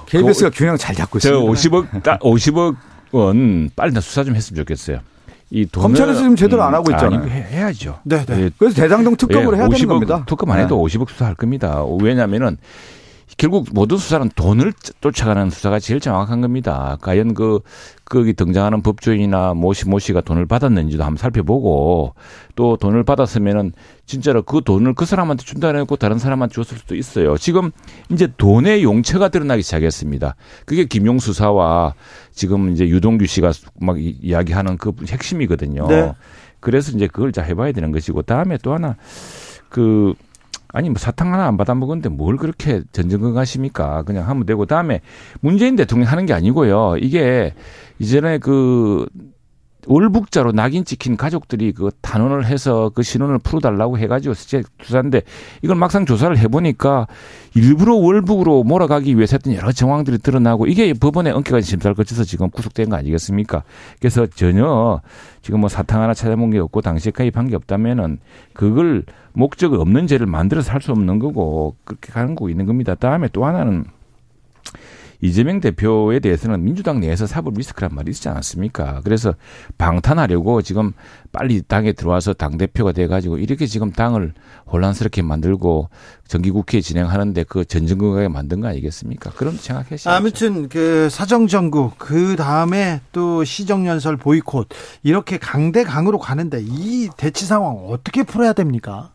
[0.07, 1.78] KBS가 균형 잘 잡고 저 있습니다.
[1.88, 2.76] 50억 딱 50억
[3.12, 5.01] 원 빨리 나 수사 좀 했으면 좋겠어요.
[5.53, 7.22] 이 돈을- 검찰에서 지금 제대로 안 하고 있잖아요.
[7.22, 7.99] 아니, 해- 해야죠.
[8.05, 8.43] 네, 네.
[8.43, 10.24] 예, 그래서 대장동 특검으로 해야 되는 50억 겁니다.
[10.28, 11.82] 특검 안 해도 50억 수사할 겁니다.
[12.01, 12.57] 왜냐하면은
[13.38, 16.98] 결국 모든 수사는 돈을 쫓아가는 수사가 제일 정확한 겁니다.
[17.00, 17.60] 과연 그
[18.04, 22.14] 거기 등장하는 법조인이나 모씨 모씨가 돈을 받았는지도 한번 살펴보고
[22.56, 23.72] 또 돈을 받았으면은
[24.04, 27.38] 진짜로 그 돈을 그 사람한테 준다 해놓고 다른 사람한테 줬을 수도 있어요.
[27.38, 27.70] 지금
[28.10, 30.34] 이제 돈의 용처가 드러나기 시작했습니다.
[30.66, 31.94] 그게 김용 수 사와
[32.32, 35.86] 지금 이제 유동규 씨가 막 이- 이야기하는 그 핵심이거든요.
[35.86, 36.12] 네.
[36.58, 38.96] 그래서 이제 그걸 잘 해봐야 되는 것이고 다음에 또 하나
[39.68, 40.14] 그
[40.72, 44.02] 아니 뭐 사탕 하나 안 받아 먹었는데 뭘 그렇게 전전긍긍하십니까?
[44.02, 45.00] 그냥 하면 되고 다음에
[45.40, 46.96] 문재인 대통령 하는 게 아니고요.
[46.98, 47.54] 이게
[47.98, 49.06] 이전에 그
[49.86, 55.22] 월북자로 낙인 찍힌 가족들이 그 탄원을 해서 그 신원을 풀어달라고 해가지고 실제 조사인데
[55.62, 57.06] 이걸 막상 조사를 해보니까
[57.54, 62.90] 일부러 월북으로 몰아가기 위해서 했던 여러 정황들이 드러나고 이게 법원의 엄격한 심사를 거쳐서 지금 구속된
[62.90, 63.62] 거 아니겠습니까?
[63.98, 65.00] 그래서 전혀
[65.42, 68.18] 지금 뭐 사탕 하나 찾아본 게 없고 당시에 가입한 게 없다면은
[68.52, 72.94] 그걸 목적 없는 죄를 만들어서 할 수 없는 거고 그렇게 가는 거 있는 겁니다.
[72.94, 73.84] 다음에 또 하나는
[75.20, 79.00] 이재명 대표에 대해서는 민주당 내에서 사법 리스크란 말이 있지 않았습니까?
[79.04, 79.34] 그래서
[79.78, 80.92] 방탄하려고 지금
[81.32, 84.32] 빨리 당에 들어와서 당대표가 돼가지고 이렇게 지금 당을
[84.72, 85.88] 혼란스럽게 만들고
[86.26, 89.30] 정기국회 진행하는데 그 전전긍긍하게 만든 거 아니겠습니까?
[89.30, 90.14] 그런 생각했어요.
[90.14, 94.68] 아무튼 그 사정정국 그 다음에 또 시정연설 보이콧
[95.02, 99.10] 이렇게 강대강으로 가는데 이 대치 상황 어떻게 풀어야 됩니까?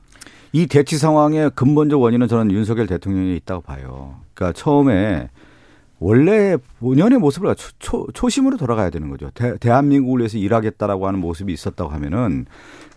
[0.52, 4.16] 이 대치 상황의 근본적 원인은 저는 윤석열 대통령이 있다고 봐요.
[4.34, 5.30] 그러니까 처음에
[6.06, 9.32] 원래 본연의 모습을 초, 초, 초심으로 돌아가야 되는 거죠.
[9.34, 12.46] 대, 대한민국을 위해서 일하겠다라고 하는 모습이 있었다고 하면은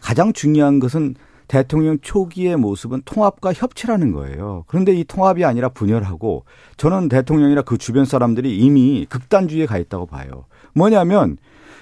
[0.03, 1.15] 가장 중요한 것은
[1.47, 4.65] 대통령 초기의 모습은 통합과 협치라는 거예요.
[4.67, 6.45] 그런데 이 통합이 아니라 분열하고
[6.77, 10.45] 저는 대통령이나 그 주변 사람들이 이미 극단주의에 가 있다고 봐요.
[10.75, 11.39] 뭐냐면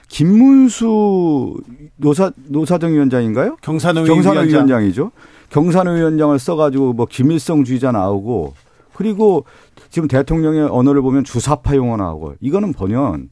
[0.07, 1.57] 김문수
[1.97, 3.57] 노사 노사정 위원장인가요?
[3.62, 4.68] 경산의 경산의 위원장.
[4.68, 5.11] 위원장이죠.
[5.51, 8.55] 경산의 위원장을 써가지고 뭐 김일성주의자 나오고
[8.97, 9.45] 그리고
[9.91, 13.30] 지금 대통령의 언어를 보면 주사파 용어 나오고 이거는 보면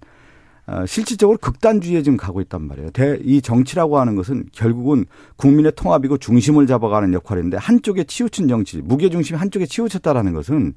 [0.67, 2.91] 어, 실질적으로 극단주의에 지금 가고 있단 말이에요.
[2.91, 5.05] 대, 이 정치라고 하는 것은 결국은
[5.37, 10.73] 국민의 통합이고 중심을 잡아가는 역할인데 한쪽에 치우친 정치, 무게 중심이 한쪽에 치우쳤다라는 것은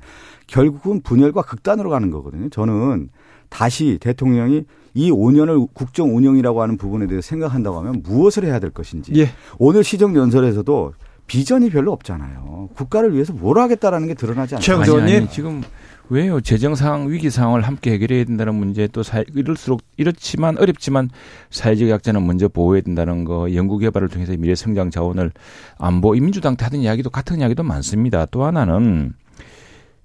[0.47, 2.49] 결국은 분열과 극단으로 가는 거거든요.
[2.49, 3.09] 저는
[3.47, 9.13] 다시 대통령이 이 5년을 국정 운영이라고 하는 부분에 대해서 생각한다고 하면 무엇을 해야 될 것인지.
[9.15, 9.29] 예.
[9.57, 10.93] 오늘 시정 연설에서도
[11.27, 12.69] 비전이 별로 없잖아요.
[12.73, 14.63] 국가를 위해서 뭘 하겠다라는 게 드러나지 않아요.
[15.03, 15.61] 아니, 아니, 지금
[16.09, 16.39] 왜요?
[16.39, 21.09] 재정 상황 위기 상황을 함께 해결해야 된다는 문제 또 사, 이럴수록 이렇지만 어렵지만
[21.49, 25.31] 사회적 약자는 먼저 보호해야 된다는 거 연구 개발을 통해서 미래 성장 자원을
[25.77, 28.25] 안보 민주당 때 하던 이야기도 같은 이야기도 많습니다.
[28.27, 29.13] 또 하나는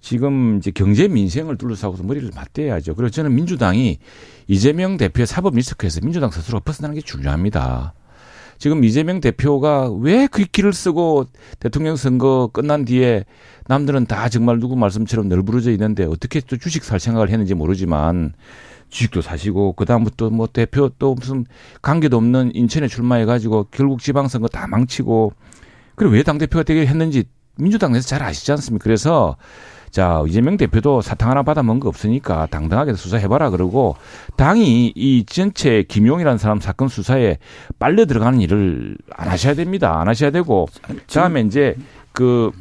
[0.00, 2.96] 지금 이제 경제 민생을 둘러싸고서 머리를 맞대야죠.
[2.96, 3.98] 그래서 저는 민주당이
[4.48, 7.94] 이재명 대표의 사법 리스크에서 민주당 스스로 벗어나는 게 중요합니다.
[8.62, 11.26] 지금 이재명 대표가 왜 그 길을 쓰고
[11.58, 13.24] 대통령 선거 끝난 뒤에
[13.66, 18.34] 남들은 다 정말 누구 말씀처럼 널브러져 있는데 어떻게 또 주식 살 생각을 했는지 모르지만
[18.88, 21.44] 주식도 사시고 그다음부터 뭐 대표 또 무슨
[21.82, 25.32] 관계도 없는 인천에 출마해 가지고 결국 지방선거 다 망치고
[25.96, 27.24] 그리고 왜 당대표가 되게 했는지
[27.57, 28.82] 민주당 내에서 잘 아시지 않습니까?
[28.82, 29.36] 그래서
[29.90, 33.96] 자, 이재명 대표도 사탕 하나 받아 먹은 거 없으니까 당당하게 수사해봐라 그러고
[34.36, 37.36] 당이 이 전체 김용이라는 사람 사건 수사에
[37.78, 40.00] 빨려 들어가는 일을 안 하셔야 됩니다.
[40.00, 40.66] 안 하셔야 되고
[41.12, 41.76] 다음에 이제
[42.12, 42.53] 그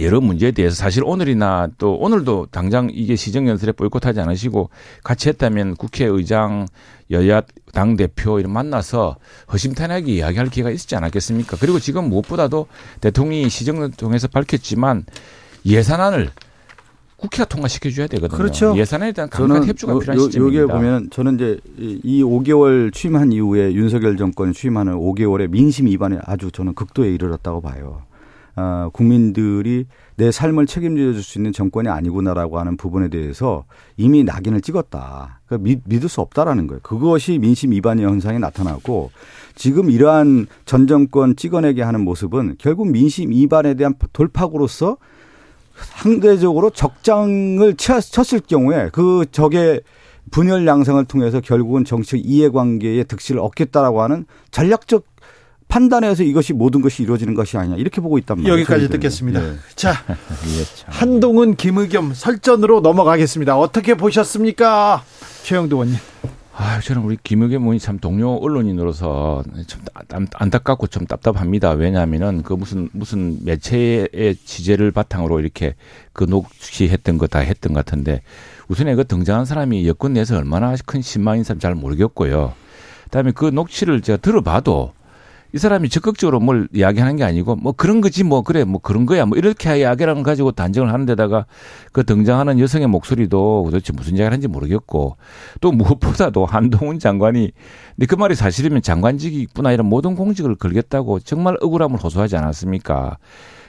[0.00, 4.70] 여러 문제에 대해서 사실 오늘이나 또 오늘도 당장 이게 시정연설에 보이콧하지 않으시고
[5.02, 6.66] 같이 했다면 국회의장
[7.10, 7.42] 여야
[7.72, 9.16] 당 대표 이런 만나서
[9.52, 11.56] 허심탄회하게 이야기할 기회가 있지 않았겠습니까?
[11.60, 12.66] 그리고 지금 무엇보다도
[13.00, 15.04] 대통령이 시정을 통해서 밝혔지만
[15.64, 16.30] 예산안을
[17.16, 18.36] 국회가 통과시켜 줘야 되거든요.
[18.36, 18.76] 그렇죠.
[18.76, 20.60] 예산에 대한 강한 협조가 필요한 시점입니다.
[20.62, 26.50] 여기에 보면 저는 이제 이 5개월 취임한 이후에 윤석열 정권이 취임하는 5개월의 민심 위반에 아주
[26.50, 28.02] 저는 극도에 이르렀다고 봐요.
[28.56, 29.86] 어, 국민들이
[30.16, 33.64] 내 삶을 책임져 줄 수 있는 정권이 아니구나라고 하는 부분에 대해서
[33.98, 35.40] 이미 낙인을 찍었다.
[35.46, 36.80] 그러니까 믿, 믿을 수 없다라는 거예요.
[36.82, 39.10] 그것이 민심 위반 현상이 나타나고
[39.54, 44.96] 지금 이러한 전 정권 찍어내게 하는 모습은 결국 민심 위반에 대한 돌파구로서
[45.98, 49.82] 상대적으로 적장을 쳤을 경우에 그 적의
[50.30, 55.04] 분열 양상을 통해서 결국은 정치적 이해관계의 득실을 얻겠다라고 하는 전략적
[55.68, 58.52] 판단에서 이것이 모든 것이 이루어지는 것이 아니냐 이렇게 보고 있단 말이에요.
[58.54, 59.40] 여기까지 듣겠습니다.
[59.40, 59.54] 네.
[59.74, 60.86] 자, 예, 참.
[60.88, 63.58] 한동훈 김의겸 설전으로 넘어가겠습니다.
[63.58, 65.02] 어떻게 보셨습니까?
[65.42, 65.96] 최영도 원님.
[66.58, 71.72] 아, 저는 우리 김의겸 의원이 참 동료 언론인으로서 참 안- 안타깝고 좀 답답합니다.
[71.72, 75.74] 왜냐하면은 그 무슨 무슨 매체의 취재를 바탕으로 이렇게
[76.14, 78.22] 그 녹취했던 거 다 했던 것 같은데
[78.68, 82.54] 우선에 그 등장한 사람이 여권 내에서 얼마나 큰 신망인 사람 잘 모르겠고요.
[83.04, 84.92] 그다음에 그 녹취를 제가 들어봐도
[85.52, 89.26] 이 사람이 적극적으로 뭘 이야기하는 게 아니고 뭐 그런 거지 뭐 그래 뭐 그런 거야
[89.26, 91.46] 뭐 이렇게 이야기를 가지고 단정을 하는 데다가
[91.92, 95.16] 그 등장하는 여성의 목소리도 도대체 무슨 이야기를 하는지 모르겠고
[95.60, 97.52] 또 무엇보다도 한동훈 장관이
[97.94, 103.18] 근데 그 말이 사실이면 장관직이뿐 아니라 모든 공직을 걸겠다고 정말 억울함을 호소하지 않았습니까?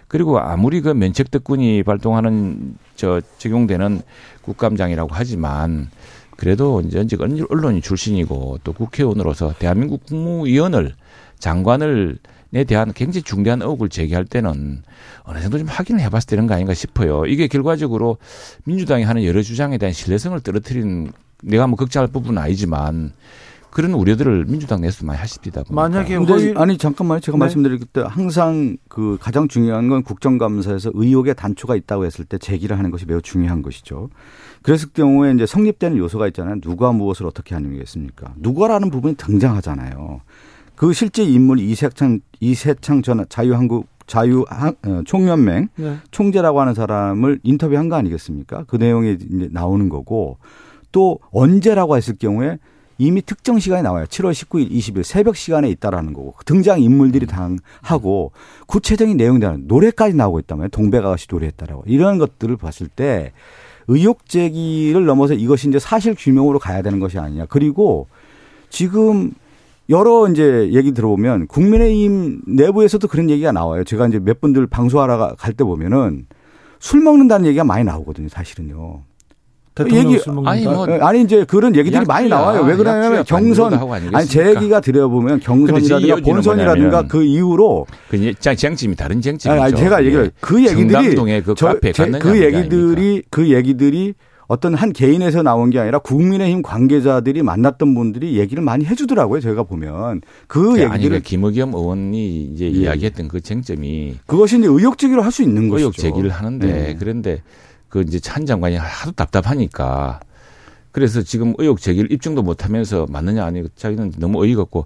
[0.07, 4.01] 그리고 아무리 그 면책 특권이 발동하는 저 적용되는
[4.41, 5.89] 국감장이라고 하지만
[6.37, 7.03] 그래도 이제
[7.49, 10.93] 언론인 출신이고 또 국회의원으로서 대한민국 국무위원을
[11.39, 12.17] 장관을
[12.53, 14.81] 에 대한 굉장히 중대한 의혹을 제기할 때는
[15.23, 17.25] 어느 정도 좀 확인을 해봤을 되는 거 아닌가 싶어요.
[17.25, 18.17] 이게 결과적으로
[18.63, 21.11] 민주당이 하는 여러 주장에 대한 신뢰성을 떨어뜨린
[21.43, 23.11] 내가 뭐 걱정할 부분은 아니지만
[23.69, 25.61] 그런 우려들을 민주당 내에서 많이 하십니다.
[25.69, 27.19] 만약에 허위- 아니 잠깐만요.
[27.19, 27.39] 제가 네.
[27.41, 32.91] 말씀드릴 때 항상 그 가장 중요한 건 국정감사에서 의혹의 단초가 있다고 했을 때 제기를 하는
[32.91, 34.09] 것이 매우 중요한 것이죠.
[34.63, 36.59] 그랬을 경우에 이제 성립되는 요소가 있잖아요.
[36.61, 38.33] 누가 무엇을 어떻게 하는겠습니까?
[38.37, 40.21] 누가라는 부분이 등장하잖아요.
[40.77, 45.97] 그 실제 인물 이세창 이세창 전 자유한국 자유 한- 어, 총연맹 네.
[46.11, 48.63] 총재라고 하는 사람을 인터뷰한 거 아니겠습니까?
[48.67, 50.37] 그 내용이 이제 나오는 거고
[50.91, 52.59] 또 언제라고 했을 경우에
[52.99, 54.05] 이미 특정 시간에 나와요.
[54.05, 58.31] 7월 19일, 20일 새벽 시간에 있다라는 거고 등장 인물들이 당하고
[58.67, 63.33] 구체적인 내용이 나는 노래까지 나오고 있다면 동백아가씨 노래했다라고 이런 것들을 봤을 때
[63.87, 67.45] 의혹 제기를 넘어서 이것이 이제 사실 규명으로 가야 되는 것이 아니냐.
[67.47, 68.07] 그리고
[68.69, 69.31] 지금
[69.89, 73.83] 여러 이제 얘기 들어보면 국민의힘 내부에서도 그런 얘기가 나와요.
[73.83, 76.25] 제가 이제 몇 분들 방송하러 갈 때 보면은
[76.79, 78.27] 술 먹는다는 얘기가 많이 나오거든요.
[78.29, 79.01] 사실은요.
[79.73, 80.51] 대통령 얘기- 술 먹는다.
[80.51, 82.63] 아니, 뭐 아니 이제 그런 얘기들이 약주야, 많이 나와요.
[82.63, 83.73] 왜 그러냐면 경선?
[84.13, 89.63] 아니 제 얘기가 들어보면 경선이라든가 본선이라든가 그 이후로 그 장- 쟁점이 다른 쟁점이죠.
[89.63, 90.31] 아니, 제가 얘기를 예.
[90.41, 94.15] 그 얘기들이 그 저- 카페 그 얘기들이 그 얘기들이
[94.47, 99.41] 어떤 한 개인에서 나온 게 아니라 국민의힘 관계자들이 만났던 분들이 얘기를 많이 해주더라고요.
[99.41, 102.69] 제가 보면 그 아니 얘기들을 그 김의겸 의원이 이제 예.
[102.69, 105.87] 이야기했던 그 쟁점이 그것이 이제 의혹 제기를 할 수 있는 것이죠.
[105.87, 106.95] 의혹 제기를 하는데 네.
[106.97, 107.41] 그런데
[107.89, 110.21] 그 이제 찬 장관이 하도 답답하니까
[110.91, 114.85] 그래서 지금 의혹 제기를 입증도 못하면서 맞느냐 아니 자기는 너무 어이가 없고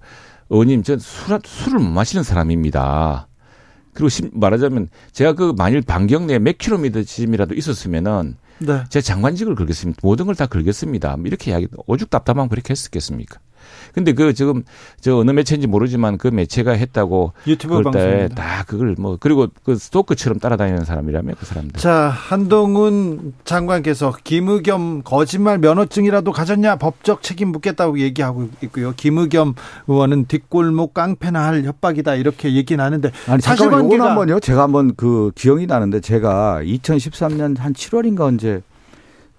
[0.49, 3.27] 의원님 전 술, 술을 못 마시는 사람입니다.
[3.93, 8.35] 그리고 심- 말하자면 제가 그 만일 반경 내에 몇 킬로미터 지점이라도 있었으면은
[8.65, 8.83] 네.
[8.89, 9.99] 제 장관직을 걸겠습니다.
[10.03, 11.17] 모든 걸 다 걸겠습니다.
[11.17, 13.39] 뭐 이렇게 이야기, 오죽 답답하면 그렇게 했었겠습니까?
[13.93, 14.63] 근데 그 지금
[14.99, 18.35] 저 어느 매체인지 모르지만 그 매체가 했다고 유튜브 방송입니다.
[18.35, 21.79] 다 그걸 뭐 그리고 그 스토크처럼 따라다니는 사람이라며 그 사람들.
[21.79, 28.93] 자, 한동훈 장관께서 김의겸 거짓말 면허증이라도 가졌냐 법적 책임 묻겠다고 얘기하고 있고요.
[28.95, 29.55] 김의겸
[29.87, 34.39] 의원은 뒷골목 깡패나 할 협박이다 이렇게 얘기는 하는데 아니 사실관계가 한번요.
[34.39, 38.61] 제가 한번 그 기억이 나는데 제가 2013년 한 7월인가 언제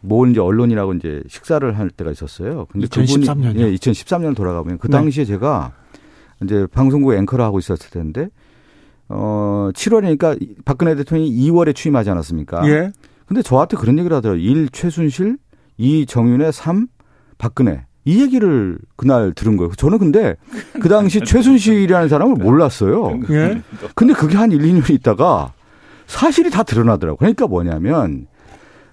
[0.02, 2.66] 뭐 이제 언론이라고 이제 식사를 할 때가 있었어요.
[2.70, 3.66] 근데 2013 그분이- 년이요?
[3.66, 4.92] 예, 2013년 돌아가면 그 네.
[4.92, 5.72] 당시에 제가
[6.42, 8.28] 이제 방송국 앵커를 하고 있었을 텐데
[9.08, 12.66] 어 7월이니까 박근혜 대통령이 2월에 취임하지 않았습니까?
[12.68, 12.92] 예.
[13.26, 14.42] 근데 저한테 그런 얘기를 하더라고요.
[14.42, 15.38] 1 최순실,
[15.78, 16.88] 2 정윤회, 3
[17.38, 17.84] 박근혜.
[18.04, 19.70] 이 얘기를 그날 들은 거예요.
[19.76, 20.34] 저는 근데
[20.80, 23.20] 그 당시 최순실이라는 사람을 몰랐어요.
[23.30, 23.62] 예.
[23.94, 25.52] 근데 그게 한 1, 2년 있다가
[26.08, 27.18] 사실이 다 드러나더라고요.
[27.18, 28.26] 그러니까 뭐냐면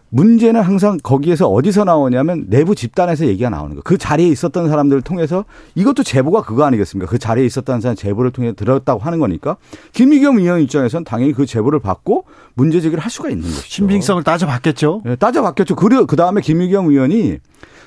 [0.10, 3.82] 문제는 항상 거기에서 어디서 나오냐면 내부 집단에서 얘기가 나오는 거예요.
[3.84, 5.46] 그 자리에 있었던 사람들을 통해서
[5.76, 7.10] 이것도 제보가 그거 아니겠습니까?
[7.10, 9.58] 그 자리에 있었던 사람 제보를 통해 들었다고 하는 거니까
[9.94, 13.62] 김의겸 의원 입장에서는 당연히 그 제보를 받고 문제 제기를 할 수가 있는 것이죠.
[13.68, 15.04] 신빙성을 따져봤겠죠.
[15.06, 15.76] 예, 따져봤겠죠.
[15.76, 17.38] 그리고 그 다음에 김의겸 의원이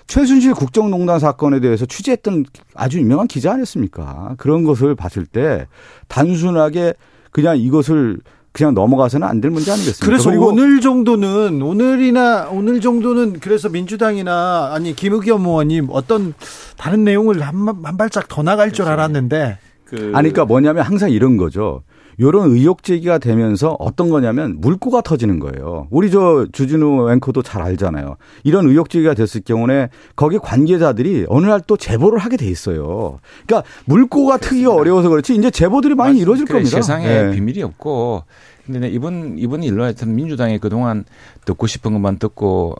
[0.06, 2.44] 최순실 국정농단 사건에 대해서 취재했던
[2.74, 4.34] 아주 유명한 기자 아니었습니까?
[4.36, 5.66] 그런 것을 봤을 때
[6.08, 6.94] 단순하게
[7.30, 8.18] 그냥 이것을
[8.52, 10.04] 그냥 넘어가서는 안 될 문제 아니겠습니까?
[10.06, 16.34] 그래서 오늘 정도는 오늘이나 오늘 정도는 그래서 민주당이나 아니 김의겸 의원이 어떤
[16.76, 21.36] 다른 내용을 한, 한 발짝 더 나갈 줄 알았는데 그 아니 그러니까 뭐냐면 항상 이런
[21.36, 21.82] 거죠.
[22.22, 25.88] 요런 의혹 제기가 되면서 어떤 거냐면 물꼬가 터지는 거예요.
[25.90, 28.16] 우리 저 주진우 앵커도 잘 알잖아요.
[28.44, 33.18] 이런 의혹 제기가 됐을 경우에 거기 관계자들이 어느 날 또 제보를 하게 돼 있어요.
[33.46, 36.76] 그러니까 물꼬가 트기가 어려워서 그렇지 이제 제보들이 많이 이루어질 그래, 겁니다.
[36.76, 37.30] 세상에 예.
[37.32, 38.24] 비밀이 없고
[38.66, 41.04] 근데 내 이번 이번 일로 하여튼 민주당이 그동안
[41.44, 42.76] 듣고 싶은 것만 듣고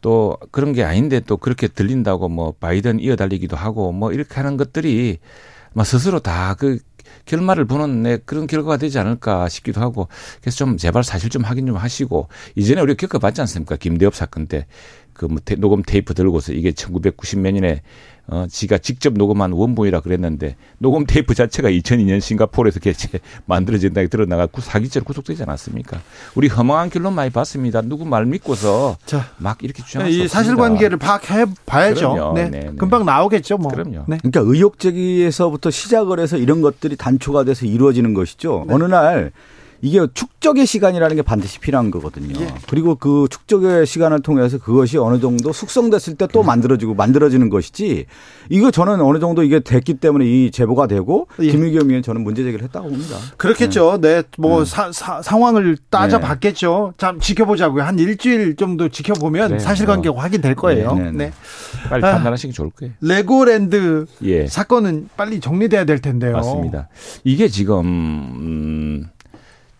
[0.00, 5.18] 또 그런 게 아닌데 또 그렇게 들린다고 뭐 바이든 이어달리기도 하고 뭐 이렇게 하는 것들이
[5.72, 6.78] 막 스스로 다 그
[7.26, 10.08] 결말을 보는 내 그런 결과가 되지 않을까 싶기도 하고
[10.40, 13.76] 그래서 좀 제발 사실 좀 확인 좀 하시고 이전에 우리가 겪어봤지 않습니까?
[13.76, 14.66] 김대엽 사건 때.
[15.14, 17.82] 그 뭐 녹음 테이프 들고서 이게 1990몇 년에
[18.26, 24.62] 어 지가 직접 녹음한 원본이라 그랬는데 녹음 테이프 자체가 2002년 싱가포르에서 개체 만들어진다고 드러나가 고
[24.62, 26.00] 사기죄로 구속되지 않았습니까?
[26.34, 27.82] 우리 허망한 결론 많이 봤습니다.
[27.82, 30.28] 누구 말 믿고서 자, 막 이렇게 주장할 수 이.
[30.28, 32.32] 사실관계를 파악해 봐야죠.
[32.34, 32.48] 네.
[32.48, 32.72] 네, 네.
[32.78, 33.70] 금방 나오겠죠, 뭐.
[33.70, 34.04] 그럼요.
[34.08, 34.18] 네.
[34.18, 38.66] 그러니까 의혹 제기에서부터 시작을 해서 이런 것들이 단초가 돼서 이루어지는 것이죠.
[38.70, 39.32] 어느 날
[39.82, 42.40] 이게 축적의 시간이라는 게 반드시 필요한 거거든요.
[42.40, 42.54] 예.
[42.68, 48.06] 그리고 그 축적의 시간을 통해서 그것이 어느 정도 숙성됐을 때 또 만들어지고 만들어지는 것이지
[48.48, 51.50] 이거 저는 어느 정도 이게 됐기 때문에 이 제보가 되고 예.
[51.50, 53.16] 김의겸 의원 저는 문제 제기를 했다고 봅니다.
[53.36, 54.00] 그렇겠죠.
[54.00, 56.94] 네, 뭐 사, 사- 상황을 따져봤겠죠.
[56.96, 57.82] 참 지켜보자고요.
[57.82, 59.60] 한 일주일 정도 지켜보면 그래요.
[59.60, 60.94] 사실관계 가 확인될 거예요.
[60.94, 61.32] 네, 네, 네, 네.
[61.90, 62.12] 빨리 아.
[62.14, 62.94] 판단하시기 좋을 거예요.
[63.02, 64.46] 레고랜드 예.
[64.46, 66.32] 사건은 빨리 정리돼야 될 텐데요.
[66.32, 66.88] 맞습니다.
[67.24, 69.08] 이게 지금 음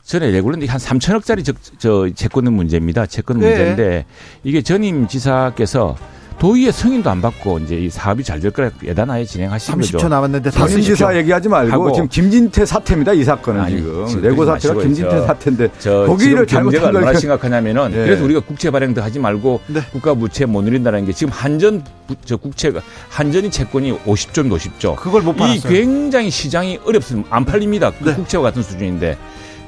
[0.04, 3.06] 전에 레고랜드 한 3천억짜리 저, 저 채권의 문제입니다.
[3.06, 3.48] 채권 네.
[3.48, 4.04] 문제인데
[4.42, 5.96] 이게 전임 지사께서
[6.38, 10.08] 도의회 승인도 안 받고 이제 이 사업이 잘 될 거라 예단하에 진행하신 30초 거죠.
[10.08, 11.14] 남았는데 더 당연지사 쓰십시오.
[11.16, 11.92] 얘기하지 말고.
[11.92, 13.12] 지금 김진태 사태입니다.
[13.14, 14.74] 이 사건은 아니, 지금 지금 레고 사태가.
[14.74, 18.04] 김진태 저- 사태인데 저 거기를 잘못한 걸 얼마나 심각하냐면은 예.
[18.04, 19.80] 그래서 우리가 국채 발행도 하지 말고 네.
[19.92, 24.58] 국가 부채 못 누린다는 게 지금 한전 부- 저 국채가 한전이 채권이 50조입니다.
[24.58, 24.96] 50조.
[24.96, 25.72] 그걸 못이 받았어요.
[25.72, 27.28] 굉장히 시장이 어렵습니다.
[27.34, 27.90] 안 팔립니다.
[27.92, 28.14] 그 네.
[28.16, 29.16] 국채와 같은 수준인데.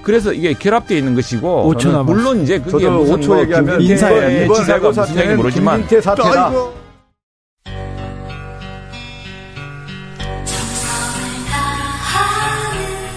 [0.07, 2.14] 그래서 이게 결합되어 있는 것이고 5초 저는 남았어요.
[2.16, 4.44] 물론 이제 그게 저도 무슨 5초 뭐 얘기하면 김진태 인사해요.
[4.44, 6.46] 이번 지사가 무슨 얘기 사태는 모르지만 김진태 사태다.
[6.46, 6.74] 아이고.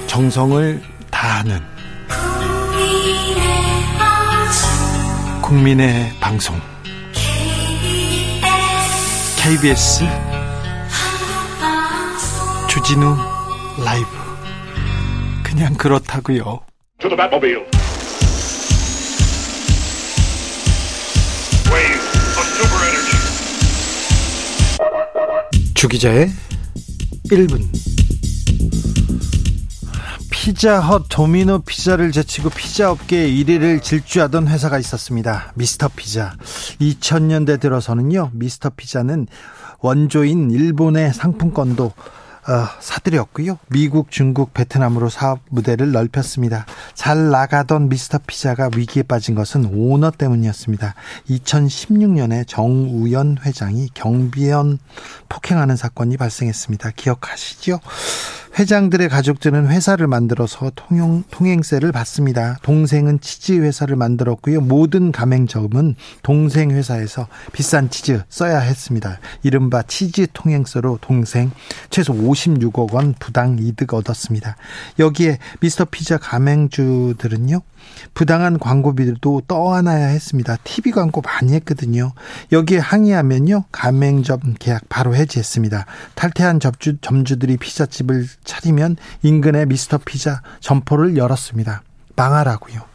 [0.08, 0.82] 정성을
[1.12, 1.60] 다하는
[5.44, 6.60] 국민의 방송
[9.38, 10.06] KBS
[12.68, 13.16] 주진우
[13.86, 14.08] 라이브
[15.44, 16.69] 그냥 그렇다고요.
[17.00, 17.64] To the Batmobile.
[21.72, 22.04] Wave
[22.36, 23.18] of super energy.
[25.76, 26.30] 주기자의
[27.32, 27.62] 1분
[30.30, 35.54] 피자헛 도미노 피자를 제치고 피자 업계의 1위를 질주하던 회사가 있었습니다.
[35.56, 36.36] 미스터 피자.
[36.82, 38.32] 2000년대 들어서는요.
[38.34, 39.28] 미스터 피자는
[39.80, 41.93] 원조인 일본의 상품권도 어,
[42.80, 43.60] 사들였고요.
[43.68, 46.66] 미국, 중국, 베트남으로 사업 무대를 넓혔습니다.
[46.96, 50.96] 잘 나가던 미스터 피자가 위기에 빠진 것은 오너 때문이었습니다.
[51.30, 54.80] 2016년에 정우연 회장이 경비원
[55.30, 56.92] 폭행하는 사건이 발생했습니다.
[56.96, 57.80] 기억하시죠?
[58.58, 62.58] 회장들의 가족들은 회사를 만들어서 통용, 통행세를 받습니다.
[62.62, 64.62] 동생은 치즈 회사를 만들었고요.
[64.62, 69.20] 모든 가맹점은 동생 회사에서 비싼 치즈 써야 했습니다.
[69.43, 71.52] 이른바 치즈 통행세로 동생
[71.89, 74.58] 최소 56억 원 부당 이득 얻었습니다.
[74.97, 77.62] 여기에 미스터 피자 가맹주들은요.
[78.14, 80.58] 부당한 광고비도 떠안아야 했습니다.
[80.64, 82.14] TV 광고 많이 했거든요.
[82.52, 83.66] 여기에 항의하면요.
[83.72, 85.86] 가맹점 계약 바로 해지했습니다.
[86.16, 91.84] 탈퇴한 접주, 점주들이 피자집을 차리면 인근의 미스터 피자 점포를 열었습니다.
[92.16, 92.90] 망하라고요.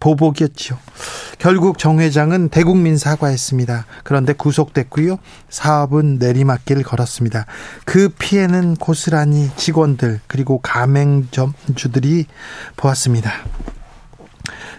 [0.00, 0.78] 보복이었죠.
[1.38, 3.86] 결국 정 회장은 대국민 사과했습니다.
[4.02, 5.18] 그런데 구속됐고요.
[5.48, 7.46] 사업은 내리막길 걸었습니다.
[7.84, 12.26] 그 피해는 고스란히 직원들 그리고 가맹점주들이
[12.76, 13.32] 보았습니다.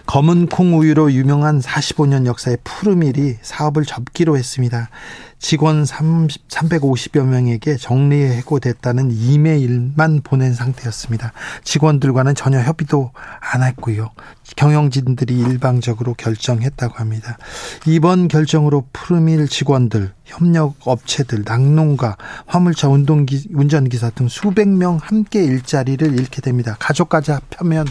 [0.06, 4.90] 검은 콩 우유로 유명한 45년 역사의 푸르밀이 사업을 접기로 했습니다.
[5.38, 11.32] 직원 30, 350여 명에게 정리 해고됐다는 이메일만 보낸 상태였습니다.
[11.64, 14.10] 직원들과는 전혀 협의도 안 했고요.
[14.54, 17.38] 경영진들이 일방적으로 결정했다고 합니다.
[17.86, 26.18] 이번 결정으로 푸르밀 직원들, 협력 업체들, 낙농가, 화물차 운동기, 운전기사 등 수백 명 함께 일자리를
[26.18, 26.76] 잃게 됩니다.
[26.78, 27.86] 가족까지 합하면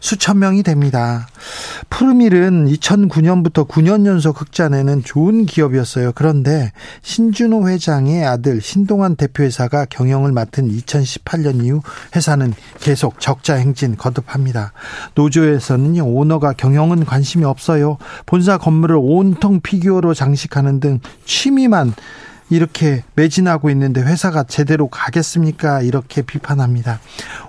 [0.00, 1.26] 수천 명이 됩니다.
[1.90, 6.12] 푸르밀은 2009년부터 9년 연속 흑자내는 좋은 기업이었어요.
[6.14, 6.72] 그런데
[7.02, 11.82] 신준호 회장의 아들 신동환 대표회사가 경영을 맡은 2018년 이후
[12.14, 14.72] 회사는 계속 적자 행진 거듭합니다.
[15.14, 17.98] 노조에서는요, 오너가 경영은 관심이 없어요.
[18.26, 21.94] 본사 건물을 온통 피규어로 장식하는 등 취미만
[22.50, 25.82] 이렇게 매진하고 있는데 회사가 제대로 가겠습니까?
[25.82, 27.00] 이렇게 비판합니다.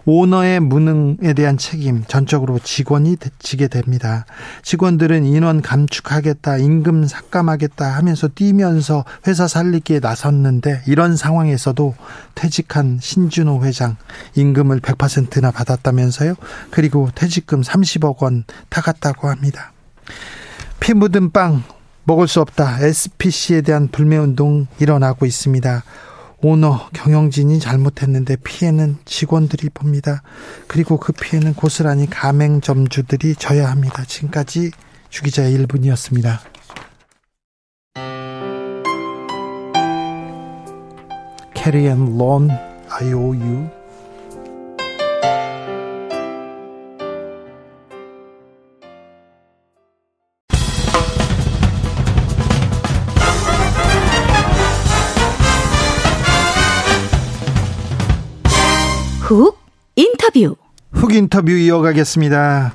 [0.06, 4.26] 오너의 무능에 대한 책임 전적으로 직원이 지게 됩니다.
[4.64, 11.96] 직원들은 인원 감축하겠다, 임금 삭감하겠다 하면서 뛰면서 회사 살리기에 나섰는데 이런 상황에서도
[12.36, 13.96] 퇴직한 신준호 회장
[14.36, 16.36] 임금을 100%나 받았다면서요?
[16.72, 19.72] 그리고 퇴직금 30억 원 타갔다고 합니다.
[20.80, 21.64] 피 묻은 빵
[22.10, 22.80] 먹을 수 없다.
[22.82, 25.84] SPC에 대한 불매운동 일어나고 있습니다.
[26.42, 30.24] 오너 경영진이 잘못했는데 피해는 직원들이 봅니다.
[30.68, 34.04] 그리고 그 피해는 고스란히 가맹점주들이 져야 합니다.
[34.08, 34.72] 지금까지
[35.10, 36.40] 주기자의 1분이었습니다.
[41.54, 42.50] Carry and Ron
[42.90, 43.79] IOU
[59.30, 59.60] 훅
[59.96, 60.56] 인터뷰.
[60.92, 62.74] 훅 인터뷰 이어가겠습니다.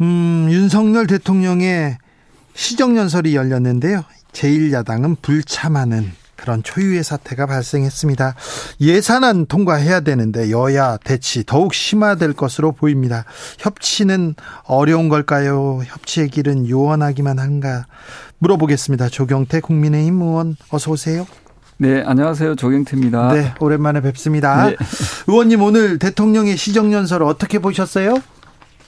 [0.00, 1.96] 음, 윤석열 대통령의
[2.54, 4.02] 시정연설이 열렸는데요.
[4.32, 8.34] 제1야당은 불참하는 그런 초유의 사태가 발생했습니다.
[8.80, 13.24] 예산안 통과해야 되는데 여야 대치 더욱 심화될 것으로 보입니다.
[13.60, 15.82] 협치는 어려운 걸까요?
[15.84, 17.86] 협치의 길은 요원하기만 한가?
[18.38, 19.08] 물어보겠습니다.
[19.08, 21.28] 조경태 국민의힘 의원 어서 오세요.
[21.80, 22.56] 네, 안녕하세요.
[22.56, 23.32] 조경태입니다.
[23.32, 24.68] 네, 오랜만에 뵙습니다.
[24.68, 24.76] 네.
[25.26, 28.18] 의원님 오늘 대통령의 시정연설 어떻게 보셨어요?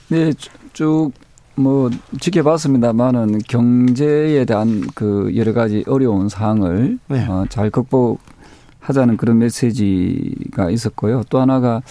[0.09, 0.31] 네,
[0.73, 1.11] 쭉
[1.55, 7.25] 뭐 지켜봤습니다만은 경제에 대한 그 여러 가지 어려운 사항을 네.
[7.27, 11.23] 어, 잘 극복하자는 그런 메시지가 있었고요.
[11.29, 11.81] 또 하나가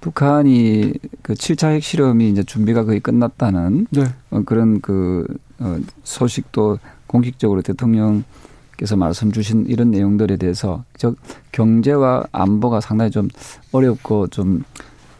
[0.00, 4.04] 북한이 그 7차 핵실험이 이제 준비가 거의 끝났다는 네.
[4.30, 5.26] 어, 그런 그
[5.60, 8.24] 어, 소식도 공식적으로 대통령
[8.84, 11.16] 께서 말씀 주신 이런 내용들에 대해서 즉
[11.52, 13.28] 경제와 안보가 상당히 좀
[13.72, 14.62] 어렵고 좀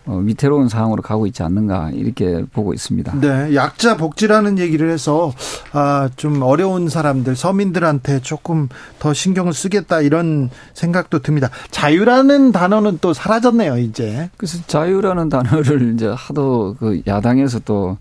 [0.06, 3.18] 어, 위태로운 상황으로 가고 있지 않는가 이렇게 보고 있습니다.
[3.20, 5.32] 네, 약자 복지라는 얘기를 해서
[5.72, 11.48] 아, 좀 어려운 사람들 서민들한테 조금 더 신경을 쓰겠다 이런 생각도 듭니다.
[11.70, 14.28] 자유라는 단어는 또 사라졌네요, 이제.
[14.36, 17.96] 그래서 자유라는 단어를 이제 하도 그 야당에서 또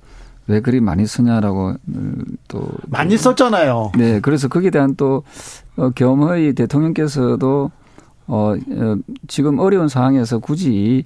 [0.47, 3.93] 왜 그리 많이 쓰냐라고 음, 또 많이 썼잖아요.
[3.97, 5.23] 네, 그래서 거기에 대한 또
[5.77, 7.71] 어, 겸허히 대통령께서도
[8.27, 8.95] 어, 어
[9.27, 11.03] 지금 어려운 상황에서 굳이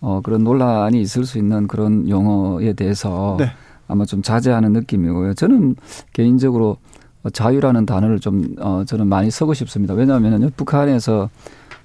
[0.00, 3.50] 어 그런 논란이 있을 수 있는 그런 용어에 대해서 네.
[3.88, 5.34] 아마 좀 자제하는 느낌이고요.
[5.34, 5.76] 저는
[6.12, 6.76] 개인적으로
[7.32, 9.94] 자유라는 단어를 좀 어, 저는 많이 쓰고 싶습니다.
[9.94, 11.30] 왜냐하면요 북한에서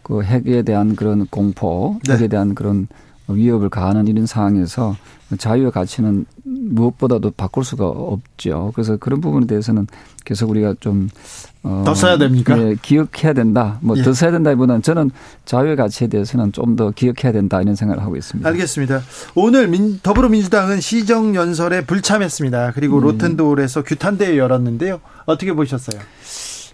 [0.03, 2.13] 그 핵에 대한 그런 공포, 네.
[2.13, 2.87] 핵에 대한 그런
[3.35, 4.95] 위협을 가하는 이런 상황에서
[5.37, 8.71] 자유의 가치는 무엇보다도 바꿀 수가 없죠.
[8.75, 9.87] 그래서 그런 부분에 대해서는
[10.25, 11.09] 계속 우리가 좀
[11.63, 12.57] 어, 더 써야 됩니까?
[12.59, 13.77] 예, 기억해야 된다.
[13.81, 14.01] 뭐 예.
[14.03, 15.11] 더 써야 된다기보다는 저는
[15.45, 18.47] 자유의 가치에 대해서는 좀 더 기억해야 된다 이런 생각을 하고 있습니다.
[18.49, 19.01] 알겠습니다.
[19.35, 22.71] 오늘 민, 더불어민주당은 시정 연설에 불참했습니다.
[22.73, 23.03] 그리고 음.
[23.03, 24.99] 로텐도울에서 규탄대회 열었는데요.
[25.25, 26.01] 어떻게 보셨어요?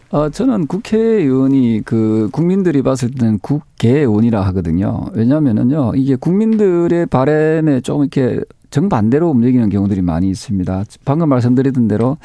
[0.09, 5.07] 어, 저는 국회의원이 그 국민들이 봤을 때는 국회의원이라 하거든요.
[5.13, 10.83] 왜냐하면은요, 이게 국민들의 바램에 조금 이렇게 정반대로 움직이는 경우들이 많이 있습니다.
[11.03, 12.17] 방금 말씀드렸던 대로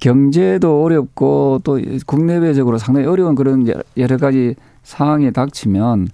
[0.00, 6.08] 경제도 어렵고 또 국내외적으로 상당히 어려운 그런 여러 가지 상황에 닥치면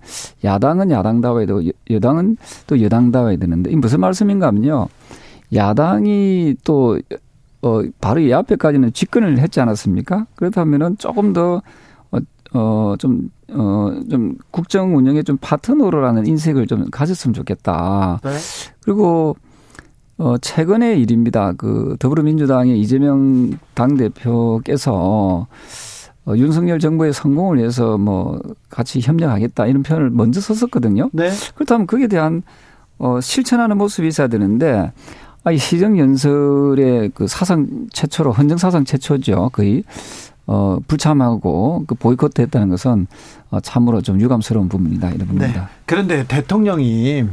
[0.45, 2.36] 야당은 야당다워야 되고 여- 여당은
[2.66, 4.88] 또 여당다워야 되는데 이 무슨 말씀인가 하면요.
[5.55, 6.99] 야당이 또
[7.62, 10.26] 어, 바로 이 앞에까지는 집권을 했지 않았습니까?
[10.34, 11.62] 그렇다면은 조금 더,
[12.10, 12.18] 어,
[12.54, 18.20] 어, 좀, 어, 좀 국정 운영에 좀 파트너로라는 인색을 좀 가졌으면 좋겠다.
[18.24, 18.30] 네.
[18.84, 19.36] 그리고,
[20.18, 21.52] 어, 최근의 일입니다.
[21.56, 25.46] 그 더불어민주당의 이재명 당대표께서
[26.24, 31.10] 어, 윤석열 정부의 성공을 위해서 뭐 같이 협력하겠다 이런 표현을 먼저 썼었거든요.
[31.12, 31.30] 네.
[31.54, 32.42] 그렇다면 거기에 대한
[32.98, 34.92] 어, 실천하는 모습이 있어야 되는데
[35.45, 39.51] 아, 이 시정 연설의 그 사상 최초로 헌정 사상 최초죠.
[39.53, 39.82] 거의
[40.47, 43.07] 어, 불참하고 그 보이콧했다는 것은
[43.51, 45.24] 어, 참으로 좀 유감스러운 부분이다 이런 네.
[45.26, 45.68] 부분입니다.
[45.86, 47.24] 그런데 대통령이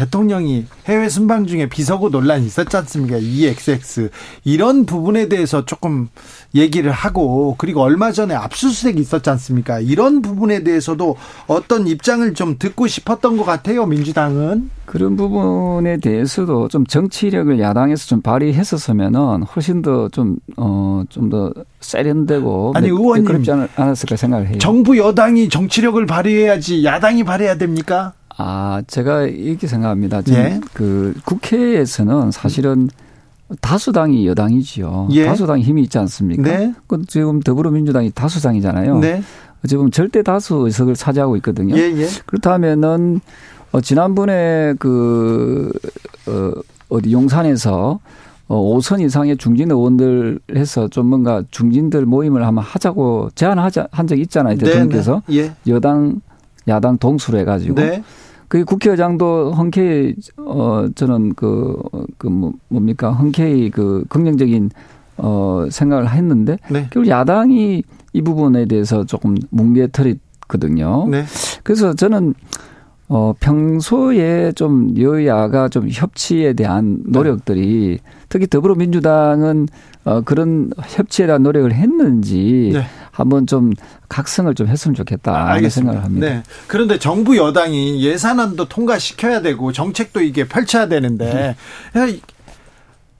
[0.00, 3.18] 대통령이 해외 순방 중에 비서고 논란이 있었지 않습니까?
[3.18, 4.08] EXX
[4.44, 6.08] 이런 부분에 대해서 조금
[6.54, 9.78] 얘기를 하고 그리고 얼마 전에 압수수색이 있었지 않습니까?
[9.80, 13.84] 이런 부분에 대해서도 어떤 입장을 좀 듣고 싶었던 것 같아요.
[13.84, 21.52] 민주당은 그런 부분에 대해서도 좀 정치력을 야당에서 좀 발휘했었으면은 훨씬 더 좀 어 좀 더
[21.80, 23.24] 세련되고 아니, 매- 의원님.
[23.24, 24.58] 매끄럽지 않- 않았을까 생각을 해요.
[24.58, 28.14] 정부 여당이 정치력을 발휘해야지 야당이 발휘해야 됩니까?
[28.42, 30.22] 아, 제가 이렇게 생각합니다.
[30.22, 30.60] 지금 예.
[30.72, 32.88] 그 국회에서는 사실은
[33.60, 35.08] 다수당이 여당이지요.
[35.12, 35.26] 예.
[35.26, 36.42] 다수당이 힘이 있지 않습니까?
[36.42, 36.74] 네.
[36.86, 38.98] 그 지금 더불어민주당이 다수당이잖아요.
[39.00, 39.22] 네.
[39.68, 41.76] 보면 절대 다수 의석을 차지하고 있거든요.
[41.76, 42.06] 예, 예.
[42.24, 43.20] 그렇다면은
[43.72, 45.70] 어 지난번에 그
[46.26, 46.52] 어,
[46.88, 48.00] 어디 용산에서
[48.48, 54.22] 어 5선 이상의 중진 의원들 해서 좀 뭔가 중진들 모임을 한번 하자고 제안하자 한 적이
[54.22, 54.56] 있잖아요.
[54.56, 55.54] 대통령께서 네, 네.
[55.68, 56.20] 여당
[56.66, 57.44] 야당 동수로 해 예.
[57.44, 58.02] 가지고 네.
[58.50, 64.70] 그 국회의장도 흔쾌히 어 저는 그그 뭐, 뭡니까 흔쾌히 그 긍정적인
[65.18, 66.88] 어 생각을 했는데 네.
[66.90, 71.06] 결국 야당이 이 부분에 대해서 조금 뭉개터렸거든요.
[71.08, 71.24] 네.
[71.62, 72.34] 그래서 저는
[73.12, 77.98] 어 평소에 좀 여야가 좀 협치에 대한 노력들이
[78.28, 79.66] 특히 더불어민주당은
[80.04, 82.84] 어 그런 협치에 대한 노력을 했는지 네.
[83.10, 83.72] 한번 좀
[84.08, 85.68] 각성을 좀 했으면 좋겠다 아, 하는.
[85.68, 86.28] 생각을 합니다.
[86.28, 86.42] 네.
[86.68, 91.56] 그런데 정부 여당이 예산안도 통과시켜야 되고 정책도 이게 펼쳐야 되는데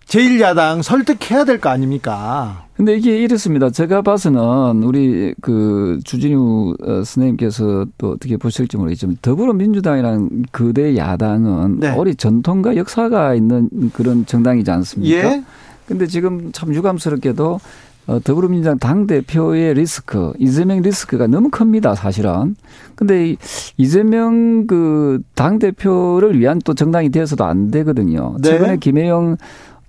[0.06, 2.66] 제1야당 설득해야 될 거 아닙니까?
[2.80, 3.68] 근데 이게 이렇습니다.
[3.68, 11.94] 제가 봐서는 우리 그 주진우 어, 선생님께서 또 어떻게 보실지 모르겠지만 더불어민주당이라는 그대 야당은 네.
[11.94, 15.14] 오래 전통과 역사가 있는 그런 정당이지 않습니까?
[15.14, 15.44] 예.
[15.86, 17.60] 근데 지금 참 유감스럽게도
[18.06, 22.56] 어, 더불어민주당 당대표의 리스크, 이재명 리스크가 너무 큽니다, 사실은.
[22.94, 23.36] 근데 이
[23.76, 28.36] 이재명 그 당대표를 위한 또 정당이 되어서도 안 되거든요.
[28.40, 28.48] 네.
[28.48, 29.36] 최근에 김혜영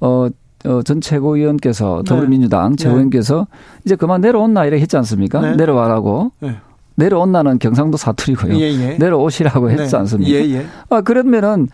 [0.01, 0.27] 어,
[0.65, 2.09] 어, 전 최고위원께서 네.
[2.09, 3.47] 더불어민주당 최고위원께서
[3.85, 5.41] 이제 그만 내려온나 이렇게 했지 않습니까?
[5.41, 5.55] 네.
[5.55, 6.31] 내려와라고.
[6.39, 6.57] 네.
[6.95, 8.55] 내려온나는 경상도 사투리고요.
[8.57, 8.97] 예, 예.
[8.97, 9.97] 내려오시라고 했지 네.
[9.97, 10.31] 않습니까?
[10.31, 10.65] 예, 예.
[10.89, 11.67] 아, 그러면은,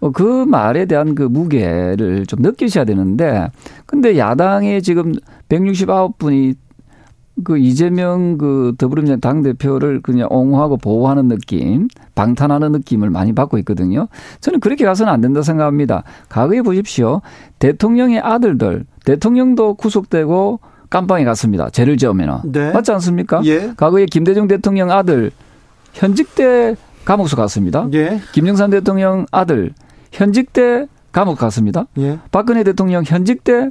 [0.00, 3.48] 어, 그 말에 대한 그 무게를 좀 느끼셔야 되는데
[3.86, 5.14] 근데 야당의 지금
[5.48, 6.56] 169분이
[7.42, 14.06] 그 이재명 그 더불어민주당 당 대표를 그냥 옹호하고 보호하는 느낌, 방탄하는 느낌을 많이 받고 있거든요.
[14.40, 16.04] 저는 그렇게 가서는 안 된다 생각합니다.
[16.28, 17.22] 과거에 보십시오.
[17.58, 20.60] 대통령의 아들들, 대통령도 구속되고
[20.90, 21.70] 깜빵에 갔습니다.
[21.70, 22.70] 죄를 지으면은 네.
[22.72, 23.40] 맞지 않습니까?
[23.44, 23.72] 예.
[23.76, 25.32] 과거에 김대중 대통령 아들
[25.92, 27.88] 현직 때 감옥소 갔습니다.
[27.94, 28.20] 예.
[28.32, 29.72] 김영삼 대통령 아들
[30.12, 31.86] 현직 때 감옥 갔습니다.
[31.98, 32.20] 예.
[32.30, 33.70] 박근혜 대통령 현직 때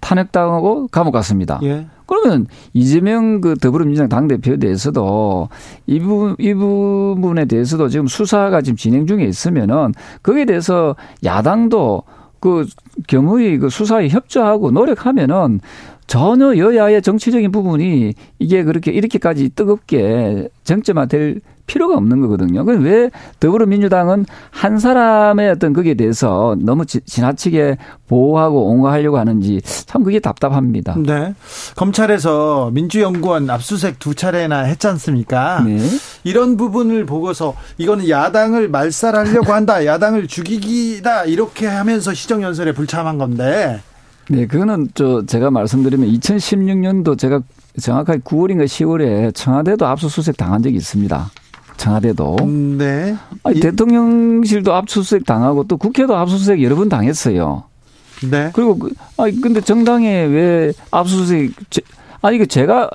[0.00, 1.60] 탄핵당하고 감옥 갔습니다.
[1.62, 1.86] 예.
[2.08, 5.50] 그러면 이재명 그 더불어민주당 당대표에 대해서도
[5.86, 9.92] 이 부분, 이 부분에 대해서도 지금 수사가 지금 진행 중에 있으면은
[10.22, 12.02] 거기에 대해서 야당도
[12.40, 12.66] 그
[13.06, 15.60] 겸허히 그 수사에 협조하고 노력하면은
[16.06, 22.62] 전혀 여야의 정치적인 부분이 이게 그렇게 이렇게까지 뜨겁게 쟁점화될 필요가 없는 거거든요.
[22.62, 27.76] 왜 더불어민주당은 한 사람의 어떤 거기에 대해서 너무 지, 지나치게
[28.08, 30.96] 보호하고 옹호하려고 하는지 참 그게 답답합니다.
[30.98, 31.34] 네.
[31.76, 35.60] 검찰에서 민주연구원 압수수색 두 차례나 했지 않습니까?
[35.60, 35.78] 네.
[36.24, 43.80] 이런 부분을 보고서 이거는 야당을 말살하려고 한다, 야당을 죽이기다 이렇게 하면서 시정연설에 불참한 건데.
[44.30, 47.40] 네, 그거는 저 제가 말씀드리면 2016년도 제가
[47.80, 51.30] 정확하게 9월인가 10월에 청와대도 압수수색 당한 적이 있습니다.
[51.78, 52.36] 청와대도.
[52.42, 53.16] 음, 네.
[53.44, 57.64] 아니, 이- 대통령실도 압수수색 당하고 또 국회도 압수수색 여러 번 당했어요.
[58.30, 58.50] 네.
[58.52, 61.80] 그리고 그, 아니 근데 정당에 왜 압수수색 제-
[62.20, 62.90] 아니 그 제가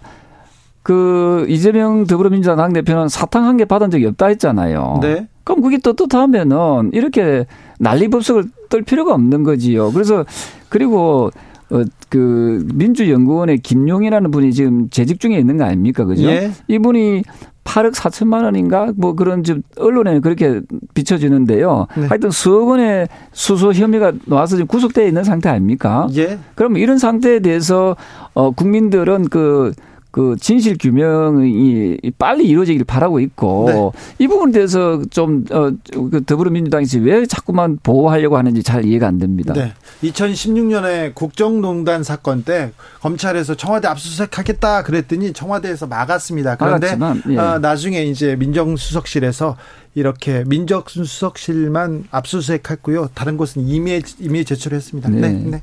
[0.84, 5.00] 그 이재명 더불어민주당 당 대표는 사탕 한 개 받은 적이 없다 했잖아요.
[5.02, 5.28] 네.
[5.46, 7.46] 그럼 그게 떳떳하면은 이렇게
[7.80, 9.92] 난리 법석을 떨 필요가 없는 거지요.
[9.94, 10.26] 그래서
[10.70, 11.32] 그리고
[11.70, 16.06] 어, 그 민주연구원의 김용이라는 분이 지금 재직 중에 있는 거 아닙니까?
[16.06, 16.24] 그죠?
[16.24, 16.52] 예.
[16.68, 17.24] 이분이
[17.64, 20.62] 8억 4천만 원인가 뭐 그런 좀 언론에 그렇게
[20.94, 21.88] 비춰지는데요.
[21.98, 22.08] 네.
[22.08, 26.08] 하여튼 수억 원의 수소 혐의가 나와서 지금 구속되어 있는 상태 아닙니까?
[26.16, 26.38] 예.
[26.56, 27.96] 그럼 이런 상태에 대해서
[28.34, 29.72] 어 국민들은 그
[30.14, 34.24] 그 진실 규명이 빨리 이루어지길 바라고 있고 네.
[34.24, 39.56] 이 부분에 대해서 좀어그 더불어민주당이 왜 자꾸만 보호하려고 하는지 잘 이해가 안 됩니다.
[39.56, 39.74] 네.
[40.04, 46.58] 2016년에 국정농단 사건 때 검찰에서 청와대 압수수색하겠다 그랬더니 청와대에서 막았습니다.
[46.58, 47.40] 그런데 막았지만, 예.
[47.40, 49.58] 아, 나중에 이제 민정수석실에서
[49.96, 53.10] 이렇게 민정수석실만 압수수색했고요.
[53.16, 55.10] 다른 곳은 임의 임의 제출했습니다.
[55.10, 55.22] 네.
[55.22, 55.44] 네.
[55.44, 55.62] 네.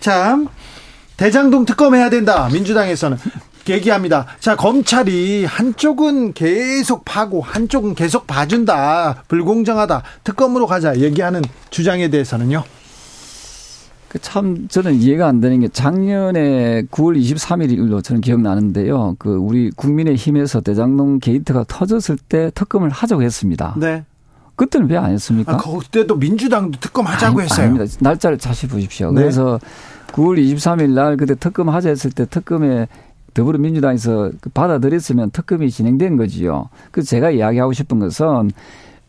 [0.00, 0.36] 자,
[1.16, 2.48] 대장동 특검해야 된다.
[2.52, 3.16] 민주당에서는
[3.68, 4.26] 얘기합니다.
[4.40, 9.22] 자, 검찰이 한쪽은 계속 파고 한쪽은 계속 봐준다.
[9.28, 10.02] 불공정하다.
[10.24, 10.96] 특검으로 가자.
[10.98, 12.62] 얘기하는 주장에 대해서는요.
[14.08, 19.16] 그참 저는 이해가 안 되는 게 작년에 9월 23일로 저는 기억나는데요.
[19.18, 23.74] 그 우리 국민의힘에서 대장동 게이트가 터졌을 때 특검을 하자고 했습니다.
[23.78, 24.04] 네.
[24.54, 25.52] 그때는 왜 안 했습니까?
[25.54, 27.66] 아, 그때도 민주당도 특검 하자고 아니, 했어요.
[27.66, 27.94] 아닙니다.
[28.00, 29.10] 날짜를 다시 보십시오.
[29.12, 29.20] 네.
[29.20, 29.60] 그래서
[30.12, 32.86] 9월 23일 날 그때 특검 하자 했을 때 특검에
[33.36, 36.70] 더불어민주당에서 그 받아들였으면 특검이 진행된 거지요.
[36.90, 38.50] 그래서 제가 이야기하고 싶은 것은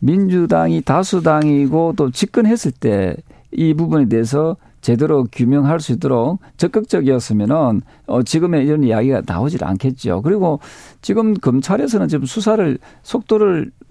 [0.00, 3.16] 민주당이 다수당이고 또 집권했을 때
[3.50, 10.22] 이 부분에 대해서 제대로 규명할 수 있도록 적극적이었으면은 어 지금의 이런 이야기가 나오질 않겠죠.
[10.22, 10.60] 그리고
[11.02, 13.87] 지금 검찰에서는 지금 수사를 속도를 어,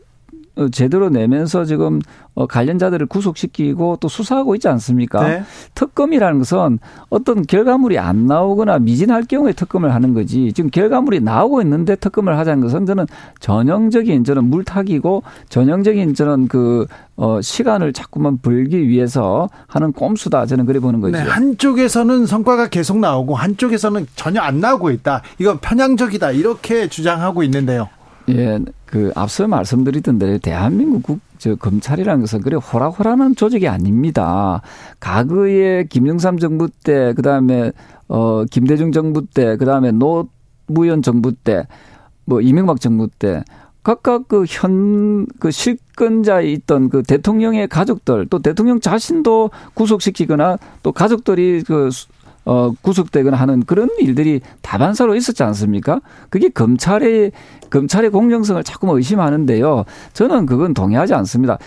[0.72, 2.00] 제대로 내면서 지금
[2.34, 5.28] 어, 관련자들을 구속시키고 또 수사하고 있지 않습니까?
[5.28, 5.44] 네.
[5.74, 6.80] 특검이라는 것은
[7.10, 12.62] 어떤 결과물이 안 나오거나 미진할 경우에 특검을 하는 거지 지금 결과물이 나오고 있는데 특검을 하자는
[12.62, 13.06] 것은 저는
[13.40, 16.86] 전형적인 저는 물타기고 전형적인 저는 그
[17.16, 21.18] 어, 시간을 자꾸만 벌기 위해서 하는 꼼수다 저는 그래 보는 거죠.
[21.18, 25.24] 네, 한쪽에서는 성과가 계속 나오고 한쪽에서는 전혀 안 나오고 있다.
[25.40, 26.32] 이건 편향적이다.
[26.32, 27.90] 이렇게 주장하고 있는데요.
[28.30, 34.62] 예, 그 앞서 말씀드렸던 대로 대한민국 국, 저 검찰이라는 것은 그래 호락호락한 조직이 아닙니다.
[35.00, 37.72] 과거에 김영삼 정부 때, 그 다음에
[38.08, 41.68] 어 김대중 정부 때, 그 다음에 노무현 정부 때,
[42.26, 43.44] 뭐 이명박 정부 때.
[43.84, 51.64] 각각 그 현, 그 실권자에 있던 그 대통령의 가족들, 또 대통령 자신도 구속시키거나 또 가족들이
[51.66, 52.08] 그 수-
[52.48, 56.00] 어, 구속되거나 하는 그런 일들이 다반사로 있었지 않습니까?
[56.30, 57.34] 그게 검찰의,
[57.70, 59.84] 검찰의 공정성을 자꾸 의심하는데요.
[60.14, 61.58] 저는 그건 동의하지 않습니다.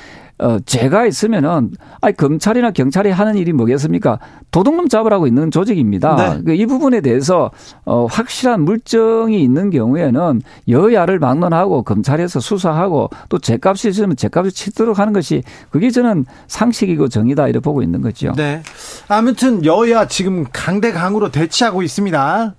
[0.41, 1.71] 어, 죄가 있으면은,
[2.01, 4.19] 아니, 검찰이나 경찰이 하는 일이 뭐겠습니까?
[4.51, 6.17] 도둑놈 잡으라고 있는 조직입니다.
[6.17, 6.43] 네.
[6.43, 7.51] 그이 부분에 대해서,
[7.85, 15.13] 어, 확실한 물증이 있는 경우에는 여야를 막론하고 검찰에서 수사하고 또 죄값이 있으면 죄값을 치도록 하는
[15.13, 18.33] 것이 그게 저는 상식이고 정의다 이렇게 보고 있는 거죠.
[18.37, 18.63] 네.
[19.09, 22.55] 아무튼 여야 지금 강대강으로 대치하고 있습니다.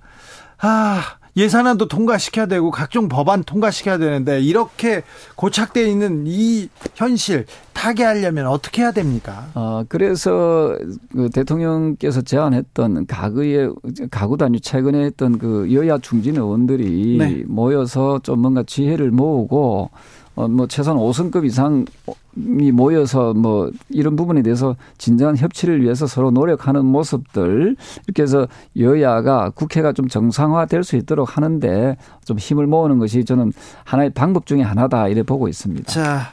[0.60, 1.02] 아,
[1.36, 5.02] 예산안도 통과시켜야 되고 각종 법안 통과시켜야 되는데 이렇게
[5.36, 9.46] 고착되어 있는 이 현실 타개하려면 어떻게 해야 됩니까?
[9.54, 10.76] 어, 그래서
[11.10, 13.72] 그 대통령께서 제안했던 가구의
[14.10, 17.42] 가구 단위 최근에 했던 그 여야 중진 의원들이 네.
[17.46, 19.90] 모여서 좀 뭔가 지혜를 모으고
[20.34, 26.84] 어, 뭐 최소한 5성급 이상이 모여서 뭐 이런 부분에 대해서 진정한 협치를 위해서 서로 노력하는
[26.86, 27.76] 모습들
[28.06, 28.46] 이렇게 해서
[28.78, 33.52] 여야가 국회가 좀 정상화될 수 있도록 하는데 좀 힘을 모으는 것이 저는
[33.84, 35.92] 하나의 방법 중에 하나다 이래 보고 있습니다.
[35.92, 36.32] 자,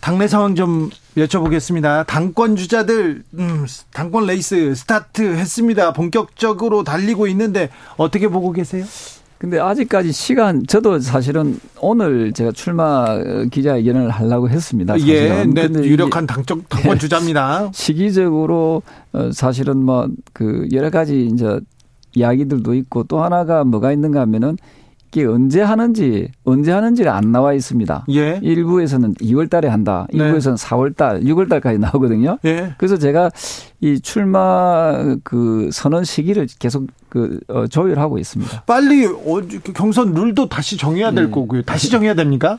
[0.00, 2.06] 당내 상황 좀 여쭤보겠습니다.
[2.06, 5.92] 당권 주자들 음, 당권 레이스 스타트 했습니다.
[5.92, 8.84] 본격적으로 달리고 있는데 어떻게 보고 계세요?
[9.38, 13.18] 근데 아직까지 시간 저도 사실은 오늘 제가 출마
[13.50, 14.94] 기자회견을 하려고 했습니다.
[14.94, 15.56] 사실은.
[15.56, 17.70] 예, 네, 유력한 당적 당권 주자입니다.
[17.74, 18.82] 시기적으로
[19.12, 21.60] 어, 사실은 뭐 그 여러 가지 이제
[22.14, 24.56] 이야기들도 있고 또 하나가 뭐가 있는가 하면은
[25.12, 28.06] 이게 언제 하는지 언제 하는지가 안 나와 있습니다.
[28.10, 30.06] 예, 일부에서는 2월 달에 한다.
[30.12, 30.24] 네.
[30.24, 32.38] 일부에서는 4월 달, 6월 달까지 나오거든요.
[32.44, 32.74] 예.
[32.76, 33.30] 그래서 제가
[33.80, 38.62] 이 출마 그 선언 시기를 계속 그 어, 조율하고 있습니다.
[38.66, 39.40] 빨리 어,
[39.74, 41.30] 경선 룰도 다시 정해야 될 네.
[41.30, 41.62] 거고요.
[41.62, 42.58] 다시 정해야 됩니까?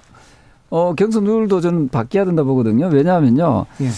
[0.70, 2.88] 어, 경선 룰도 저는 바뀌어야 된다 보거든요.
[2.88, 3.66] 왜냐하면요.
[3.82, 3.90] 예.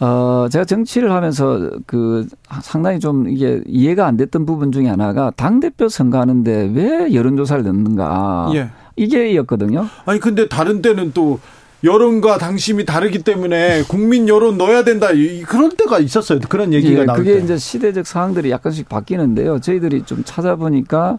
[0.00, 2.26] 어, 제가 정치를 하면서 그
[2.62, 8.50] 상당히 좀 이게 이해가 안 됐던 부분 중에 하나가 당대표 선거하는데 왜 여론조사를 넣는가.
[8.54, 8.70] 예.
[8.96, 9.86] 이게였거든요.
[10.06, 11.38] 아니 근데 다른 때는 또
[11.84, 15.10] 여론과 당심이 다르기 때문에 국민 여론 넣어야 된다.
[15.12, 16.40] 이- 그런 때가 있었어요.
[16.48, 17.44] 그런 얘기가 예, 나올 그게 때.
[17.44, 19.60] 이제 시대적 상황들이 약간씩 바뀌는데요.
[19.60, 21.18] 저희들이 좀 찾아보니까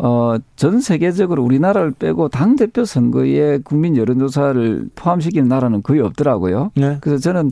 [0.00, 6.70] 어, 전 세계적으로 우리나라를 빼고 당대표 선거에 국민 여론조사를 포함시키는 나라는 거의 없더라고요.
[6.76, 6.98] 네.
[7.00, 7.50] 그래서 저는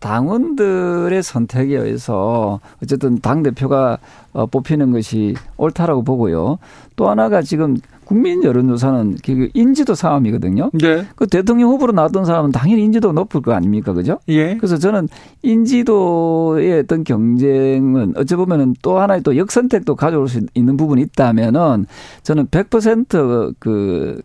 [0.00, 3.98] 당원들의 선택에 의해서 어쨌든 당 대표가
[4.32, 6.58] 어, 뽑히는 것이 옳다라고 보고요.
[6.96, 10.70] 또 하나가 지금 국민 여론조사는 그 인지도 싸움이거든요.
[10.72, 11.04] 네.
[11.14, 13.92] 그 대통령 후보로 나왔던 사람은 당연히 인지도가 높을 거 아닙니까?
[13.92, 14.18] 그죠?
[14.28, 14.56] 예.
[14.56, 15.08] 그래서 저는
[15.42, 21.84] 인지도의 어떤 경쟁은 어찌 보면은 또 하나의 또 역선택도 가져올 수 있는 부분이 있다면은
[22.22, 24.22] 저는 100%그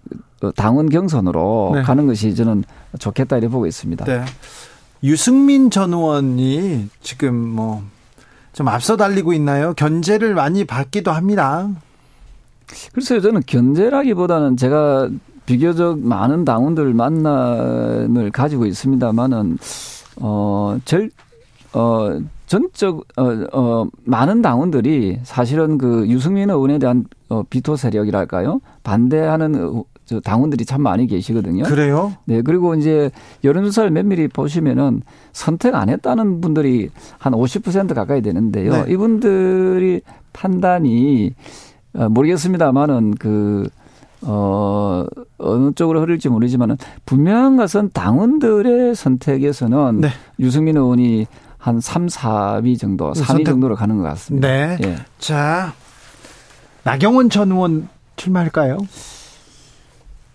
[0.55, 1.81] 당원 경선으로 네.
[1.81, 2.63] 가는 것이 저는
[2.99, 4.05] 좋겠다 이렇게 보고 있습니다.
[4.05, 4.21] 네.
[5.03, 7.83] 유승민 전 의원이 지금 뭐
[8.53, 9.73] 좀 앞서 달리고 있나요?
[9.75, 11.69] 견제를 많이 받기도 합니다.
[12.93, 15.09] 글쎄요, 저는 견제라기보다는 제가
[15.45, 19.57] 비교적 많은 당원들 만남을 가지고 있습니다만은
[20.21, 21.09] 어, 절,
[21.73, 28.61] 어, 전적, 어, 어, 많은 당원들이 사실은 그 유승민 의원에 대한 어, 비토 세력이랄까요?
[28.83, 31.63] 반대하는 어, 저 당원들이 참 많이 계시거든요.
[31.63, 32.13] 그래요?
[32.25, 33.09] 네, 그리고 이제
[33.43, 35.01] 여론조사를 면밀히 보시면은
[35.31, 38.83] 선택 안 했다는 분들이 한 50% 가까이 되는데요.
[38.85, 38.91] 네.
[38.91, 40.01] 이분들이
[40.33, 41.33] 판단이
[41.95, 43.69] 어, 모르겠습니다만은 그,
[44.23, 45.05] 어,
[45.37, 46.75] 어느 쪽으로 흐를지 모르지만은
[47.05, 50.09] 분명한 것은 당원들의 선택에서는 네.
[50.39, 51.27] 유승민 의원이
[51.57, 54.47] 한 3, 4위 정도, 3위 선택- 정도로 가는 것 같습니다.
[54.47, 54.77] 네.
[54.83, 54.95] 예.
[55.19, 55.73] 자,
[56.83, 57.87] 나경원 전 의원
[58.17, 58.77] 출마할까요?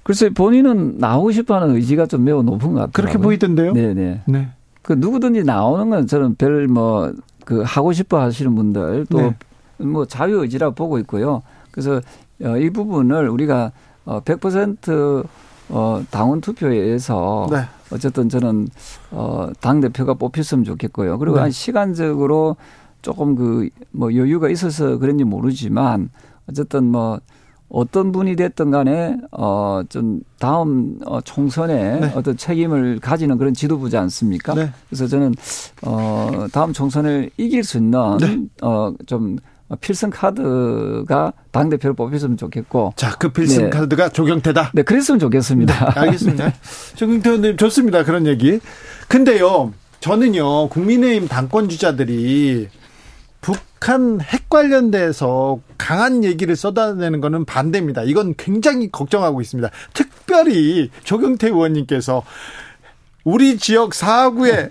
[0.02, 2.92] 글쎄 본인은 나오고 싶어 하는 의지가 좀 매우 높은 것 같아요.
[2.92, 3.72] 그렇게 보이던데요?
[3.72, 4.22] 네, 네.
[4.26, 4.48] 네.
[4.82, 7.12] 그 누구든지 나오는 건 저는 별 뭐
[7.44, 9.32] 그 하고 싶어 하시는 분들 또뭐
[9.78, 10.08] 네.
[10.08, 11.40] 자유 의지라 보고 있고요.
[11.70, 12.02] 그래서
[12.42, 13.72] 어, 이 부분을 우리가
[14.04, 15.24] 어, 100%
[15.70, 17.62] 어, 당원 투표에 의해서 네.
[17.90, 18.68] 어쨌든 저는
[19.12, 21.18] 어, 당 대표가 뽑혔으면 좋겠고요.
[21.18, 21.42] 그리고 네.
[21.42, 22.56] 한 시간적으로
[23.00, 26.10] 조금 그 뭐 여유가 있어서 그런지 모르지만
[26.50, 27.18] 어쨌든 뭐
[27.70, 32.12] 어떤 분이 됐든 간에 어 좀 다음 어 총선에 네.
[32.14, 34.54] 어떤 책임을 가지는 그런 지도부지 않습니까?
[34.54, 34.70] 네.
[34.88, 35.34] 그래서 저는
[35.82, 38.38] 어 다음 총선을 이길 수 있는 네.
[38.60, 39.36] 어좀
[39.80, 43.70] 필승 카드가 당 대표를 뽑혔으면 좋겠고 자, 그 필승 네.
[43.70, 44.72] 카드가 조경태다.
[44.74, 45.92] 네 그랬으면 좋겠습니다.
[46.00, 46.52] 알겠습니다.
[46.96, 48.04] 조경태 의원님 좋습니다.
[48.04, 48.60] 그런 얘기.
[49.08, 52.68] 근데요, 저는요, 국민의힘 당권 주자들이
[53.40, 58.02] 북한 핵 관련돼서 강한 얘기를 쏟아내는 거는 반대입니다.
[58.02, 59.70] 이건 굉장히 걱정하고 있습니다.
[59.94, 62.22] 특별히 조경태 의원님께서
[63.24, 64.68] 우리 지역 4구에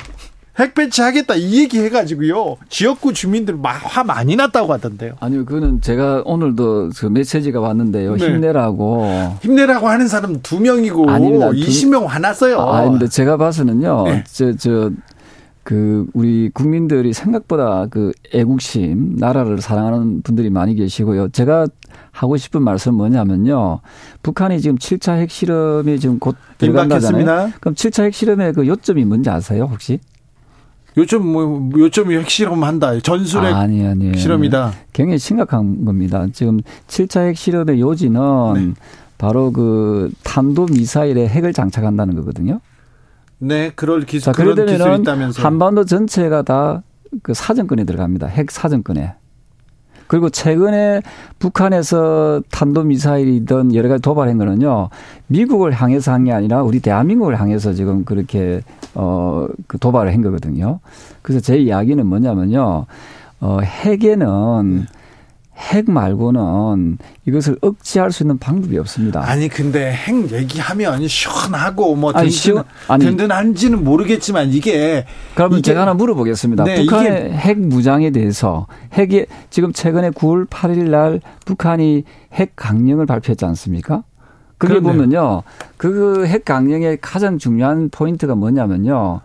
[0.60, 5.14] 핵 배치하겠다 이 얘기 해가지고요 지역구 주민들 막화 많이 났다고 하던데요.
[5.20, 8.16] 아니요, 그거는 제가 오늘도 그 메시지가 왔는데요.
[8.16, 8.26] 네.
[8.26, 9.38] 힘내라고.
[9.44, 11.50] 힘내라고 하는 사람 두 명이고 아닙니다.
[11.52, 12.60] 두- 20명 화났어요.
[12.60, 14.04] 아, 근데 제가 봐서는요.
[14.06, 14.24] 네.
[14.32, 14.90] 저, 저,
[15.68, 21.28] 그, 우리 국민들이 생각보다 그 애국심, 나라를 사랑하는 분들이 많이 계시고요.
[21.28, 21.68] 제가
[22.10, 23.82] 하고 싶은 말씀 은 뭐냐면요.
[24.24, 27.20] 북한이 지금 7차 핵실험이 지금 곧 들어간다잖아요.
[27.20, 27.60] 임박했습니다.
[27.60, 30.00] 그럼 7차 핵실험의 그 요점이 뭔지 아세요, 혹시?
[30.98, 33.02] 요점 뭐 요점이 핵실험한다.
[33.02, 34.72] 전술핵 아니 아니 실험이다.
[34.94, 36.26] 굉장히 심각한 겁니다.
[36.32, 38.22] 지금 7차 핵실험의 요지는
[38.54, 38.74] 네.
[39.18, 42.62] 바로 그 탄도 미사일에 핵을 장착한다는 거거든요.
[43.40, 45.42] 네, 그럴 기술 자, 그런 기술이 있다면서.
[45.42, 46.84] 한반도 전체가 다
[47.24, 48.28] 그 사정권에 들어갑니다.
[48.28, 49.14] 핵 사정권에.
[50.08, 51.02] 그리고 최근에
[51.40, 54.90] 북한에서 탄도미사일이든 여러 가지 도발한 거는요,
[55.28, 58.62] 미국을 향해서 한 게 아니라 우리 대한민국을 향해서 지금 그렇게,
[58.94, 60.80] 어, 그 도발을 한 거거든요.
[61.22, 62.86] 그래서 제 이야기는 뭐냐면요,
[63.40, 64.86] 어, 핵에는
[65.58, 69.22] 핵 말고는 이것을 억제할 수 있는 방법이 없습니다.
[69.28, 73.06] 아니 근데 핵 얘기하면 시원하고 뭐 아니, 든든, 아니.
[73.06, 75.06] 든든한지는 모르겠지만 이게
[75.36, 76.64] 그러면 이게- 제가 하나 물어보겠습니다.
[76.64, 82.04] 네, 북한의 핵 무장에 대해서 핵이 지금 최근에 9월 8일 날 북한이
[82.34, 84.04] 핵 강령을 발표했지 않습니까?
[84.60, 84.94] 그게 그렇네요.
[84.94, 85.44] 보면요.
[85.78, 89.22] 그 핵 강령의 가장 중요한 포인트가 뭐냐면요.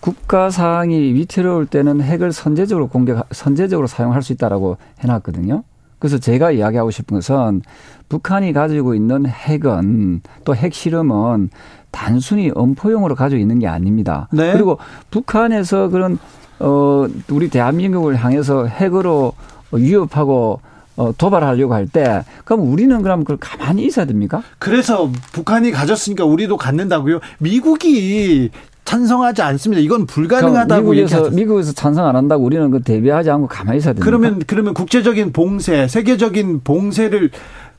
[0.00, 5.64] 국가 사항이 위태로울 때는 핵을 선제적으로 공격, 선제적으로 사용할 수 있다라고 해놨거든요.
[5.98, 7.62] 그래서 제가 이야기하고 싶은 것은
[8.08, 11.50] 북한이 가지고 있는 핵은 또 핵 실험은
[11.90, 14.28] 단순히 엄포용으로 가지고 있는 게 아닙니다.
[14.32, 14.52] 네.
[14.52, 14.78] 그리고
[15.10, 16.18] 북한에서 그런
[16.60, 19.32] 어 우리 대한민국을 향해서 핵으로
[19.72, 20.60] 위협하고
[20.96, 24.42] 어 도발하려고 할 때 그럼 우리는 그럼 그걸 가만히 있어야 됩니까?
[24.58, 27.20] 그래서 북한이 가졌으니까 우리도 갖는다고요.
[27.38, 28.50] 미국이
[28.88, 29.82] 찬성하지 않습니다.
[29.82, 31.30] 이건 불가능하다고 그럼 미국에서.
[31.30, 34.04] 미국에서 찬성 안 한다고 우리는 그 대비하지 않고 가만히 있어야 됩니까?
[34.06, 37.30] 그러면 그러면 국제적인 봉쇄, 세계적인 봉쇄를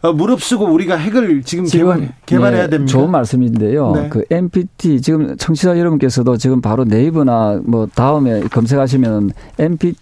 [0.03, 2.91] 어, 무릅쓰고 우리가 핵을 지금, 개발, 개발 해야 네, 됩니다.
[2.91, 3.91] 좋은 말씀인데요.
[3.94, 4.10] 네.
[4.10, 9.98] 그 NPT 지금 청취자 여러분께서도 지금 바로 네이버나 뭐 다음에 검색하시면 NPT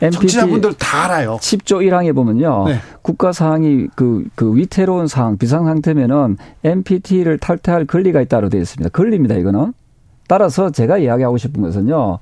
[0.00, 1.36] NPT 청취자분들 다 알아요.
[1.40, 2.64] 10조 1항에 보면요.
[2.66, 2.80] 네.
[3.02, 8.90] 국가 사항이 그, 그 위태로운 상황, 비상 상태면은 NPT를 탈퇴할 권리가 있다로 되어 있습니다.
[8.90, 9.72] 권리입니다, 이거는.
[10.28, 12.20] 따라서 제가 이야기하고 싶은 것은요.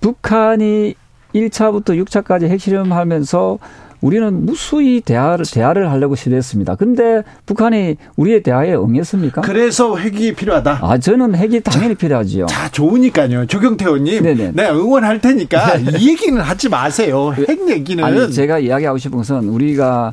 [0.00, 0.94] 북한이
[1.34, 3.58] 1차부터 6차까지 핵실험하면서
[4.02, 6.74] 우리는 무수히 대화를, 대화를 하려고 시도했습니다.
[6.74, 9.40] 근데 북한이 우리의 대화에 응했습니까?
[9.40, 10.80] 그래서 핵이 필요하다.
[10.82, 12.44] 아, 저는 핵이 당연히 필요하지요.
[12.44, 13.46] 자, 좋으니까요.
[13.46, 14.22] 조경태 의원님.
[14.22, 14.52] 네네.
[14.52, 17.32] 네, 응원할 테니까 이 얘기는 하지 마세요.
[17.48, 18.04] 핵 얘기는.
[18.04, 20.12] 아니, 제가 이야기하고 싶은 것은 우리가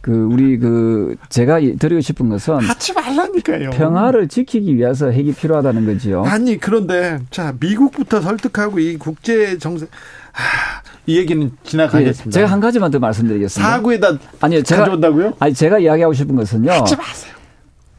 [0.00, 3.70] 그, 우리 그, 제가 드리고 싶은 것은 하지 말라니까요.
[3.70, 6.24] 평화를 지키기 위해서 핵이 필요하다는 거지요.
[6.24, 9.86] 아니 그런데 자 미국부터 설득하고 이 국제 정세
[10.32, 12.28] 하, 이 얘기는 지나가겠습니다.
[12.28, 13.70] 예, 제가 한 가지만 더 말씀드리겠습니다.
[13.70, 15.34] 사구에다 아니요, 제가 가져온다고요?
[15.38, 16.70] 아니 제가 이야기하고 싶은 것은요.
[16.70, 17.34] 하지 마세요.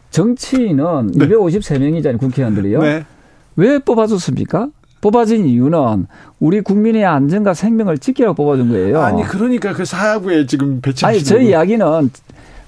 [0.10, 2.82] 정치인은 253명이잖아요, 국회의원들이요.
[2.82, 3.06] 네.
[3.56, 4.70] 왜 뽑아줬습니까?
[5.02, 6.08] 뽑아진 이유는
[6.40, 9.02] 우리 국민의 안전과 생명을 지키라고 뽑아준 거예요.
[9.02, 12.10] 아니 그러니까 그 사구에 지금 배치하시는 아니, 저희 이야기는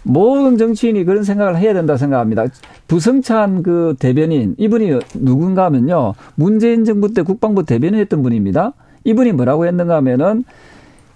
[0.04, 2.46] 모든 정치인이 그런 생각을 해야 된다 생각합니다.
[2.88, 6.16] 부성찬 그 대변인 이분이 누군가 하면요.
[6.36, 8.74] 문재인 정부 때 국방부 대변인 했던 분입니다.
[9.06, 10.44] 이분이 뭐라고 했는가 하면은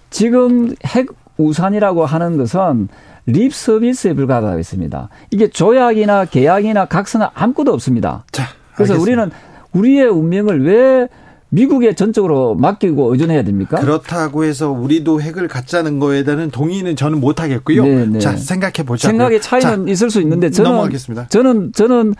[0.09, 1.07] 지금 핵
[1.37, 2.87] 우산이라고 하는 것은
[3.25, 5.09] 립 서비스에 불과하다고 했습니다.
[5.31, 8.23] 이게 조약이나 계약이나 각서나 아무것도 없습니다.
[8.31, 8.99] 자, 그래서.
[8.99, 9.29] 우리는
[9.73, 11.07] 우리의 운명을 왜
[11.49, 13.79] 미국에 전적으로 맡기고 의존해야 됩니까?
[13.79, 17.83] 그렇다고 해서 우리도 핵을 갖자는 거에 대한 동의는 저는 못 하겠고요.
[17.85, 18.19] 네, 네.
[18.19, 19.07] 자, 생각해 보자.
[19.07, 21.27] 생각의 차이는 있을 수 있는데 저는 넘어가겠습니다.
[21.29, 22.15] 저는 저는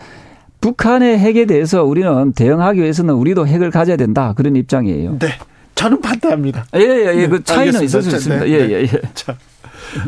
[0.60, 5.18] 북한의 핵에 대해서 우리는 대응하기 위해서는 우리도 핵을 가져야 된다 그런 입장이에요.
[5.18, 5.28] 네.
[5.74, 6.66] 저는 반대합니다.
[6.74, 7.84] 예 예예 네, 그 차이는 알겠습니다.
[7.84, 8.44] 있을 수 자, 있습니다.
[8.46, 8.88] 네, 예 예 예.
[9.14, 9.36] 자,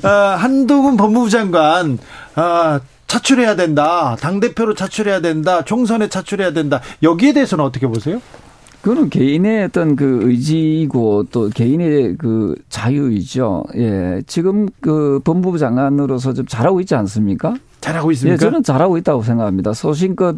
[0.02, 1.98] 아, 한동훈 법무부 장관
[2.34, 2.80] 아,
[3.10, 4.16] 차출해야 된다.
[4.20, 5.64] 당 대표로 차출해야 된다.
[5.64, 6.80] 총선에 차출해야 된다.
[7.02, 8.22] 여기에 대해서는 어떻게 보세요?
[8.82, 13.64] 그거는 개인의 어떤 그 의지이고 또 개인의 그 자유이죠.
[13.76, 14.22] 예.
[14.28, 17.54] 지금 그 법무부 장관으로서 좀 잘하고 있지 않습니까?
[17.80, 18.34] 잘하고 있습니까?
[18.34, 19.72] 예, 저는 잘하고 있다고 생각합니다.
[19.72, 20.36] 소신껏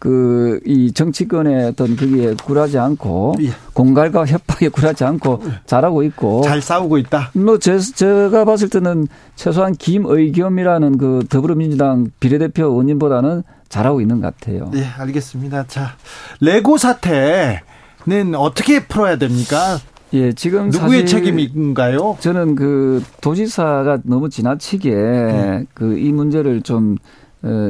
[0.00, 3.50] 그 이 정치권의 어떤 그게 굴하지 않고 예.
[3.72, 7.30] 공갈과 협박에 굴하지 않고 잘하고 있고 잘 싸우고 있다.
[7.34, 14.70] 뭐 제, 제가 봤을 때는 최소한 김의겸이라는 그 더불어민주당 비례대표 의원님보다는 잘하고 있는 것 같아요.
[14.72, 15.66] 네, 알겠습니다.
[15.68, 15.96] 자,
[16.40, 19.78] 레고 사태는 어떻게 풀어야 됩니까?
[20.12, 22.16] 예, 지금 누구의 책임인가요?
[22.20, 25.64] 저는 그 도지사가 너무 지나치게 네.
[25.74, 26.98] 그이 문제를 좀 어,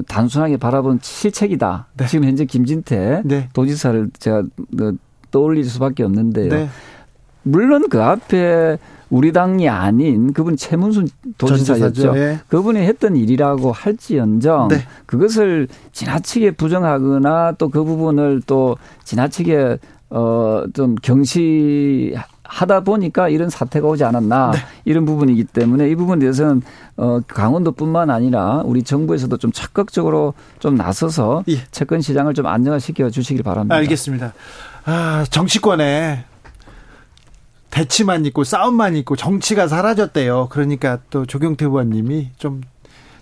[0.09, 1.87] 단순하게 바라본 실책이다.
[1.97, 2.07] 네.
[2.07, 3.49] 지금 현재 김진태 네.
[3.53, 4.93] 도지사를 제가 어,
[5.31, 6.49] 떠올릴 수밖에 없는데요.
[6.49, 6.69] 네.
[7.43, 8.79] 물론 그 앞에
[9.11, 12.17] 우리 당이 아닌 그분 최문순 도지사였죠.
[12.17, 12.41] 예.
[12.49, 14.77] 그분이 했던 일이라고 할지언정 네.
[15.07, 19.79] 그것을 지나치게 부정하거나 또 그 부분을 또 지나치게
[20.11, 20.97] 어좀
[22.51, 24.53] 하다 보니까 이런 사태가 오지 않았나
[24.85, 26.63] 이런 부분이기 때문에 이 부분에 대해서는
[26.97, 31.63] 어 강원도뿐만 아니라 우리 정부에서도 좀 적극적으로 좀 나서서 예.
[31.71, 33.77] 채권 시장을 좀 안정화시켜 주시길 바랍니다.
[33.77, 34.33] 알겠습니다.
[34.85, 36.25] 아, 정치권에
[37.71, 40.49] 대치만 있고 싸움만 있고 정치가 사라졌대요.
[40.51, 42.63] 그러니까 또 조경태 의원님이 좀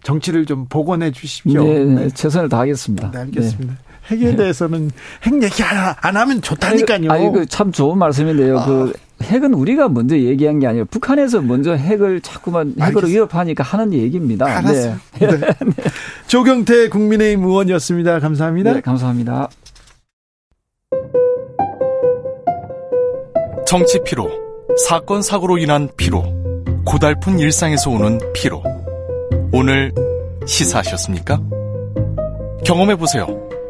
[0.04, 1.62] 정치를 좀 복원해 주십시오.
[1.62, 3.10] 네, 네, 최선을 다하겠습니다.
[3.10, 3.76] 네, 알겠습니다.
[4.10, 4.90] 핵에 대해서는
[5.22, 7.12] 핵 얘기 안, 안 하면 좋다니까요.
[7.12, 8.62] 아, 이거 참 좋은 말씀인데요.
[8.64, 13.08] 그 핵은 우리가 먼저 얘기한 게 아니라 북한에서 먼저 핵을 자꾸만 핵으로 알겠습니다.
[13.08, 14.46] 위협하니까 하는 얘기입니다.
[14.46, 14.96] 알았어요.
[15.18, 15.26] 네.
[15.26, 15.40] 네.
[16.28, 18.20] 조경태 국민의힘 의원이었습니다.
[18.20, 18.72] 감사합니다.
[18.74, 19.48] 네, 감사합니다.
[23.66, 24.30] 정치 피로,
[24.88, 26.24] 사건 사고로 인한 피로,
[26.86, 28.62] 고달픈 일상에서 오는 피로.
[29.52, 29.92] 오늘
[30.46, 31.38] 시사하셨습니까?
[32.64, 33.47] 경험해 보세요.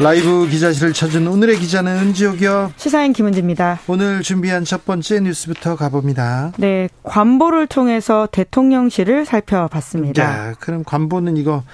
[0.00, 2.72] 라이브 기자실을 찾은 오늘의 기자는 은지옥이요.
[2.76, 3.80] 시사인 김은지입니다.
[3.88, 6.52] 오늘 준비한 첫 번째 뉴스부터 가봅니다.
[6.56, 10.22] 네, 관보를 통해서 대통령실을 살펴봤습니다.
[10.22, 11.64] 자, 그럼 관보는 이거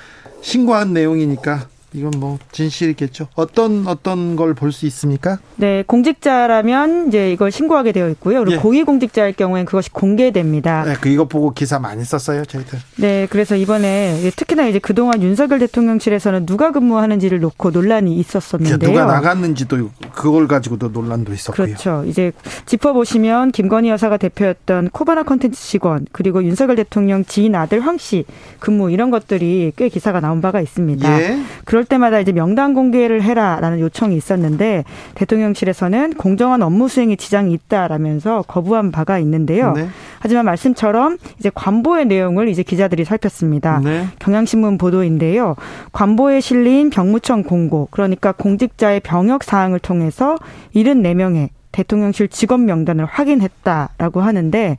[0.40, 3.28] 신고한 내용이니까 이건 뭐 진실이겠죠.
[3.36, 5.38] 어떤 어떤 걸 볼 수 있습니까?
[5.56, 8.40] 네, 공직자라면 이제 이걸 신고하게 되어 있고요.
[8.40, 8.56] 그리고 예.
[8.60, 10.84] 고위공직자일 경우엔 그것이 공개됩니다.
[10.84, 12.78] 네, 그 이거 보고 기사 많이 썼어요, 저희들.
[12.96, 18.78] 네, 그래서 이번에 특히나 이제 그동안 윤석열 대통령실에서는 누가 근무하는지를 놓고 논란이 있었었는데요.
[18.78, 21.66] 누가 나갔는지도 그걸 가지고도 논란도 있었고요.
[21.66, 22.04] 그렇죠.
[22.06, 22.32] 이제
[22.66, 28.24] 짚어보시면 김건희 여사가 대표였던 코바나 컨텐츠 직원 그리고 윤석열 대통령 지인 아들 황 씨
[28.58, 31.20] 근무 이런 것들이 꽤 기사가 나온 바가 있습니다.
[31.22, 31.38] 예.
[31.64, 34.84] 그럴 때마다 이제 명단 공개를 해라라는 요청이 있었는데
[35.14, 39.72] 대통령실에서는 공정한 업무 수행에 지장이 있다라면서 거부한 바가 있는데요.
[39.72, 39.88] 네.
[40.18, 43.80] 하지만 말씀처럼 이제 관보의 내용을 이제 기자들이 살폈습니다.
[43.84, 44.06] 네.
[44.18, 45.56] 경향신문 보도인데요.
[45.92, 50.36] 관보에 실린 병무청 공고, 그러니까 공직자의 병역 사항을 통해서
[50.74, 54.76] 74명의 대통령실 직원 명단을 확인했다라고 하는데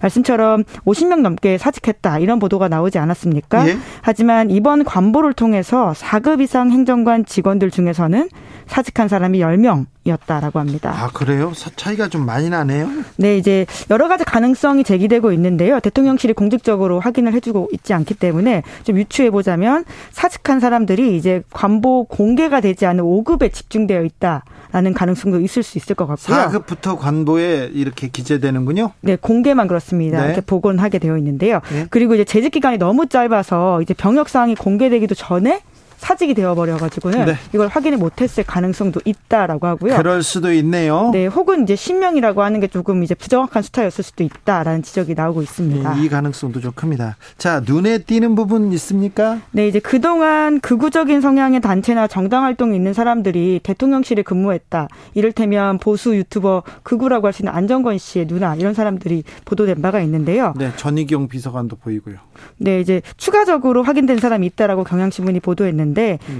[0.00, 3.68] 말씀처럼 50명 넘게 사직했다 이런 보도가 나오지 않았습니까?
[3.68, 3.76] 예.
[4.00, 8.28] 하지만 이번 관보를 통해서 4급 이상 행정관 직원들 중에서는
[8.66, 10.92] 사직한 사람이 10명 이었다라고 합니다.
[10.96, 11.52] 아, 그래요?
[11.54, 12.88] 사- 차이가 좀 많이 나네요.
[13.16, 15.80] 네, 이제 여러 가지 가능성이 제기되고 있는데요.
[15.80, 22.60] 대통령실이 공식적으로 확인을 해주고 있지 않기 때문에 좀 유추해 보자면 사직한 사람들이 이제 관보 공개가
[22.60, 26.36] 되지 않은 5급에 집중되어 있다라는 가능성도 있을 수 있을 것 같고요.
[26.36, 28.92] 4급부터 관보에 이렇게 기재되는군요.
[29.00, 30.20] 네, 공개만 그렇습니다.
[30.20, 30.26] 네.
[30.26, 31.60] 이렇게 복원하게 되어 있는데요.
[31.72, 31.86] 네.
[31.90, 35.60] 그리고 이제 재직 기간이 너무 짧아서 이제 병역 사항이 공개되기도 전에
[35.98, 37.34] 사직이 되어버려 가지고는 네.
[37.54, 39.96] 이걸 확인을 못했을 가능성도 있다라고 하고요.
[39.96, 41.10] 그럴 수도 있네요.
[41.12, 45.94] 네, 혹은 이제 신명이라고 하는 게 조금 이제 부정확한 숫자였을 수도 있다라는 지적이 나오고 있습니다.
[45.94, 47.16] 네, 이 가능성도 좀 큽니다.
[47.38, 49.38] 자, 눈에 띄는 부분 있습니까?
[49.52, 54.88] 네, 이제 그동안 극우적인 성향의 단체나 정당 활동이 있는 사람들이 대통령실에 근무했다.
[55.14, 60.54] 이를테면 보수 유튜버 극우라고 할 수 있는 안정권 씨의 누나 이런 사람들이 보도된 바가 있는데요.
[60.56, 62.16] 네, 전희경 비서관도 보이고요.
[62.56, 65.85] 네, 이제 추가적으로 확인된 사람이 있다라고 경향신문이 보도했는데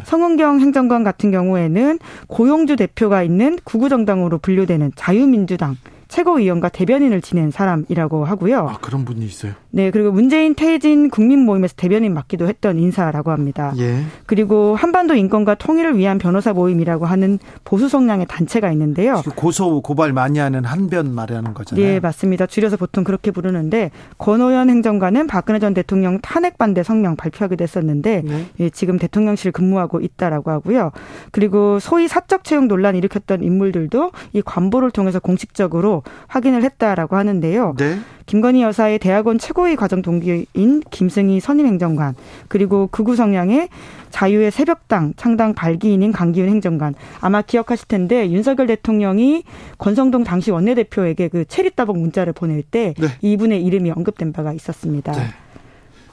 [0.05, 1.99] 성은경 행정관 같은 경우에는
[2.29, 5.77] 고용주 대표가 있는 구구정당으로 분류되는 자유민주당
[6.17, 8.69] 최고위원과 대변인을 지낸 사람이라고 하고요.
[8.69, 9.53] 아, 그런 분이 있어요.
[9.71, 13.75] 네, 그리고 문재인 퇴진 국민 모임에서 대변인 맡기도 했던 인사라고 합니다.
[13.77, 14.01] 예.
[14.25, 19.21] 그리고 한반도 인권과 통일을 위한 변호사 모임이라고 하는 보수 성향의 단체가 있는데요.
[19.35, 21.85] 고소 고발 많이 하는 한변 말하는 거잖아요.
[21.85, 22.47] 예, 맞습니다.
[22.47, 28.47] 줄여서 보통 그렇게 부르는데 권오현 행정관은 박근혜 전 대통령 탄핵 반대 성명 발표하기도 했었는데 네.
[28.61, 30.93] 예, 지금 대통령실 근무하고 있다라고 하고요.
[31.31, 37.75] 그리고 소위 사적 채용 논란 일으켰던 인물들도 이 관보를 통해서 공식적으로 확인을 했다라고 하는데요.
[37.79, 37.99] 네.
[38.27, 42.17] 김건희 여사의 대학원 최고위 과정 동기인 김승희 선임행정관
[42.49, 43.69] 그리고 극우 성향의
[44.11, 49.45] 자유의 새벽당 창당 발기인인 강기훈 행정관 아마 기억하실 텐데 윤석열 대통령이
[49.79, 53.09] 권성동 당시 원내대표에게 그 체리 따봉 문자를 보낼 때 네.
[53.21, 55.13] 이분의 이름이 언급된 바가 있었습니다.
[55.13, 55.29] 네.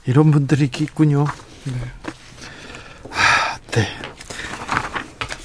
[0.06, 1.26] 이런 분들이 있군요.
[1.66, 1.74] 네.
[3.10, 3.88] 아, 네.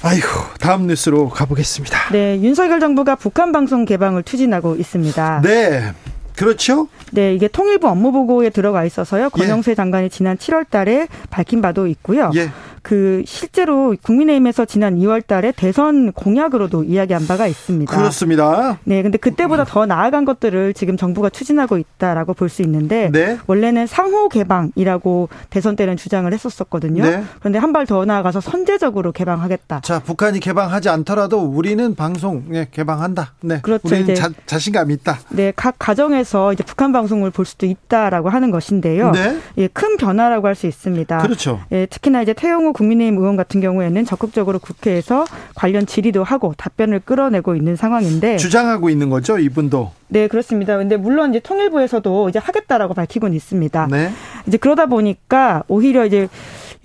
[0.01, 0.27] 아이고,
[0.59, 2.11] 다음 뉴스로 가보겠습니다.
[2.11, 5.41] 네, 윤석열 정부가 북한 방송 개방을 추진하고 있습니다.
[5.43, 5.93] 네.
[6.37, 6.87] 그렇죠?
[7.11, 9.25] 네, 이게 통일부 업무보고에 들어가 있어서요.
[9.25, 9.29] 예.
[9.29, 12.31] 권영세 장관이 지난 7월 달에 밝힌 바도 있고요.
[12.35, 12.49] 예.
[12.83, 17.95] 그 실제로 국민의힘에서 지난 2월 달에 대선 공약으로도 이야기한 바가 있습니다.
[17.95, 18.79] 그렇습니다.
[18.83, 23.37] 네, 근데 그때보다 더 나아간 것들을 지금 정부가 추진하고 있다라고 볼 수 있는데 네.
[23.45, 27.03] 원래는 상호 개방이라고 대선 때는 주장을 했었었거든요.
[27.03, 27.23] 네.
[27.39, 29.81] 그런데 한 발 더 나아가서 선제적으로 개방하겠다.
[29.81, 33.33] 자, 북한이 개방하지 않더라도 우리는 방송 예, 개방한다.
[33.41, 33.59] 네.
[33.61, 33.87] 그렇죠.
[33.87, 35.19] 우리는 자, 자신감 있다.
[35.29, 39.11] 네, 각 가정에서 이제 북한 방송을 볼 수도 있다라고 하는 것인데요.
[39.11, 39.37] 네.
[39.57, 41.19] 예, 큰 변화라고 할 수 있습니다.
[41.19, 41.61] 그렇죠.
[41.71, 45.25] 예, 특히나 이제 태 영호 국민의힘 의원 같은 경우에는 적극적으로 국회에서
[45.55, 49.91] 관련 질의도 하고 답변을 끌어내고 있는 상황인데 주장하고 있는 거죠, 이분도.
[50.07, 50.77] 네, 그렇습니다.
[50.77, 53.87] 근데 물론 이제 통일부에서도 이제 하겠다라고 밝히고는 있습니다.
[53.91, 54.11] 네.
[54.47, 56.27] 이제 그러다 보니까 오히려 이제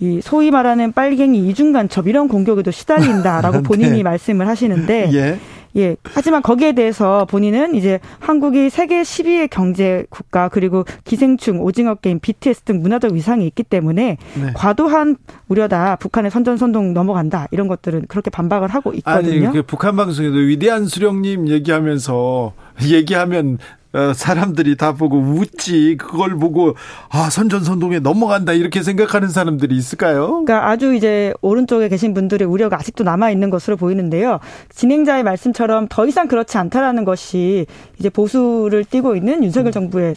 [0.01, 4.03] 이 소위 말하는 빨갱이 이중간첩 이런 공격에도 시달린다라고 본인이 네.
[4.03, 5.39] 말씀을 하시는데 예.
[5.77, 5.97] 예.
[6.05, 12.63] 하지만 거기에 대해서 본인은 이제 한국이 세계 12위 경제 국가 그리고 기생충, 오징어 게임, BTS
[12.63, 14.53] 등 문화적 위상이 있기 때문에 네.
[14.55, 15.17] 과도한
[15.49, 15.97] 우려다.
[15.97, 17.49] 북한의 선전선동 넘어간다.
[17.51, 19.49] 이런 것들은 그렇게 반박을 하고 있거든요.
[19.49, 22.53] 아니, 그 북한 방송에도 위대한 수령님 얘기하면서
[22.83, 23.84] 얘기하면 어,
[24.15, 25.97] 사람들이 다 보고 웃지.
[25.99, 26.75] 그걸 보고
[27.11, 30.29] 아, 선전선동에 넘어간다 이렇게 생각하는 사람들이 있을까요?
[30.29, 34.41] 그러니까 아주 이제 오른쪽에 계신 분들의 우려가 아직도 남아 있는 것으로 보이는데요.
[34.71, 37.67] 진행자의 말씀처럼 더 이상 그렇지 않다라는 것이
[37.99, 40.15] 이제 보수를 띠고 있는 윤석열 정부의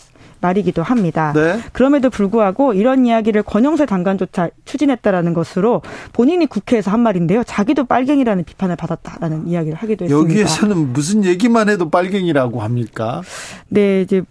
[0.48, 1.34] 말이기도 합니다.
[1.36, 1.60] 네.
[1.74, 5.82] 그럼에도 불구하고 이런 이야기를 권영세 장관조차 추진했다라는 것으로
[6.14, 7.44] 본인이 국회에서 한 말인데요.
[7.44, 10.30] 자기도 빨갱이라는 비판을 받았다라는 이야기를 하기도 했습니다.
[10.30, 13.22] 여기에서는 무슨 얘기만 해도 빨갱이라고 합니까?
[13.70, 14.22] 네, 이제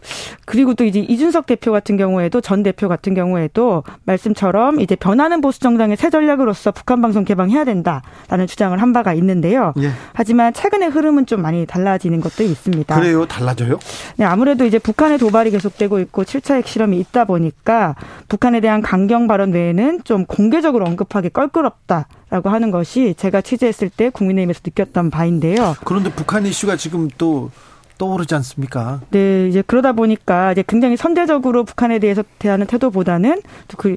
[0.45, 5.61] 그리고 또 이제 이준석 대표 같은 경우에도 전 대표 같은 경우에도 말씀처럼 이제 변하는 보수
[5.61, 9.75] 정당의 새 전략으로서 북한 방송 개방해야 된다라는 주장을 한 바가 있는데요.
[9.81, 9.91] 예.
[10.13, 12.95] 하지만 최근의 흐름은 좀 많이 달라지는 것도 있습니다.
[12.99, 13.27] 그래요?
[13.27, 13.79] 달라져요?
[14.17, 17.95] 네, 아무래도 이제 북한의 도발이 계속되고 있고 7차 핵실험이 있다 보니까
[18.28, 24.11] 북한에 대한 강경 발언 외에는 좀 공개적으로 언급하기 껄끄럽다 라고 하는 것이 제가 취재했을 때
[24.11, 25.77] 국민의힘에서 느꼈던 바인데요.
[25.85, 27.51] 그런데 북한 이슈가 지금 또
[27.98, 29.01] 떠오르지 않습니까?
[29.10, 33.97] 네, 이제 그러다 보니까 이제 굉장히 선제적으로 북한에 대해서 대하는 태도보다는 또그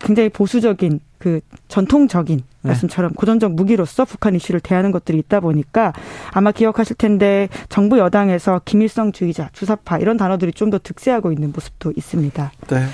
[0.00, 2.68] 굉장히 보수적인 그 전통적인 네.
[2.68, 5.92] 말씀처럼 고전적 무기로서 북한 이슈를 대하는 것들이 있다 보니까
[6.30, 11.94] 아마 기억하실 텐데 정부 여당에서 김일성 주의자, 주사파 이런 단어들이 좀 더 득세하고 있는 모습도
[11.96, 12.52] 있습니다.
[12.68, 12.86] 네.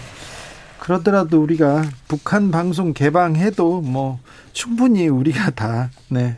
[0.79, 4.21] 그러더라도 우리가 북한 방송 개방해도 뭐
[4.53, 6.37] 충분히 우리가 다 네.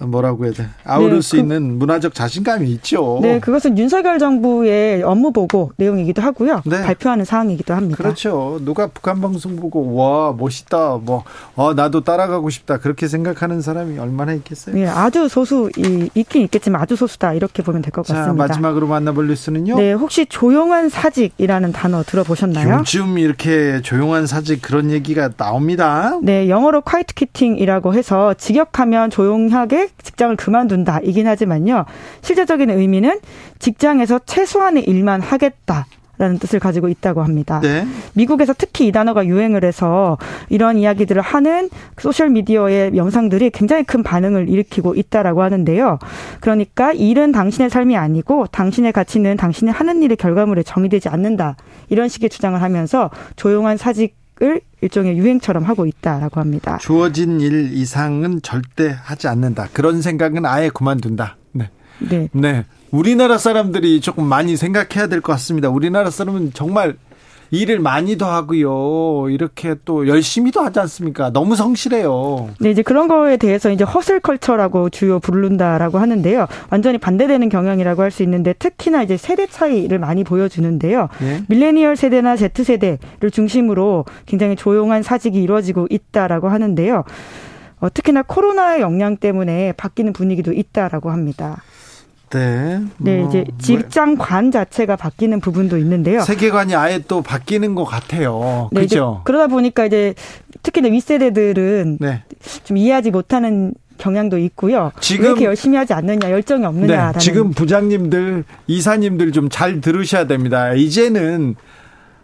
[0.00, 0.68] 뭐라고 해야 돼?
[0.84, 3.18] 아우를 네, 수 그- 있는 문화적 자신감이 있죠.
[3.20, 6.62] 네, 그것은 윤석열 정부의 업무 보고 내용이기도 하고요.
[6.66, 6.82] 네.
[6.82, 7.96] 발표하는 사항이기도 합니다.
[8.02, 8.58] 그렇죠.
[8.62, 11.24] 누가 북한 방송 보고 와 멋있다, 뭐
[11.56, 14.74] 어, 나도 따라가고 싶다 그렇게 생각하는 사람이 얼마나 있겠어요?
[14.76, 18.46] 네, 아주 소수 이, 있긴 있겠지만 아주 소수다 이렇게 보면 될것자 같습니다.
[18.46, 19.76] 마지막으로 만나볼 뉴스는요.
[19.76, 22.78] 네, 혹시 조용한 사직이라는 단어 들어보셨나요?
[22.80, 26.18] 요즘 이렇게 조용한 사직 그런 얘기가 나옵니다.
[26.22, 31.84] 네, 영어로 quiet quitting이라고 해서 직역하면 조용하게 직장을 그만둔다 이긴 하지만요.
[32.22, 33.20] 실제적인 의미는
[33.58, 35.86] 직장에서 최소한의 일만 하겠다.
[36.18, 37.60] 라는 뜻을 가지고 있다고 합니다.
[37.60, 37.86] 네.
[38.14, 44.48] 미국에서 특히 이 단어가 유행을 해서 이런 이야기들을 하는 소셜 미디어의 영상들이 굉장히 큰 반응을
[44.48, 46.00] 일으키고 있다라고 하는데요.
[46.40, 51.54] 그러니까 일은 당신의 삶이 아니고 당신의 가치는 당신이 하는 일의 결과물에 정의되지 않는다.
[51.88, 56.78] 이런 식의 주장을 하면서 조용한 사직 을 일종의 유행처럼 하고 있다라고 합니다.
[56.78, 59.68] 주어진 일 이상은 절대 하지 않는다.
[59.72, 61.36] 그런 생각은 아예 그만둔다.
[61.52, 61.70] 네.
[61.98, 62.28] 네.
[62.32, 62.64] 네.
[62.92, 65.68] 우리나라 사람들이 조금 많이 생각해야 될 것 같습니다.
[65.70, 66.96] 우리나라 사람은 정말
[67.50, 69.30] 일을 많이도 하고요.
[69.30, 71.30] 이렇게 또 열심히도 하지 않습니까?
[71.32, 72.50] 너무 성실해요.
[72.60, 76.46] 네, 이제 그런 거에 대해서 이제 허슬 컬처라고 주요 부른다라고 하는데요.
[76.70, 81.08] 완전히 반대되는 경향이라고 할 수 있는데 특히나 이제 세대 차이를 많이 보여주는데요.
[81.20, 81.42] 네.
[81.48, 87.04] 밀레니얼 세대나 Z 세대를 중심으로 굉장히 조용한 사직이 이루어지고 있다라고 하는데요.
[87.80, 91.62] 어, 특히나 코로나의 영향 때문에 바뀌는 분위기도 있다라고 합니다.
[92.30, 92.80] 네.
[92.98, 96.20] 네, 뭐, 이제 직장관 자체가 바뀌는 부분도 있는데요.
[96.20, 98.68] 세계관이 아예 또 바뀌는 것 같아요.
[98.72, 99.22] 네, 그죠?
[99.24, 100.14] 그러다 보니까 이제
[100.62, 102.22] 특히나 윗세대들은 네.
[102.64, 104.92] 좀 이해하지 못하는 경향도 있고요.
[105.00, 107.12] 지금- 왜 이렇게 열심히 하지 않느냐, 열정이 없느냐라는.
[107.14, 110.72] 네, 지금 부장님들, 이사님들 좀 잘 들으셔야 됩니다.
[110.74, 111.56] 이제는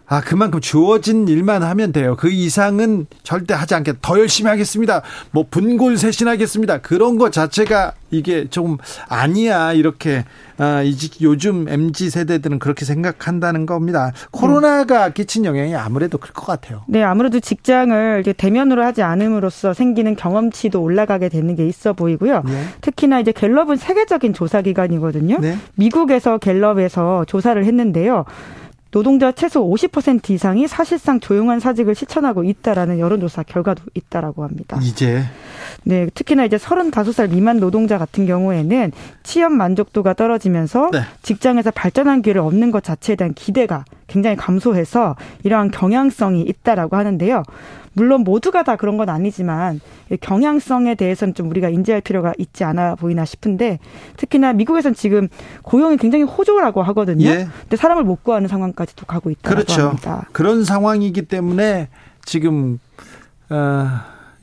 [0.07, 2.15] 아 그만큼 주어진 일만 하면 돼요.
[2.15, 3.99] 그 이상은 절대 하지 않겠다.
[4.01, 5.01] 더 열심히 하겠습니다.
[5.31, 6.79] 뭐 분골 쇄신하겠습니다.
[6.81, 8.77] 그런 것 자체가 이게 좀
[9.09, 10.23] 아니야 이렇게
[10.57, 14.11] 아, 이제 요즘 mz 세대들은 그렇게 생각한다는 겁니다.
[14.31, 16.83] 코로나가 끼친 영향이 아무래도 클 것 같아요.
[16.87, 22.43] 네, 아무래도 직장을 이제 대면으로 하지 않음으로써 생기는 경험치도 올라가게 되는 게 있어 보이고요.
[22.45, 22.65] 네.
[22.81, 25.39] 특히나 이제 갤럽은 세계적인 조사 기관이거든요.
[25.39, 25.57] 네.
[25.75, 28.25] 미국에서 갤럽에서 조사를 했는데요.
[28.91, 34.79] 노동자 최소 50% 이상이 사실상 조용한 사직을 실천하고 있다라는 여론조사 결과도 있다라고 합니다.
[34.81, 35.23] 이제
[35.83, 38.91] 네, 특히나 이제 35살 미만 노동자 같은 경우에는
[39.23, 41.01] 취업 만족도가 떨어지면서 네.
[41.23, 47.43] 직장에서 발전한 기회를 얻는 것 자체에 대한 기대가 굉장히 감소해서 이러한 경향성이 있다라고 하는데요.
[47.93, 49.79] 물론 모두가 다 그런 건 아니지만
[50.11, 53.79] 이 경향성에 대해서는 좀 우리가 인지할 필요가 있지 않아 보이나 싶은데
[54.17, 55.29] 특히나 미국에선 지금
[55.63, 57.25] 고용이 굉장히 호조라고 하거든요.
[57.25, 57.47] 예.
[57.61, 59.87] 근데 사람을 못 구하는 상황까지 도 가고 있다고 그렇죠.
[59.87, 60.27] 합니다.
[60.33, 61.87] 그런 상황이기 때문에
[62.25, 62.79] 지금
[63.49, 63.87] 어,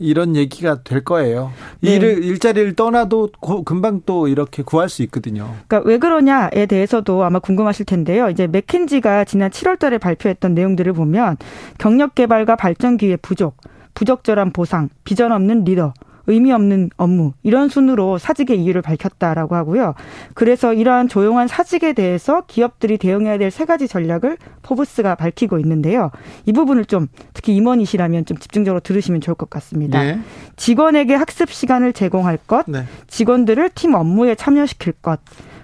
[0.02, 1.52] 이런 얘기가 될 거예요.
[1.80, 1.94] 네.
[1.94, 5.54] 일을 일자리를 떠나도 고- 금방 또 이렇게 구할 수 있거든요.
[5.68, 8.28] 그러니까 왜 그러냐에 대해서도 아마 궁금하실 텐데요.
[8.28, 11.36] 이제 맥킨지가 지난 7월 달에 발표했던 내용들을 보면
[11.78, 13.56] 경력 개발과 발전 기회 부족,
[13.94, 15.92] 부적절한 보상, 비전 없는 리더,
[16.26, 19.94] 의미 없는 업무 이런 순으로 사직의 이유를 밝혔다라고 하고요.
[20.34, 26.10] 그래서 이러한 조용한 사직에 대해서 기업들이 대응해야 될 세 가지 전략을 포브스가 밝히고 있는데요.
[26.46, 30.02] 이 부분을 좀 특히 임원이시라면 좀 집중적으로 들으시면 좋을 것 같습니다.
[30.02, 30.18] 네.
[30.56, 32.84] 직원에게 학습 시간을 제공할 것, 네.
[33.08, 35.20] 직원들을 팀 업무에 참여시킬 것,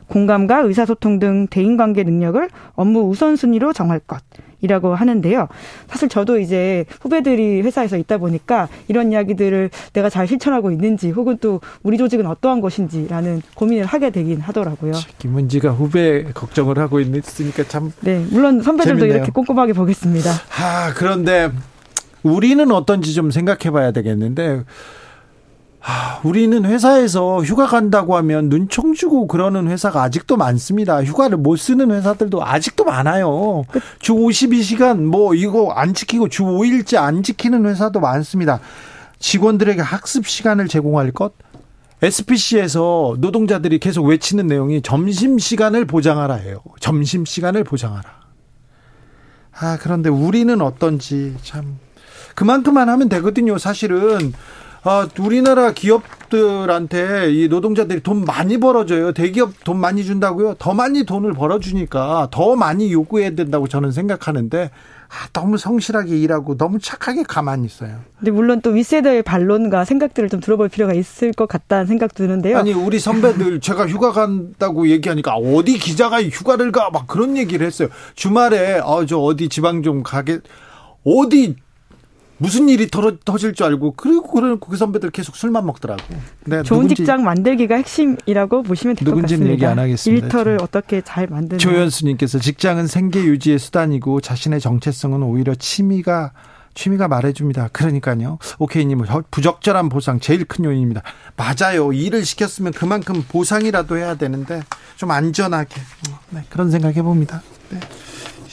[0.08, 4.22] 공감과 의사소통 등 대인관계 능력을 업무 우선순위로 정할 것
[4.60, 5.48] 이라고 하는데요.
[5.88, 11.60] 사실 저도 이제 후배들이 회사에서 있다 보니까 이런 이야기들을 내가 잘 실천하고 있는지 혹은 또
[11.82, 14.92] 우리 조직은 어떠한 것인지라는 고민을 하게 되긴 하더라고요.
[15.18, 17.92] 김은지가 후배 걱정을 하고 있으니까 참.
[18.00, 19.16] 네, 물론 선배들도 재밌네요.
[19.18, 20.30] 이렇게 꼼꼼하게 보겠습니다.
[20.60, 21.50] 아 그런데
[22.22, 24.64] 우리는 어떤지 좀 생각해 봐야 되겠는데.
[25.80, 31.02] 아, 우리는 회사에서 휴가 간다고 하면 눈총 주고 그러는 회사가 아직도 많습니다.
[31.04, 33.64] 휴가를 못 쓰는 회사들도 아직도 많아요.
[34.00, 38.60] 주 52시간 뭐 이거 안 지키고 주 5일째 안 지키는 회사도 많습니다.
[39.20, 41.32] 직원들에게 학습 시간을 제공할 것.
[42.02, 46.62] SPC에서 노동자들이 계속 외치는 내용이 점심 시간을 보장하라예요.
[46.80, 48.18] 점심 시간을 보장하라.
[49.60, 51.78] 아, 그런데 우리는 어떤지 참
[52.36, 53.58] 그만큼만 하면 되거든요.
[53.58, 54.32] 사실은
[54.84, 59.12] 아, 우리나라 기업들한테 이 노동자들이 돈 많이 벌어줘요.
[59.12, 60.54] 대기업 돈 많이 준다고요.
[60.58, 64.70] 더 많이 돈을 벌어주니까 더 많이 요구해야 된다고 저는 생각하는데
[65.10, 68.00] 아, 너무 성실하게 일하고 너무 착하게 가만히 있어요.
[68.18, 72.58] 근데 물론 또 윗세대의 반론과 생각들을 좀 들어볼 필요가 있을 것 같다는 생각도 드는데요.
[72.58, 77.88] 아니 우리 선배들 제가 휴가 간다고 얘기하니까 어디 기자가 휴가를 가 막 그런 얘기를 했어요.
[78.14, 80.38] 주말에 어 저 어디 지방 좀 가게
[81.04, 81.56] 어디
[82.38, 86.02] 무슨 일이 터져, 터질 줄 알고 그리고 그런 그 선배들 계속 술만 먹더라고.
[86.44, 89.50] 네, 좋은 누군지 직장 만들기가 핵심이라고 보시면 될 것 같습니다.
[89.50, 90.26] 얘기 안 하겠습니다.
[90.26, 96.32] 일터를 어떻게 잘 만드는 조현수님께서 직장은 생계 유지의 수단이고 자신의 정체성은 오히려 취미가
[96.74, 97.70] 취미가 말해줍니다.
[97.72, 98.38] 그러니까요.
[98.60, 99.02] 오케이님
[99.32, 101.02] 부적절한 보상 제일 큰 요인입니다.
[101.36, 101.92] 맞아요.
[101.92, 104.62] 일을 시켰으면 그만큼 보상이라도 해야 되는데
[104.96, 105.74] 좀 안전하게
[106.30, 107.42] 네, 그런 생각 해 봅니다.
[107.70, 107.80] 네.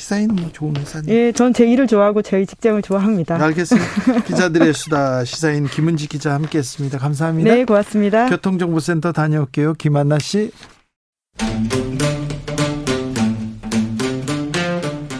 [0.06, 1.08] 시사인은 뭐 좋은 회사니.
[1.10, 3.42] 예, 전 제 일을 좋아하고 저희 직장을 좋아합니다.
[3.42, 4.22] 알겠습니다.
[4.28, 6.98] 기자들의 수다 시사인 김은지 기자 함께했습니다.
[7.00, 7.50] 감사합니다.
[7.54, 8.30] 네, 고맙습니다.
[8.30, 9.74] 교통정보센터 다녀올게요.
[9.76, 10.52] 김한나 씨.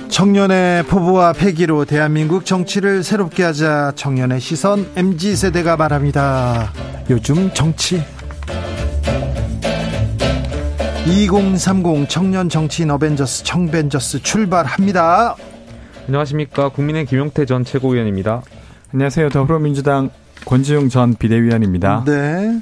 [0.10, 6.72] 청년의 포부와 패기로 대한민국 정치를 새롭게 하자 청년의 시선 MZ 세대가 말합니다.
[7.10, 8.02] 요즘 정치
[11.08, 15.36] 2030 청년 정치인 어벤져스 청벤져스 출발합니다.
[16.08, 18.42] 안녕하십니까 국민의 김용태 전 최고위원입니다.
[18.92, 19.30] 안녕하세요.
[19.30, 20.10] 더불어민주당
[20.46, 22.06] 권지웅 전 비대위원입니다.
[22.08, 22.60] 네.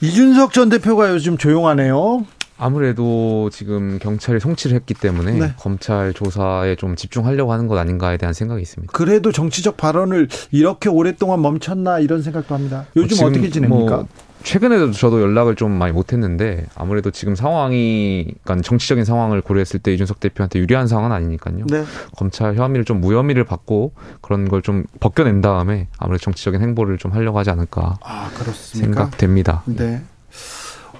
[0.00, 2.24] 이준석 전 대표가 요즘 조용하네요.
[2.56, 5.52] 아무래도 지금 경찰이 송치를 했기 때문에 네.
[5.58, 8.92] 검찰 조사에 좀 집중하려고 하는 것 아닌가에 대한 생각이 있습니다.
[8.92, 12.86] 그래도 정치적 발언을 이렇게 오랫동안 멈췄나 이런 생각도 합니다.
[12.94, 13.96] 요즘 지금 어떻게 지냅니까?
[13.96, 14.06] 뭐
[14.44, 20.20] 최근에도 저도 연락을 좀 많이 못했는데 아무래도 지금 상황이 그러니까 정치적인 상황을 고려했을 때 이준석
[20.20, 21.64] 대표한테 유리한 상황은 아니니까요.
[21.70, 21.84] 네.
[22.16, 27.38] 검찰 혐의를 좀 무혐의를 받고 그런 걸 좀 벗겨낸 다음에 아무래도 정치적인 행보를 좀 하려고
[27.38, 28.86] 하지 않을까 아, 그렇습니까?
[28.94, 29.62] 생각됩니다.
[29.66, 30.02] 네.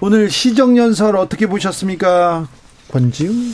[0.01, 2.47] 오늘 시정 연설 어떻게 보셨습니까?
[2.91, 3.53] 권지웅?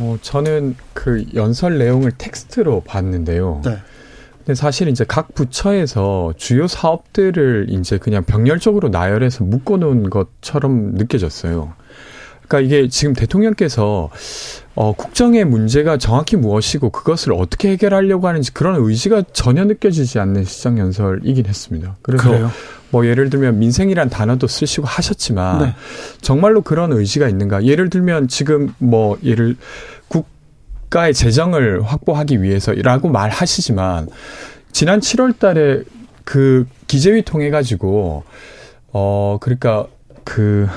[0.00, 3.62] 어, 저는 그 연설 내용을 텍스트로 봤는데요.
[3.64, 3.78] 네.
[4.44, 11.72] 근데 사실 이제 각 부처에서 주요 사업들을 이제 그냥 병렬적으로 나열해서 묶어놓은 것처럼 느껴졌어요.
[12.46, 14.10] 그러니까 이게 지금 대통령께서
[14.74, 20.78] 어, 국정의 문제가 정확히 무엇이고 그것을 어떻게 해결하려고 하는지 그런 의지가 전혀 느껴지지 않는 시정
[20.78, 21.96] 연설이긴 했습니다.
[22.02, 22.50] 그래서 그래요?
[22.90, 25.74] 뭐 예를 들면 민생이란 단어도 쓰시고 하셨지만 네.
[26.20, 27.64] 정말로 그런 의지가 있는가?
[27.64, 29.56] 예를 들면 지금 뭐 예를
[30.94, 34.08] 국가의 재정을 확보하기 위해서라고 말하시지만
[34.70, 35.82] 지난 7월 달에
[36.24, 38.22] 그 기재위 통해 가지고
[38.92, 39.86] 어 그러니까
[40.22, 40.68] 그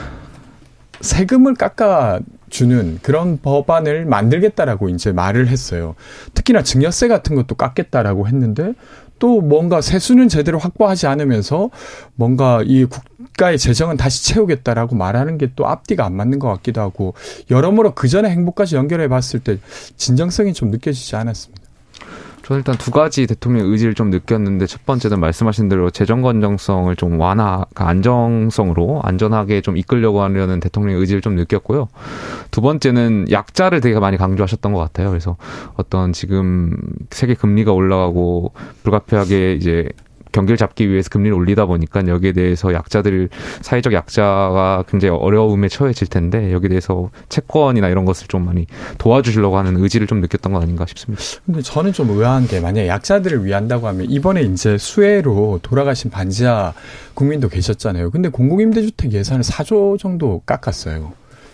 [1.01, 2.19] 세금을 깎아
[2.49, 5.95] 주는 그런 법안을 만들겠다라고 이제 말을 했어요.
[6.33, 8.73] 특히나 증여세 같은 것도 깎겠다라고 했는데
[9.19, 11.69] 또 뭔가 세수는 제대로 확보하지 않으면서
[12.15, 17.13] 뭔가 이 국가의 재정은 다시 채우겠다라고 말하는 게 또 앞뒤가 안 맞는 것 같기도 하고
[17.49, 19.57] 여러모로 그 전에 행보까지 연결해 봤을 때
[19.97, 21.66] 진정성이 좀 느껴지지 않았습니다.
[22.47, 27.19] 저는 일단 두 가지 대통령 의지를 좀 느꼈는데 첫 번째는 말씀하신 대로 재정 건정성을 좀
[27.19, 31.89] 완화, 그러니까 안정성으로 안전하게 좀 이끌려고 하려는 대통령의 의지를 좀 느꼈고요.
[32.49, 35.09] 두 번째는 약자를 되게 많이 강조하셨던 것 같아요.
[35.09, 35.35] 그래서
[35.75, 36.77] 어떤 지금
[37.09, 38.53] 세계 금리가 올라가고
[38.83, 39.89] 불가피하게 이제
[40.37, 43.29] 경기를 잡기 위해서 금리를 올리다 보니까 여기에 대해서 약자들
[43.61, 48.67] 사회적 약자가 굉장히 어려움에 처해질 텐데 여기에 대해서 채권이나 이런 것을 좀 많이
[48.99, 51.23] 도와주시려고 하는 의지를 좀 느꼈던 것 아닌가 싶습니다.
[51.43, 56.73] 근데 저는 좀 의아한 게 만약에 약자들을 위한다고 하면 이번에 이제 수해로 돌아가신 반지하
[57.15, 58.11] 국민도 계셨잖아요.
[58.11, 61.13] 근데 공공임대주택 예산을 4조 정도 깎았어요.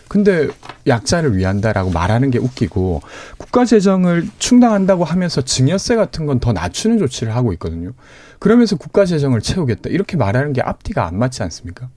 [0.09, 0.47] 근데
[0.85, 3.01] 약자를 위한다라고 말하는 게 웃기고
[3.37, 7.93] 국가 재정을 충당한다고 하면서 증여세 같은 건 더 낮추는 조치를 하고 있거든요.
[8.43, 11.87] 그러면서 국가 재정을 채우겠다 이렇게 말하는 게 앞뒤가 안 맞지 않습니까?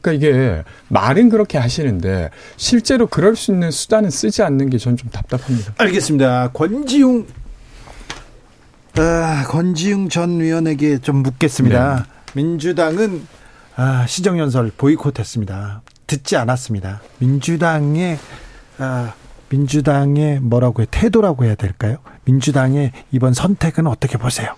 [0.00, 5.10] 그러니까 이게 말은 그렇게 하시는데 실제로 그럴 수 있는 수단은 쓰지 않는 게 전 좀
[5.10, 5.74] 답답합니다.
[5.76, 6.52] 알겠습니다.
[6.54, 7.26] 권지웅
[8.96, 12.06] 아, 권지웅 전 위원에게 좀 묻겠습니다.
[12.34, 13.26] 민주당은
[13.76, 15.82] 아, 시정연설 보이콧했습니다.
[16.06, 17.02] 듣지 않았습니다.
[17.18, 18.18] 민주당의
[18.78, 19.12] 아,
[19.50, 21.98] 민주당의 뭐라고 해 태도라고 해야 될까요?
[22.24, 24.54] 민주당의 이번 선택은 어떻게 보세요?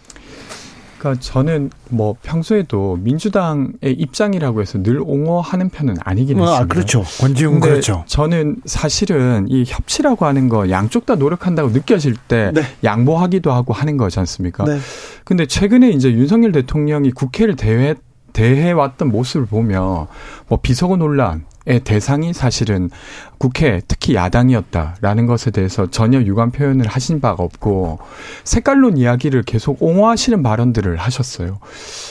[1.00, 6.66] 그러니까 저는 뭐 평소에도 민주당의 입장이라고 해서 늘 옹호하는 편은 아니긴 아, 했습니다.
[6.66, 7.02] 그렇죠.
[7.20, 8.04] 권지웅 그렇죠.
[8.06, 12.62] 저는 사실은 이 협치라고 하는 거 양쪽 다 노력한다고 느껴질 때 네.
[12.84, 14.64] 양보하기도 하고 하는 거지 않습니까?
[14.64, 14.78] 네.
[15.24, 17.94] 근데 최근에 이제 윤석열 대통령이 국회를 대회
[18.32, 20.06] 대해 왔던 모습을 보면
[20.48, 21.42] 뭐 비서고 논란의
[21.78, 22.90] 대상이 사실은
[23.38, 28.00] 국회 특히 야당이었다라는 것에 대해서 전혀 유감 표현을 하신 바가 없고
[28.44, 31.58] 색깔론 이야기를 계속 옹호하시는 발언들을 하셨어요.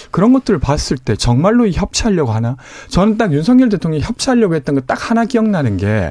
[0.10, 2.56] 그런 것들을 봤을 때 정말로 이 협치하려고 하나?
[2.88, 6.10] 저는 딱 윤석열 대통령이 협치하려고 했던 거 딱 하나 기억나는 게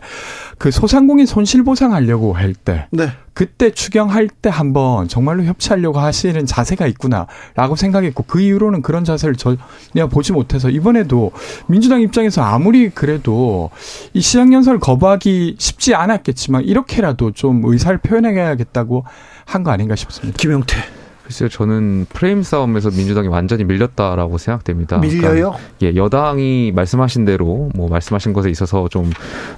[0.59, 3.11] 그 소상공인 손실 보상하려고 할 때 네.
[3.39, 10.09] 그때 추경할 때 한번 정말로 협치하려고 하시는 자세가 있구나라고 생각했고 그 이후로는 그런 자세를 전혀
[10.11, 11.31] 보지 못해서 이번에도
[11.69, 13.71] 민주당 입장에서 아무리 그래도
[14.13, 19.05] 이 시장 연설 거부하기 쉽지 않았겠지만 이렇게라도 좀 의사를 표현해야겠다고
[19.45, 20.37] 한 거 아닌가 싶습니다.
[20.37, 20.98] 김용태
[21.29, 24.97] 글쎄요, 저는 프레임 싸움에서 민주당이 완전히 밀렸다라고 생각됩니다.
[24.97, 25.51] 밀려요?
[25.51, 29.13] 그러니까 예, 여당이 말씀하신 대로 뭐 말씀하신 것에 있어서 좀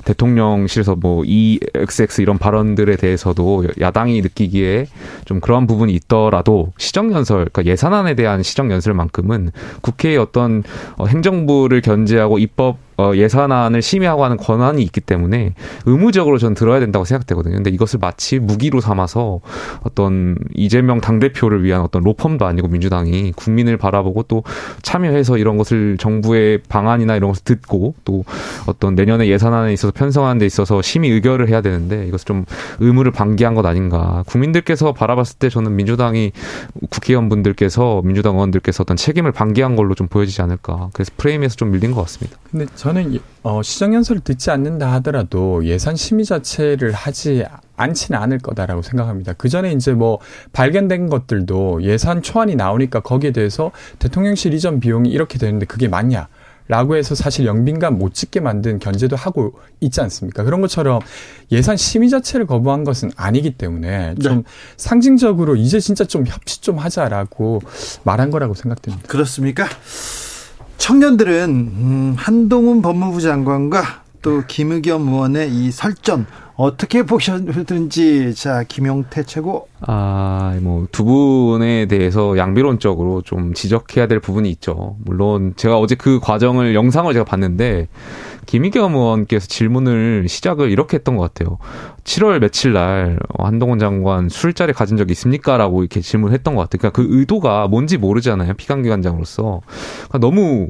[0.04, 4.88] 대통령실에서 뭐 EXX 이런 발언들에 대해서도 야당이 느끼기에
[5.26, 10.64] 좀 그러한 부분이 있더라도 시정연설, 그러니까 예산안에 대한 시정연설만큼은 국회의 어떤
[10.96, 15.54] 어, 행정부를 견제하고 입법 어, 예산안을 심의하고 하는 권한이 있기 때문에
[15.86, 17.54] 의무적으로 전 들어야 된다고 생각되거든요.
[17.54, 19.40] 근데 이것을 마치 무기로 삼아서
[19.82, 24.42] 어떤 이재명 당대표를 위한 어떤 로펌도 아니고 민주당이 국민을 바라보고 또
[24.82, 28.24] 참여해서 이런 것을 정부의 방안이나 이런 것을 듣고 또
[28.66, 32.44] 어떤 내년에 예산안에 있어서 편성하는 데 있어서 심의 의결을 해야 되는데 이것을 좀
[32.80, 34.24] 의무를 방기한 것 아닌가.
[34.26, 36.32] 국민들께서 바라봤을 때 저는 민주당이
[36.90, 40.90] 국회의원분들께서 민주당 의원들께서 어떤 책임을 방기한 걸로 좀 보여지지 않을까.
[40.92, 42.36] 그래서 프레임에서 좀 밀린 것 같습니다.
[42.50, 47.44] 근데 저는 어, 시정 연설을 듣지 않는다 하더라도 예산 심의 자체를 하지
[47.76, 49.32] 않지는 않을 거다라고 생각합니다.
[49.34, 50.18] 그 전에 이제 뭐
[50.52, 56.28] 발견된 것들도 예산 초안이 나오니까 거기에 대해서 대통령실 이전 비용이 이렇게 되는데 그게 맞냐?
[56.68, 60.44] 라고 해서 사실 영빈감 못 찍게 만든 견제도 하고 있지 않습니까?
[60.44, 61.00] 그런 것처럼
[61.50, 64.42] 예산 심의 자체를 거부한 것은 아니기 때문에 좀 네.
[64.76, 67.60] 상징적으로 이제 진짜 좀 협치 좀 하자라고
[68.04, 69.08] 말한 거라고 생각됩니다.
[69.08, 69.66] 그렇습니까?
[70.80, 73.82] 청년들은 음, 한동훈 법무부 장관과
[74.22, 76.26] 또 김의겸 의원의 이 설전
[76.56, 84.50] 어떻게 보셨는지 자 김용태 최고 아, 뭐, 두 분에 대해서 양비론적으로 좀 지적해야 될 부분이
[84.50, 84.96] 있죠.
[85.04, 87.88] 물론, 제가 어제 그 과정을, 영상을 제가 봤는데,
[88.46, 91.58] 김희겸 의원께서 질문을 시작을 이렇게 했던 것 같아요.
[92.04, 95.56] 7월 며칠 날, 어, 한동훈 장관 술자리 가진 적 있습니까?
[95.56, 96.78] 라고 이렇게 질문을 했던 것 같아요.
[96.80, 98.54] 그러니까 그 의도가 뭔지 모르잖아요.
[98.54, 99.60] 피감기관장으로서.
[100.08, 100.68] 그러니까 너무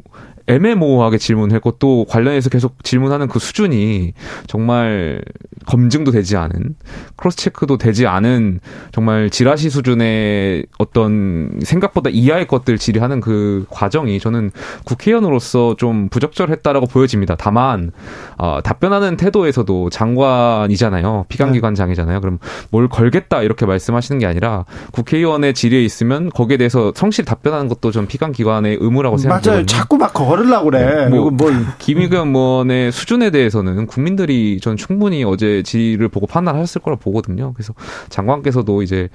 [0.51, 4.13] 애매모호하게 질문했고 또 관련해서 계속 질문하는 그 수준이
[4.47, 5.21] 정말
[5.65, 6.75] 검증도 되지 않은
[7.15, 8.59] 크로스 체크도 되지 않은
[8.91, 14.51] 정말 지라시 수준의 어떤 생각보다 이하의 것들 질의하는 그 과정이 저는
[14.85, 17.35] 국회의원으로서 좀 부적절했다라고 보여집니다.
[17.37, 17.91] 다만
[18.37, 21.25] 어, 답변하는 태도에서도 장관이잖아요.
[21.29, 22.19] 피감기관장이잖아요.
[22.21, 22.39] 그럼
[22.71, 28.07] 뭘 걸겠다 이렇게 말씀하시는 게 아니라 국회의원의 질의에 있으면 거기에 대해서 성실 답변하는 것도 좀
[28.07, 29.51] 피감기관의 의무라고 생각해요.
[29.51, 29.65] 맞아요.
[29.65, 31.07] 자꾸 막 걸어 자르려고 그래.
[31.07, 36.97] 뭐, 이거 뭐 김의겸 의원의 수준에 대해서는 국민들이 전 충분히 어제 질의를 보고 판단하셨을 거라
[36.97, 37.53] 보거든요.
[37.53, 37.73] 그래서
[38.09, 39.09] 장관께서도 이제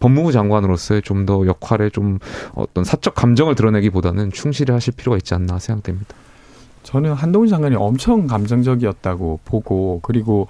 [0.00, 2.18] 법무부 장관으로서의 좀 더 역할에 좀
[2.54, 6.16] 어떤 사적 감정을 드러내기보다는 충실히 하실 필요가 있지 않나 생각됩니다.
[6.82, 10.48] 저는 한동훈 장관이 엄청 감정적이었다고 보고 그리고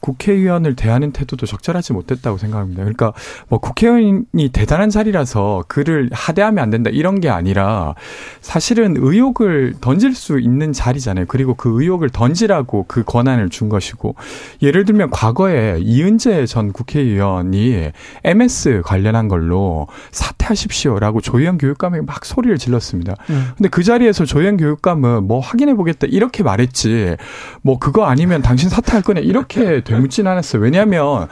[0.00, 2.82] 국회의원을 대하는 태도도 적절하지 못했다고 생각합니다.
[2.82, 3.14] 그러니까
[3.48, 7.94] 뭐 국회의원이 대단한 자리라서 그를 하대하면 안 된다 이런 게 아니라
[8.42, 11.24] 사실은 의혹을 던질 수 있는 자리잖아요.
[11.26, 14.14] 그리고 그 의혹을 던지라고 그 권한을 준 것이고
[14.60, 17.92] 예를 들면 과거에 이은재 전 국회의원이
[18.24, 23.14] MS 관련한 걸로 사퇴하십시오라고 조희연 교육감에게 막 소리를 질렀습니다.
[23.30, 23.48] 음.
[23.56, 27.16] 근데 그 자리에서 조희연 교육감은 뭐 확인 해 보겠다 이렇게 말했지
[27.62, 30.62] 뭐 그거 아니면 당신 사퇴할 거냐 이렇게 되묻진 않았어요.
[30.62, 31.28] 왜냐하면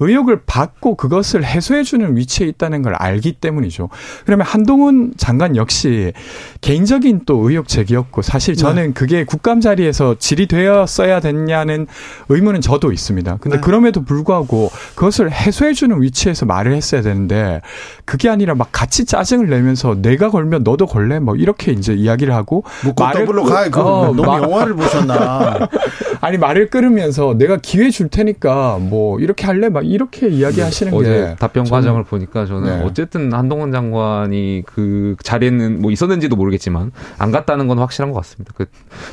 [0.00, 3.88] 의혹을 받고 그것을 해소해 주는 위치에 있다는 걸 알기 때문이죠.
[4.24, 6.12] 그러면 한동훈 장관 역시
[6.60, 11.86] 개인적인 또 의혹 제기였고 사실 저는 그게 국감 자리에서 질의되었어야 됐냐는
[12.28, 13.38] 의문은 저도 있습니다.
[13.40, 13.60] 근데 네.
[13.60, 17.60] 그럼에도 불구하고 그것을 해소해 주는 위치에서 말을 했어야 되는데
[18.04, 22.64] 그게 아니라 막 같이 짜증을 내면서 내가 걸면 너도 걸래 뭐 이렇게 이제 이야기를 하고
[22.84, 23.70] 묻고 더블로 가.
[23.76, 25.68] 그 어, 너무 마- 영화를 보셨나?
[26.20, 31.36] 아니 말을 끊으면서 내가 기회 줄 테니까 뭐 이렇게 할래 막 이렇게 이야기하시는 어제 게
[31.38, 32.84] 답변 저는- 과정을 보니까 저는 네.
[32.84, 38.52] 어쨌든 한동훈 장관이 그 자리에는 뭐 있었는지도 모르겠지만 안 갔다는 건 확실한 것 같습니다.
[38.56, 38.66] 그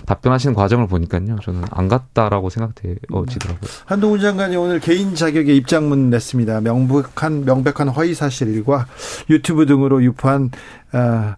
[0.06, 3.70] 답변하시는 과정을 보니까요, 저는 안 갔다라고 생각되어지더라고요.
[3.86, 6.62] 한동훈 장관이 오늘 개인 자격의 입장문 냈습니다.
[6.62, 8.88] 명백한 명백한 허위 사실과
[9.30, 10.50] 유튜브 등으로 유포한
[10.94, 11.36] 아,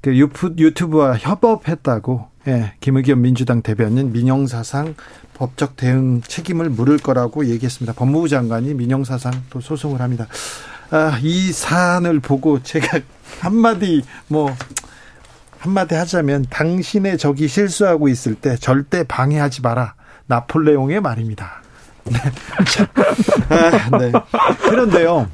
[0.00, 4.94] 그 유튜, 유튜브와 협업했다고 예, 김의겸 민주당 대변인 민영사상
[5.34, 7.92] 법적 대응 책임을 물을 거라고 얘기했습니다.
[7.94, 10.26] 법무부 장관이 민영사상 또 소송을 합니다.
[10.90, 13.00] 아, 이 사안을 보고 제가
[13.40, 14.54] 한마디 뭐
[15.58, 19.94] 한마디 하자면 당신의 적이 실수하고 있을 때 절대 방해하지 마라.
[20.26, 21.62] 나폴레옹의 말입니다.
[22.04, 22.18] 네.
[22.66, 22.88] 자,
[23.90, 24.12] 아, 네.
[24.60, 25.28] 그런데요.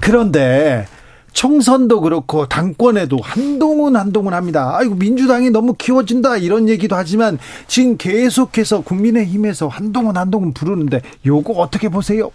[0.00, 0.86] 그런데
[1.32, 4.76] 총선도 그렇고 당권에도 한동훈 한동훈 합니다.
[4.76, 11.88] 아이고 민주당이 너무 키워진다 이런 얘기도 하지만 지금 계속해서 국민의힘에서 한동훈 한동훈 부르는데 요거 어떻게
[11.88, 12.30] 보세요?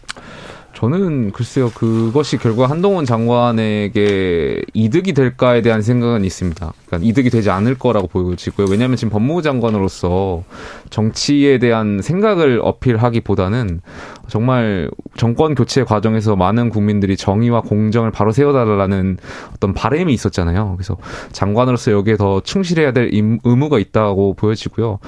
[0.77, 6.71] 저는 글쎄요, 그것이 결국 한동훈 장관에게 이득이 될까에 대한 생각은 있습니다.
[6.85, 8.67] 그러니까 이득이 되지 않을 거라고 보여지고요.
[8.69, 10.43] 왜냐하면 지금 법무부 장관으로서
[10.91, 13.81] 정치에 대한 생각을 어필하기보다는
[14.27, 19.17] 정말 정권 교체 과정에서 많은 국민들이 정의와 공정을 바로 세워달라는
[19.55, 20.75] 어떤 바람이 있었잖아요.
[20.77, 20.95] 그래서
[21.31, 24.99] 장관으로서 여기에 더 충실해야 될 임- 의무가 있다고 보여지고요.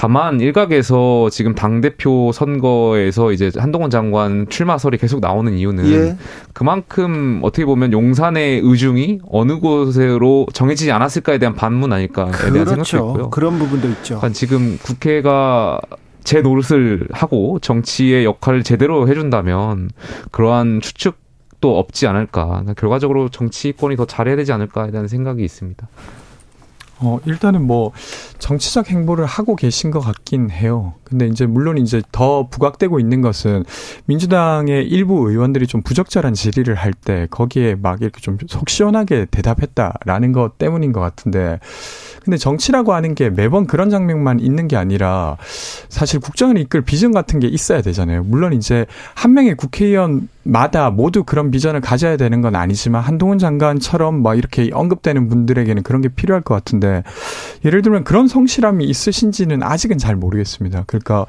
[0.00, 6.16] 다만 일각에서 지금 당 대표 선거에서 이제 한동훈 장관 출마설이 계속 나오는 이유는 예.
[6.54, 12.96] 그만큼 어떻게 보면 용산의 의중이 어느 곳으로 정해지지 않았을까에 대한 반문 아닐까에 대한 생각도 그렇죠.
[12.96, 13.28] 있고요.
[13.28, 14.16] 그런 부분도 있죠.
[14.16, 15.78] 그러니까 지금 국회가
[16.24, 19.90] 제 노릇을 하고 정치의 역할을 제대로 해준다면
[20.30, 22.46] 그러한 추측도 없지 않을까.
[22.46, 25.86] 그러니까 결과적으로 정치권이 더 잘해야 되지 않을까에 대한 생각이 있습니다.
[27.02, 27.92] 어, 일단은 뭐,
[28.38, 30.92] 정치적 행보를 하고 계신 것 같긴 해요.
[31.04, 33.64] 근데 이제, 물론 이제 더 부각되고 있는 것은,
[34.04, 40.32] 민주당의 일부 의원들이 좀 부적절한 질의를 할 때, 거기에 막 이렇게 좀 속 시원하게 대답했다라는
[40.32, 41.58] 것 때문인 것 같은데,
[42.22, 45.38] 근데 정치라고 하는 게 매번 그런 장면만 있는 게 아니라,
[45.88, 48.24] 사실 국정을 이끌 비전 같은 게 있어야 되잖아요.
[48.24, 54.22] 물론 이제, 한 명의 국회의원 마다 모두 그런 비전을 가져야 되는 건 아니지만, 한동훈 장관처럼
[54.22, 57.02] 막 이렇게 언급되는 분들에게는 그런 게 필요할 것 같은데,
[57.64, 60.84] 예를 들면 그런 성실함이 있으신지는 아직은 잘 모르겠습니다.
[60.86, 61.26] 그러니까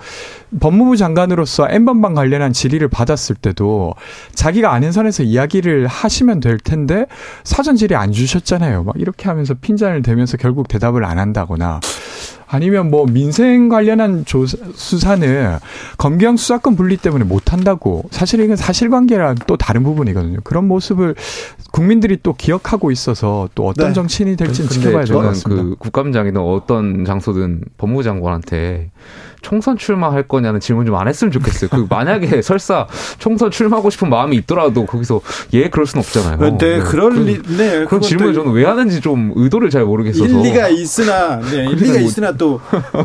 [0.59, 3.93] 법무부 장관으로서 N번방 관련한 질의를 받았을 때도
[4.33, 7.05] 자기가 아는 선에서 이야기를 하시면 될 텐데
[7.43, 8.83] 사전 질의 안 주셨잖아요.
[8.83, 11.79] 막 이렇게 하면서 핀잔을 대면서 결국 대답을 안 한다거나
[12.53, 15.57] 아니면 뭐 민생 관련한 조사, 수사는
[15.97, 20.39] 검경 수사권 분리 때문에 못 한다고 사실 이건 사실관계랑 또 다른 부분이거든요.
[20.43, 21.15] 그런 모습을
[21.71, 23.93] 국민들이 또 기억하고 있어서 또 어떤 네.
[23.93, 25.63] 정치인이 될지는 지켜봐야 될것 저는 같습니다.
[25.63, 28.91] 그 국감장이든 어떤 장소든 법무부 장관한테
[29.41, 31.69] 총선 출마할 거냐는 질문 좀 안 했으면 좋겠어요.
[31.71, 32.85] 그 만약에 설사
[33.17, 35.21] 총선 출마하고 싶은 마음이 있더라도 거기서
[35.53, 36.57] 예 그럴 수는 없잖아요.
[36.57, 40.67] 네, 그럴 그런- 리, 네, 그런 질문을 저는 왜 하는지 좀 의도를 잘 모르겠어서 일리가
[40.67, 42.59] 있으나, 네, 일리가 그러니까 뭐- 있으나 또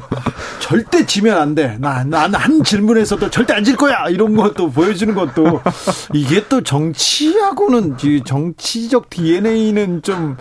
[0.61, 1.77] 절대 지면 안 돼.
[1.79, 4.09] 나, 나한 질문에서도 절대 안 질 거야.
[4.09, 5.61] 이런 것도 보여주는 것도
[6.15, 10.39] 이게 또 정치하고는 이 정치적 DNA는 좀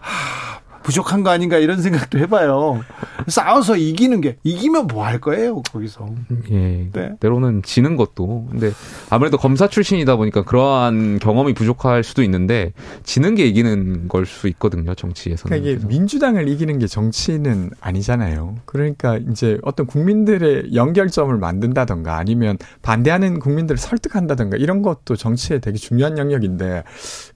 [0.00, 0.47] 하,
[0.88, 2.80] 부족한 거 아닌가 이런 생각도 해봐요.
[3.26, 6.06] 싸워서 이기는 게 이기면 뭐 할 거예요 거기서.
[6.50, 6.88] 예.
[6.92, 7.12] 네.
[7.20, 8.48] 때로는 지는 것도.
[8.50, 8.72] 근데
[9.10, 12.72] 아무래도 검사 출신이다 보니까 그러한 경험이 부족할 수도 있는데
[13.04, 14.94] 지는 게 이기는 걸 수 있거든요.
[14.94, 15.56] 정치에서는.
[15.56, 18.56] 그러니까 이게 민주당을 이기는 게 정치는 아니잖아요.
[18.66, 26.18] 그러니까 이제 어떤 국민들의 연결점을 만든다던가 아니면 반대하는 국민들을 설득한다던가 이런 것도 정치에 되게 중요한
[26.18, 26.84] 영역인데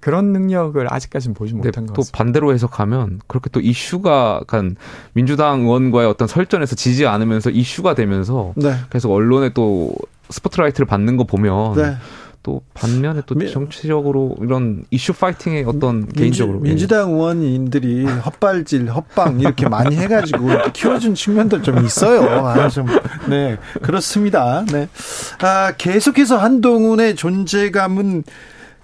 [0.01, 2.19] 그런 능력을 아직까지는 보지 못한 것또 같습니다.
[2.19, 4.77] 반대로 해석하면 그렇게 또 이슈가 약간
[5.13, 8.75] 민주당 의원과의 어떤 설전에서 지지 않으면서 이슈가 되면서 네.
[8.91, 9.93] 계속 언론에 또
[10.31, 11.97] 스포트라이트를 받는 거 보면 네.
[12.45, 16.71] 또 반면에 또 미- 정치적으로 이런 이슈 파이팅의 어떤 개인적으로 예.
[16.71, 22.23] 민주, 당 의원인들이 헛발질, 헛방 이렇게 많이 해가지고 키워준 측면도 좀 있어요.
[22.45, 22.87] 아, 좀,
[23.29, 24.65] 네, 그렇습니다.
[24.73, 24.89] 네.
[25.41, 28.25] 아, 계속해서 한동훈의 존재감은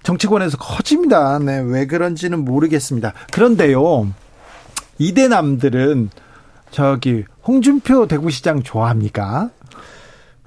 [0.05, 1.41] 정치권에서 커집니다.
[1.41, 3.13] 네, 왜 그런지는 모르겠습니다.
[3.33, 4.07] 그런데요,
[4.99, 6.11] 이대남들은
[6.71, 9.51] 저기 홍준표 대구시장 좋아합니까?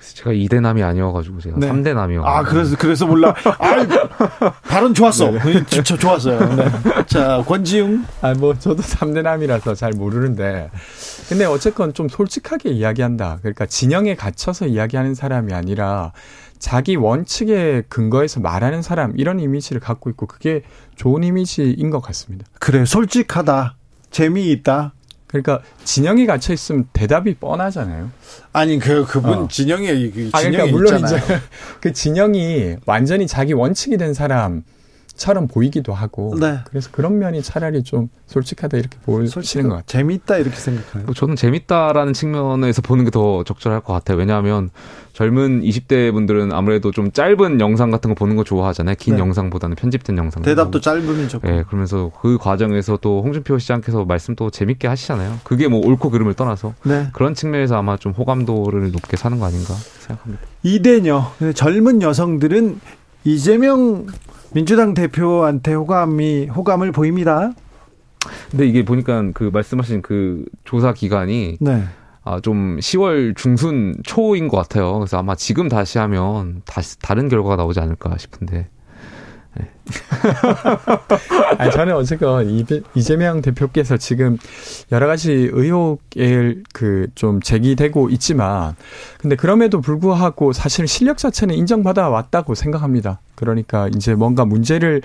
[0.01, 1.69] 제가 2대남이 아니어가지고 제가 네.
[1.69, 2.23] 3대남이요.
[2.25, 3.35] 아, 그래서, 그래서 몰라.
[3.45, 5.31] 아, 발언 좋았어.
[5.67, 6.55] 진짜 좋았어요.
[6.55, 6.65] 네.
[7.05, 8.03] 자, 권지웅.
[8.21, 10.71] 아, 뭐, 저도 3대남이라서 잘 모르는데.
[11.29, 13.37] 근데 어쨌건 좀 솔직하게 이야기한다.
[13.41, 16.13] 그러니까 진영에 갇혀서 이야기하는 사람이 아니라
[16.57, 20.63] 자기 원칙에 근거해서 말하는 사람, 이런 이미지를 갖고 있고 그게
[20.95, 22.45] 좋은 이미지인 것 같습니다.
[22.59, 23.75] 그래, 솔직하다.
[24.11, 24.93] 재미있다.
[25.27, 28.11] 그러니까 진영에 갇혀 있으면 대답이 뻔하잖아요.
[28.51, 29.47] 아니, 그, 그분 어.
[29.47, 31.23] 진영에, 그 아, 진영에 그러니까 물론 있잖아요.
[31.23, 31.39] 이제
[31.79, 34.63] 그 진영이 완전히 자기 원칙이 된 사람
[35.21, 36.35] 처럼 보이기도 하고.
[36.39, 36.57] 네.
[36.65, 39.83] 그래서 그런 면이 차라리 좀 솔직하다 이렇게 보시는 것 같아요.
[39.85, 44.17] 재미있다, 이렇게 생각하는 뭐 저는 재밌다라는 측면에서 보는 게 더 적절할 것 같아요.
[44.17, 44.69] 왜냐하면
[45.13, 48.95] 젊은 20대 분들은 아무래도 좀 짧은 영상 같은 거 보는 거 좋아하잖아요.
[48.97, 49.19] 긴 네.
[49.19, 50.41] 영상보다는 편집된 영상.
[50.41, 51.45] 대답도 짧으면 좋고.
[51.47, 55.41] 네, 그러면서 그 과정에서 또 홍준표 시장께서 말씀 또 재밌게 하시잖아요.
[55.43, 57.09] 그게 뭐 옳고 그름을 떠나서 네.
[57.11, 60.41] 그런 측면에서 아마 좀 호감도를 높게 사는 거 아닌가 생각합니다.
[60.63, 61.31] 이대녀.
[61.53, 62.79] 젊은 여성들은
[63.25, 64.07] 이재명
[64.53, 67.51] 민주당 대표한테 호감이, 호감을 보입니다.
[68.49, 71.83] 근데 이게 보니까 그 말씀하신 그 조사 기간이 네.
[72.23, 74.93] 아, 좀 10월 중순 초인 것 같아요.
[74.99, 78.69] 그래서 아마 지금 다시 하면 다시 다른 결과가 나오지 않을까 싶은데.
[81.57, 82.65] 아니, 저는 어쨌건 이-
[82.95, 84.37] 이재명 대표께서 지금
[84.91, 88.75] 여러 가지 의혹을 그좀 제기되고 있지만,
[89.19, 93.19] 근데 그럼에도 불구하고 사실 실력 자체는 인정받아 왔다고 생각합니다.
[93.35, 95.01] 그러니까 이제 뭔가 문제를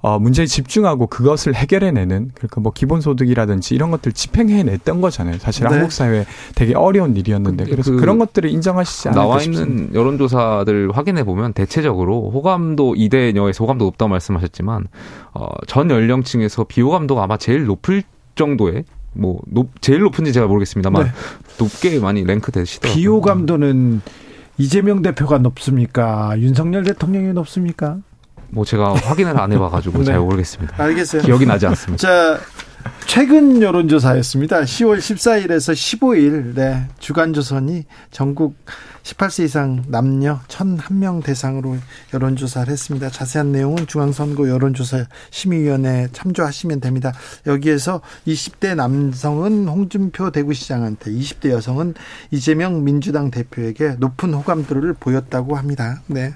[0.00, 5.38] 어 문제에 집중하고 그것을 해결해내는 그러니까 뭐 기본소득이라든지 이런 것들 집행해냈던 거잖아요.
[5.38, 5.74] 사실 네.
[5.74, 9.70] 한국 사회 에 되게 어려운 일이었는데 그래서 그 그, 런 것들을 인정하시지 않을까 나와 싶습니다.
[9.70, 14.86] 있는 여론조사들 확인해 보면 대체적으로 호감도 2대녀에서 호감도 높다고 말씀하셨지만
[15.34, 18.02] 어, 전 연령층에서 비호감도가 아마 제일 높을
[18.34, 21.10] 정도의 뭐 높, 제일 높은지 제가 모르겠습니다만 네.
[21.58, 23.00] 높게 많이 랭크 되시더라고요.
[23.00, 24.00] 비호감도는
[24.58, 26.34] 이재명 대표가 높습니까?
[26.38, 27.98] 윤석열 대통령이 높습니까?
[28.50, 30.04] 뭐 제가 확인을 안 해봐가지고 네.
[30.04, 30.82] 잘 모르겠습니다.
[30.82, 31.22] 알겠어요.
[31.22, 32.00] 기억이 나지 않습니다.
[32.00, 32.40] 자,
[33.06, 34.60] 최근 여론조사였습니다.
[34.62, 38.56] 10월 14일에서 15일, 네, 주간조선이 전국
[39.02, 41.78] 18세 이상 남녀 1,001명 대상으로
[42.12, 43.08] 여론조사를 했습니다.
[43.08, 47.14] 자세한 내용은 중앙선거 여론조사 심의위원회에 참조하시면 됩니다.
[47.46, 51.94] 여기에서 20대 남성은 홍준표 대구시장한테, 20대 여성은
[52.30, 56.02] 이재명 민주당 대표에게 높은 호감도를 보였다고 합니다.
[56.06, 56.34] 네.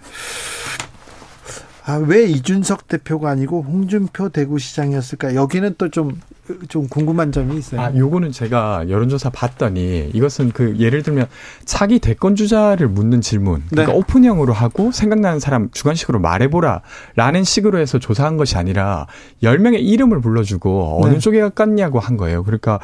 [1.84, 5.34] 아, 왜 이준석 대표가 아니고 홍준표 대구시장이었을까?
[5.34, 6.20] 여기는 또 좀,
[6.68, 7.80] 좀 궁금한 점이 있어요.
[7.80, 11.26] 아, 요거는 제가 여론조사 봤더니 이것은 그 예를 들면
[11.64, 13.62] 차기 대권 주자를 묻는 질문.
[13.70, 13.98] 그러니까 네.
[13.98, 16.82] 오픈형으로 하고 생각나는 사람 주관식으로 말해보라.
[17.16, 19.06] 라는 식으로 해서 조사한 것이 아니라
[19.42, 21.18] 10명의 이름을 불러주고 어느 네.
[21.18, 22.42] 쪽에 가깝냐고 한 거예요.
[22.44, 22.78] 그러니까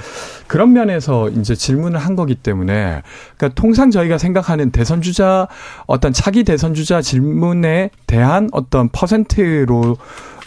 [0.47, 3.03] 그런 면에서 이제 질문을 한 거기 때문에
[3.37, 5.49] 그러니까 통상 저희가 생각하는 대선 주자
[5.87, 9.97] 어떤 차기 대선 주자 질문에 대한 어떤 퍼센트로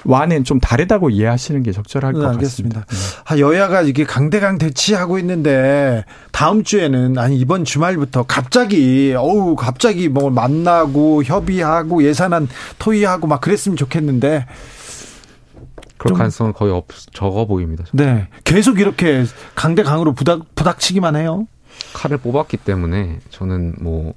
[0.04, 2.82] 와는 좀 다르다고 이해하시는 게 적절할 네, 것 알겠습니다.
[2.88, 3.24] 같습니다.
[3.26, 10.30] 아, 여야가 이게 강대강 대치하고 있는데 다음 주에는 아니 이번 주말부터 갑자기 어우 갑자기 뭐
[10.30, 12.48] 만나고 협의하고 예산안
[12.80, 14.46] 토의하고 막 그랬으면 좋겠는데
[15.98, 17.84] 그럴 좀- 가능성은 거의 없, 적어 보입니다.
[17.94, 19.26] 네 계속 이렇게
[19.56, 21.48] 강대강으로 부닥 부닥치기만 해요.
[21.94, 24.14] 칼을 뽑았기 때문에 저는 뭐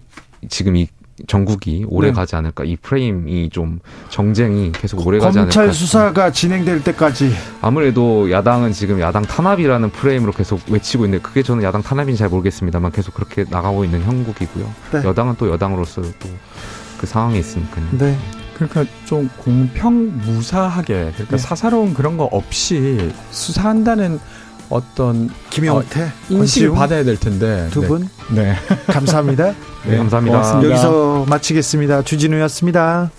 [0.48, 0.88] 지금 이
[1.26, 2.14] 전국이 오래 네.
[2.14, 3.78] 가지 않을까 이 프레임이 좀
[4.08, 10.32] 정쟁이 계속 오래 가지 않을까 검찰 수사가 진행될 때까지 아무래도 야당은 지금 야당 탄압이라는 프레임으로
[10.32, 15.04] 계속 외치고 있는데 그게 저는 야당 탄압인지 잘 모르겠습니다만 계속 그렇게 나가고 있는 형국이고요 네.
[15.04, 16.28] 여당은 또 여당으로서 또
[17.04, 18.18] 그 상황에 있으니까요 네.
[18.54, 21.38] 그러니까 좀 공평 무사하게 그러니까 네.
[21.38, 24.18] 사사로운 그런 거 없이 수사한다는
[24.70, 27.88] 어떤 김영태, 어, 인식을 받아야 될 텐데 두 네.
[27.88, 28.54] 분 네.
[28.86, 29.54] 감사합니다.
[29.86, 30.62] 네, 감사합니다.
[30.64, 32.02] 여기서 마치겠습니다.
[32.02, 33.10] 주진우였습니다.